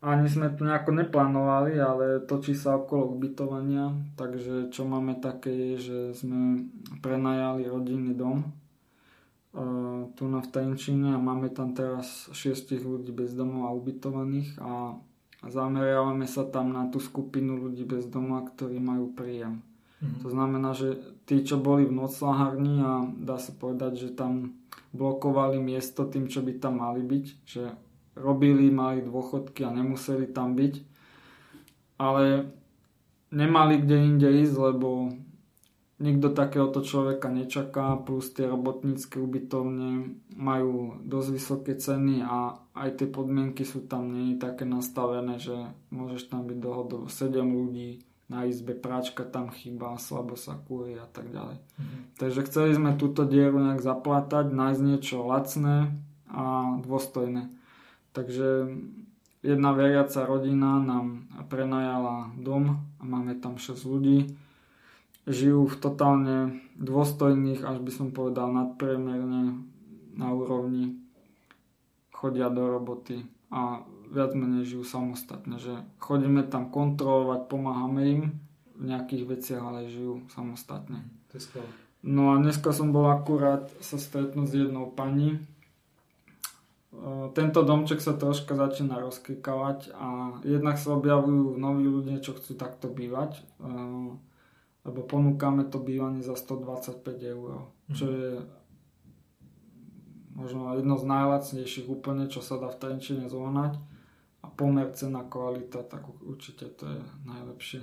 ani 0.05 0.27
sme 0.29 0.53
to 0.53 0.69
nejako 0.69 0.93
neplánovali, 0.93 1.81
ale 1.81 2.21
točí 2.21 2.53
sa 2.53 2.77
okolo 2.77 3.17
ubytovania, 3.17 3.97
takže 4.21 4.69
čo 4.69 4.85
máme 4.85 5.17
také 5.17 5.49
je, 5.49 5.75
že 5.81 5.99
sme 6.13 6.69
prenajali 7.01 7.65
rodinný 7.65 8.13
dom 8.13 8.45
tu 10.15 10.23
na 10.29 10.41
v 10.45 10.49
Trenčine 10.53 11.17
a 11.17 11.19
máme 11.19 11.49
tam 11.49 11.73
teraz 11.73 12.29
šiestich 12.37 12.85
ľudí 12.85 13.11
bez 13.17 13.33
domov 13.33 13.69
a 13.69 13.77
ubytovaných 13.77 14.61
a 14.61 14.97
zameriavame 15.47 16.29
sa 16.29 16.45
tam 16.45 16.75
na 16.75 16.91
tú 16.91 17.01
skupinu 17.01 17.57
ľudí 17.57 17.89
bez 17.89 18.07
domova, 18.11 18.45
ktorí 18.45 18.77
majú 18.83 19.15
príjem. 19.15 19.65
Mm-hmm. 19.99 20.21
To 20.23 20.29
znamená, 20.31 20.71
že 20.77 21.01
tí, 21.27 21.43
čo 21.43 21.59
boli 21.59 21.89
v 21.89 21.97
noclahárni 21.97 22.77
a 22.85 22.93
dá 23.19 23.41
sa 23.41 23.51
povedať, 23.51 23.99
že 23.99 24.11
tam 24.15 24.55
blokovali 24.95 25.59
miesto 25.59 26.07
tým, 26.07 26.31
čo 26.31 26.45
by 26.45 26.53
tam 26.61 26.85
mali 26.85 27.03
byť, 27.03 27.25
že 27.45 27.73
robili, 28.19 28.71
mali 28.71 29.03
dôchodky 29.03 29.63
a 29.67 29.75
nemuseli 29.75 30.31
tam 30.31 30.55
byť, 30.55 30.75
ale 31.99 32.51
nemali 33.31 33.75
kde 33.83 33.97
inde 33.97 34.29
ísť, 34.43 34.55
lebo 34.55 35.13
nikto 35.99 36.31
takéhoto 36.31 36.81
človeka 36.83 37.27
nečaká, 37.27 37.99
plus 37.99 38.31
tie 38.31 38.47
robotnícke 38.47 39.19
ubytovne 39.19 40.15
majú 40.39 41.03
dosť 41.03 41.29
vysoké 41.35 41.73
ceny 41.75 42.23
a 42.23 42.55
aj 42.79 43.03
tie 43.03 43.09
podmienky 43.11 43.67
sú 43.67 43.83
tam 43.91 44.15
nie 44.15 44.39
také 44.39 44.63
nastavené, 44.63 45.43
že 45.43 45.55
môžeš 45.91 46.31
tam 46.31 46.47
byť 46.47 46.59
dlhodobo 46.63 47.07
7 47.11 47.35
ľudí, 47.43 47.99
na 48.29 48.45
izbe 48.45 48.77
práčka 48.77 49.25
tam 49.25 49.49
chýba, 49.49 49.97
slabo 49.97 50.37
sa 50.37 50.53
kúri 50.53 51.01
a 51.01 51.09
tak 51.09 51.33
ďalej. 51.33 51.57
Mm-hmm. 51.59 52.01
Takže 52.21 52.41
chceli 52.45 52.71
sme 52.77 53.01
túto 53.01 53.25
dieru 53.25 53.57
nejak 53.57 53.81
zaplatať, 53.81 54.53
nájsť 54.53 54.83
niečo 54.85 55.25
lacné 55.25 55.97
a 56.29 56.77
dôstojné. 56.85 57.49
Takže 58.13 58.69
jedna 59.41 59.71
veriaca 59.73 60.29
rodina 60.29 60.77
nám 60.77 61.25
prenajala 61.49 62.37
dom 62.37 62.85
a 63.01 63.03
máme 63.03 63.33
tam 63.41 63.57
6 63.57 63.81
ľudí. 63.89 64.37
Žijú 65.29 65.69
v 65.69 65.77
totálne 65.77 66.37
dôstojných, 66.81 67.61
až 67.61 67.85
by 67.85 67.93
som 67.93 68.09
povedal 68.17 68.49
nadpriemerne 68.49 69.61
na 70.17 70.29
úrovni. 70.33 70.97
Chodia 72.09 72.49
do 72.51 72.67
roboty 72.67 73.23
a 73.53 73.85
viac 74.09 74.33
menej 74.33 74.65
žijú 74.65 74.85
samostatne, 74.85 75.61
že 75.61 75.85
chodíme 76.01 76.43
tam 76.49 76.73
kontrolovať, 76.73 77.47
pomáhame 77.47 78.03
im 78.09 78.23
v 78.75 78.83
nejakých 78.89 79.25
veciach, 79.29 79.63
ale 79.63 79.93
žijú 79.93 80.25
samostatne. 80.33 81.05
No 82.03 82.33
a 82.33 82.39
dneska 82.39 82.71
som 82.71 82.95
bol 82.95 83.11
akurát 83.11 83.69
sa 83.83 83.99
stretnúť 83.99 84.47
s 84.47 84.55
jednou 84.55 84.87
pani. 84.89 85.35
E, 85.35 85.41
tento 87.35 87.67
domček 87.67 87.99
sa 87.99 88.15
troška 88.15 88.55
začína 88.55 89.03
rozklikavať 89.03 89.93
a 89.99 90.39
jednak 90.47 90.79
sa 90.79 90.95
objavujú 90.95 91.59
noví 91.59 91.91
ľudia, 91.91 92.23
čo 92.23 92.39
chcú 92.39 92.55
takto 92.55 92.87
bývať, 92.87 93.43
e, 93.43 93.43
lebo 94.87 95.03
ponúkame 95.05 95.67
to 95.67 95.83
bývanie 95.83 96.23
za 96.23 96.39
125 96.39 97.03
eur, 97.23 97.67
čo 97.95 98.05
mhm. 98.07 98.15
je 98.15 98.31
možno 100.39 100.71
jedno 100.79 100.95
z 100.95 101.05
najlacnejších 101.05 101.87
úplne, 101.91 102.31
čo 102.31 102.39
sa 102.39 102.63
dá 102.63 102.71
v 102.71 102.79
Trenčine 102.79 103.27
zohnať 103.27 103.75
a 104.43 104.47
pomer 104.47 104.87
cena 104.95 105.27
kvalita, 105.27 105.83
tak 105.83 106.07
určite 106.23 106.71
to 106.79 106.87
je 106.87 107.01
najlepšie. 107.27 107.83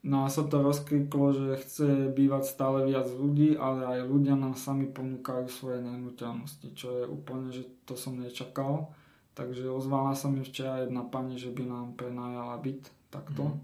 No 0.00 0.24
a 0.24 0.32
sa 0.32 0.48
to 0.48 0.64
rozkliklo, 0.64 1.36
že 1.36 1.60
chce 1.60 1.88
bývať 2.16 2.48
stále 2.48 2.88
viac 2.88 3.04
ľudí, 3.12 3.52
ale 3.52 3.84
aj 3.84 4.08
ľudia 4.08 4.32
nám 4.32 4.56
sami 4.56 4.88
ponúkajú 4.88 5.44
svoje 5.52 5.84
nehnuteľnosti, 5.84 6.72
čo 6.72 6.88
je 6.96 7.04
úplne, 7.04 7.52
že 7.52 7.68
to 7.84 8.00
som 8.00 8.16
nečakal. 8.16 8.96
Takže 9.36 9.68
ozvala 9.68 10.16
sa 10.16 10.32
mi 10.32 10.40
včera 10.40 10.88
jedna 10.88 11.04
pani, 11.04 11.36
že 11.36 11.52
by 11.52 11.68
nám 11.68 11.86
prenajala 12.00 12.56
byt 12.64 12.88
takto. 13.12 13.52
Mm. 13.52 13.60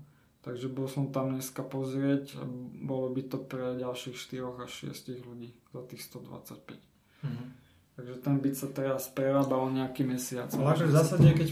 Takže 0.46 0.70
bol 0.70 0.86
som 0.86 1.10
tam 1.10 1.34
dneska 1.34 1.66
pozrieť 1.66 2.38
bolo 2.86 3.10
by 3.10 3.22
to 3.26 3.42
pre 3.42 3.82
ďalších 3.82 4.14
4 4.14 4.62
až 4.62 4.94
6 4.94 5.26
ľudí 5.26 5.50
za 5.74 5.82
tých 5.90 6.06
125. 6.06 6.78
Mm. 7.26 7.50
Takže 7.98 8.14
ten 8.22 8.34
byt 8.38 8.54
sa 8.54 8.68
teraz 8.70 9.10
prerába 9.10 9.58
o 9.58 9.66
nejaký 9.66 10.06
mesiac. 10.06 10.46
Ale 10.54 10.78
akože 10.78 10.86
v 10.86 10.94
zásade, 10.94 11.28
keď 11.34 11.48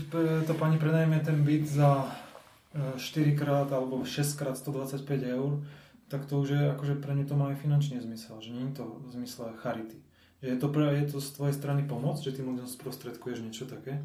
to 0.46 0.54
pani 0.54 0.78
prenajme 0.78 1.18
ten 1.26 1.42
byt 1.42 1.66
za 1.66 2.06
4 2.94 2.94
e, 2.94 3.34
krát 3.34 3.66
alebo 3.74 4.06
6 4.06 4.38
krát 4.38 4.54
125 4.54 5.02
eur, 5.26 5.58
tak 6.06 6.30
to 6.30 6.38
už 6.38 6.54
je, 6.54 6.62
akože 6.78 6.94
pre 7.02 7.18
ňu 7.18 7.26
to 7.26 7.34
má 7.34 7.50
aj 7.50 7.58
finančný 7.66 7.98
zmysel, 7.98 8.38
že 8.38 8.54
nie 8.54 8.70
je 8.70 8.78
to 8.78 8.84
v 8.86 9.08
zmysle 9.10 9.58
charity. 9.58 9.98
Že 10.38 10.48
je 10.54 10.58
to, 10.62 10.68
pre, 10.70 10.86
je 11.02 11.04
to 11.10 11.18
z 11.18 11.28
tvojej 11.34 11.54
strany 11.56 11.82
pomoc, 11.82 12.22
že 12.22 12.30
ty 12.30 12.46
možno 12.46 12.70
sprostredkuješ 12.70 13.42
niečo 13.42 13.66
také, 13.66 14.04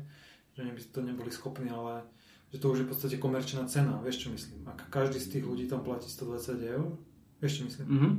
že 0.57 0.65
by 0.65 0.81
to 0.89 0.99
neboli 1.05 1.29
schopní, 1.29 1.69
ale 1.69 2.07
že 2.49 2.57
to 2.57 2.65
už 2.73 2.77
je 2.81 2.85
v 2.85 2.89
podstate 2.89 3.15
komerčná 3.21 3.65
cena, 3.69 4.01
vieš 4.01 4.25
čo 4.25 4.29
myslím. 4.33 4.65
Ak 4.65 4.89
každý 4.89 5.21
z 5.21 5.37
tých 5.37 5.45
ľudí 5.45 5.69
tam 5.69 5.85
platí 5.85 6.09
120 6.09 6.57
eur, 6.65 6.97
vieš 7.37 7.61
čo 7.61 7.63
myslím? 7.69 7.87
Mm-hmm. 7.87 8.13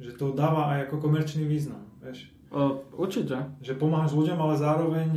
Že 0.00 0.12
to 0.16 0.26
dáva 0.32 0.72
aj 0.74 0.88
ako 0.88 0.96
komerčný 1.04 1.44
význam, 1.44 1.84
vieš. 2.00 2.32
Uh, 2.48 2.80
určite. 2.96 3.50
Že 3.60 3.76
pomáhaš 3.76 4.16
ľuďom, 4.16 4.38
ale 4.40 4.54
zároveň 4.56 5.08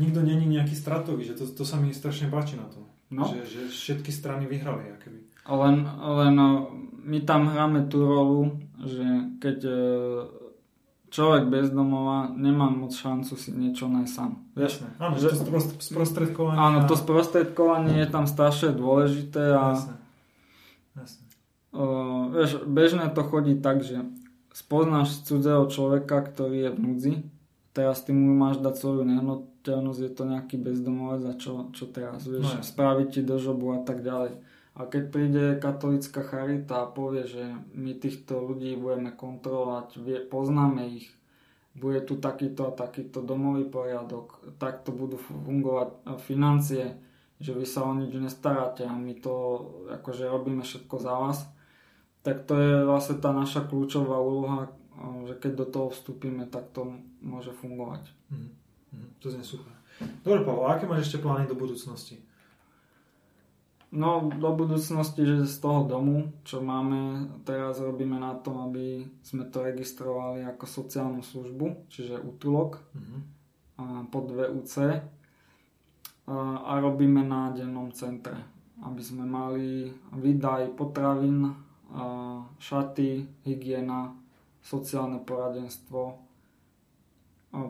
nikto 0.00 0.24
není 0.24 0.46
nejaký 0.48 0.72
stratový, 0.72 1.26
že 1.26 1.36
to, 1.36 1.44
to 1.46 1.64
sa 1.66 1.76
mi 1.76 1.92
strašne 1.92 2.32
páči 2.32 2.56
na 2.56 2.66
tom. 2.70 2.88
No. 3.12 3.28
Že, 3.28 3.40
že 3.46 3.60
všetky 3.70 4.10
strany 4.10 4.48
vyhrali, 4.48 4.90
akoby. 4.96 5.20
Len, 5.44 5.76
len 5.92 6.34
my 7.04 7.18
tam 7.28 7.52
hráme 7.52 7.86
tú 7.92 8.00
rolu, 8.00 8.56
že 8.80 9.04
keď 9.38 9.58
e, 9.60 9.76
človek 11.14 11.46
bez 11.46 11.70
domova 11.70 12.26
nemá 12.28 12.66
moc 12.66 12.90
šancu 12.90 13.38
si 13.38 13.54
niečo 13.54 13.86
nájsť 13.86 14.10
sám. 14.10 14.32
Jasné. 14.58 14.88
Áno, 14.98 15.14
že- 15.14 15.30
to 15.30 15.38
sprost- 15.38 15.78
sprostredkovanie. 15.78 16.58
Áno, 16.58 16.78
to 16.90 16.94
sprostredkovanie 16.98 18.02
je 18.02 18.08
tam 18.10 18.26
strašne 18.26 18.74
dôležité 18.74 19.54
a 19.54 19.78
Jasné. 19.78 19.94
Jasné. 20.94 21.22
uh, 21.72 22.34
vieš, 22.34 22.50
bežne 22.66 23.06
to 23.10 23.22
chodí 23.22 23.54
tak, 23.54 23.86
že 23.86 24.02
spoznáš 24.50 25.22
cudzého 25.22 25.66
človeka, 25.70 26.18
ktorý 26.22 26.56
je 26.58 26.70
v 26.70 26.78
núdzi, 26.78 27.12
teraz 27.70 28.02
ty 28.02 28.10
mu 28.10 28.34
máš 28.34 28.62
dať 28.62 28.74
svoju 28.74 29.02
nehnuteľnosť, 29.02 30.00
je 30.00 30.12
to 30.12 30.22
nejaký 30.26 30.56
bezdomovec 30.58 31.22
a 31.26 31.34
čo, 31.34 31.70
čo 31.74 31.90
teraz, 31.90 32.22
vieš, 32.26 32.46
No 32.46 32.62
spraviť 32.62 33.08
ti 33.10 33.20
do 33.22 33.38
žobu 33.38 33.74
a 33.74 33.82
tak 33.82 34.02
ďalej. 34.02 34.38
A 34.74 34.90
keď 34.90 35.02
príde 35.06 35.44
katolická 35.62 36.26
charita 36.26 36.82
a 36.82 36.90
povie, 36.90 37.30
že 37.30 37.46
my 37.78 37.94
týchto 37.94 38.42
ľudí 38.42 38.74
budeme 38.74 39.14
kontrolovať, 39.14 40.02
poznáme 40.26 40.98
ich, 40.98 41.14
bude 41.78 42.02
tu 42.02 42.18
takýto 42.18 42.70
a 42.70 42.76
takýto 42.76 43.22
domový 43.22 43.66
poriadok, 43.66 44.42
takto 44.58 44.90
budú 44.90 45.18
fungovať 45.18 45.88
e, 45.90 45.96
financie, 46.22 46.84
že 47.38 47.54
vy 47.54 47.66
sa 47.66 47.86
o 47.86 47.94
nič 47.94 48.14
nestaráte 48.14 48.86
a 48.86 48.94
my 48.94 49.14
to 49.18 49.34
akože 49.90 50.30
robíme 50.30 50.62
všetko 50.62 50.94
za 51.02 51.14
vás, 51.18 51.38
tak 52.22 52.46
to 52.46 52.54
je 52.54 52.86
vlastne 52.86 53.18
tá 53.18 53.34
naša 53.34 53.66
kľúčová 53.66 54.22
úloha, 54.22 54.66
e, 54.66 54.70
že 55.30 55.34
keď 55.38 55.52
do 55.54 55.66
toho 55.66 55.86
vstúpime, 55.90 56.46
tak 56.46 56.70
to 56.70 56.98
môže 57.22 57.50
fungovať. 57.58 58.10
Mhm. 58.30 58.48
Mhm. 58.94 59.08
To 59.22 59.26
znie 59.30 59.46
super. 59.46 59.74
Dobre, 60.22 60.42
Pavel, 60.42 60.66
aké 60.66 60.86
máš 60.86 61.10
ešte 61.10 61.22
plány 61.22 61.46
do 61.46 61.54
budúcnosti? 61.54 62.18
No 63.94 64.26
do 64.26 64.50
budúcnosti, 64.58 65.22
že 65.22 65.46
z 65.46 65.56
toho 65.62 65.86
domu, 65.86 66.34
čo 66.42 66.58
máme, 66.58 67.30
teraz 67.46 67.78
robíme 67.78 68.18
na 68.18 68.34
tom, 68.34 68.66
aby 68.66 69.06
sme 69.22 69.46
to 69.46 69.62
registrovali 69.62 70.42
ako 70.42 70.66
sociálnu 70.66 71.22
službu, 71.22 71.86
čiže 71.86 72.18
útulok 72.18 72.82
Mhm. 72.98 73.18
a 73.78 73.84
pod 74.10 74.34
VUC 74.34 74.74
a, 76.26 76.36
a 76.58 76.72
robíme 76.82 77.22
na 77.22 77.54
dennom 77.54 77.94
centre, 77.94 78.34
aby 78.82 79.02
sme 79.02 79.22
mali 79.22 79.94
výdaj 80.10 80.74
potravín, 80.74 81.54
a 81.94 82.02
šaty, 82.58 83.22
hygiena, 83.46 84.10
sociálne 84.58 85.22
poradenstvo 85.22 86.18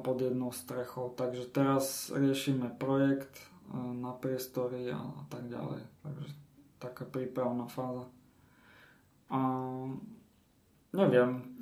pod 0.01 0.17
jednou 0.17 0.49
strechou. 0.49 1.13
Takže 1.13 1.45
teraz 1.53 2.09
riešime 2.09 2.73
projekt 2.81 3.37
na 3.73 4.13
priestory 4.19 4.91
a, 4.93 5.01
a 5.01 5.23
tak 5.31 5.49
ďalej. 5.49 5.83
Takže 6.05 6.29
taká 6.83 7.05
prípravná 7.09 7.65
fáza. 7.71 8.11
A 9.33 9.41
neviem, 10.93 11.55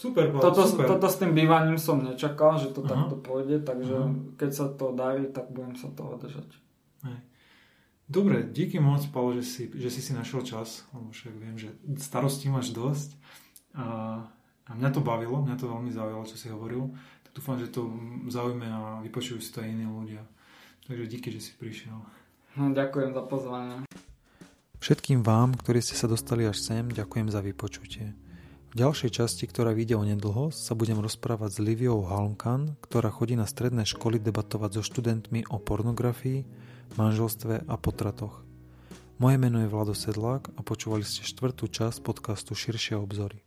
Super, 0.00 0.32
Pavel, 0.32 0.40
toto, 0.40 0.64
super. 0.64 0.88
toto 0.88 1.12
s 1.12 1.20
tým 1.20 1.36
bývaním 1.36 1.76
som 1.76 2.00
nečakal, 2.00 2.56
že 2.56 2.72
to 2.72 2.80
Aha. 2.88 2.88
takto 2.88 3.20
pôjde, 3.20 3.60
takže 3.60 3.92
Aha. 4.00 4.08
keď 4.40 4.50
sa 4.56 4.66
to 4.72 4.96
darí, 4.96 5.28
tak 5.28 5.52
budem 5.52 5.76
sa 5.76 5.92
toho 5.92 6.16
držať. 6.16 6.48
Dobre, 8.10 8.42
díky 8.42 8.82
moc, 8.82 9.06
Pavel, 9.14 9.38
že 9.38 9.44
si, 9.46 9.62
že 9.70 9.86
si 9.86 10.02
si 10.02 10.10
našiel 10.10 10.42
čas, 10.42 10.82
lebo 10.90 11.14
však 11.14 11.30
viem, 11.36 11.54
že 11.54 11.70
starostí 11.94 12.50
máš 12.50 12.74
dosť. 12.74 13.14
A, 13.76 13.86
a 14.66 14.70
mňa 14.74 14.90
to 14.90 14.98
bavilo, 14.98 15.38
mňa 15.46 15.54
to 15.54 15.70
veľmi 15.70 15.94
zaujalo, 15.94 16.26
čo 16.26 16.34
si 16.34 16.50
hovoril. 16.50 16.90
Tak 17.22 17.38
dúfam, 17.38 17.54
že 17.54 17.70
to 17.70 17.86
zaujme 18.26 18.66
a 18.66 18.98
vypočujú 19.06 19.38
si 19.38 19.54
to 19.54 19.62
aj 19.62 19.70
iní 19.70 19.86
ľudia. 19.86 20.26
Takže 20.86 21.04
díky, 21.06 21.28
že 21.32 21.40
si 21.40 21.52
prišiel. 21.58 21.96
No, 22.56 22.62
ďakujem 22.72 23.14
za 23.14 23.22
pozvanie. 23.26 23.76
Všetkým 24.80 25.20
vám, 25.20 25.54
ktorí 25.60 25.84
ste 25.84 25.92
sa 25.92 26.08
dostali 26.08 26.48
až 26.48 26.56
sem, 26.56 26.88
ďakujem 26.88 27.28
za 27.28 27.44
vypočutie. 27.44 28.16
V 28.70 28.74
ďalšej 28.78 29.10
časti, 29.18 29.44
ktorá 29.50 29.74
vyjde 29.76 29.98
o 29.98 30.06
nedlho, 30.06 30.54
sa 30.54 30.72
budem 30.78 30.96
rozprávať 31.02 31.58
s 31.58 31.62
Liviou 31.62 32.06
Halmkan, 32.06 32.80
ktorá 32.80 33.12
chodí 33.12 33.36
na 33.36 33.44
stredné 33.44 33.84
školy 33.84 34.22
debatovať 34.22 34.80
so 34.80 34.82
študentmi 34.86 35.44
o 35.52 35.60
pornografii, 35.60 36.46
manželstve 36.96 37.68
a 37.68 37.74
potratoch. 37.76 38.46
Moje 39.20 39.36
meno 39.36 39.60
je 39.60 39.68
Vlado 39.68 39.92
Sedlák 39.92 40.48
a 40.56 40.60
počúvali 40.64 41.04
ste 41.04 41.28
štvrtú 41.28 41.68
časť 41.68 42.00
podcastu 42.00 42.56
Širšie 42.56 42.96
obzory. 42.96 43.36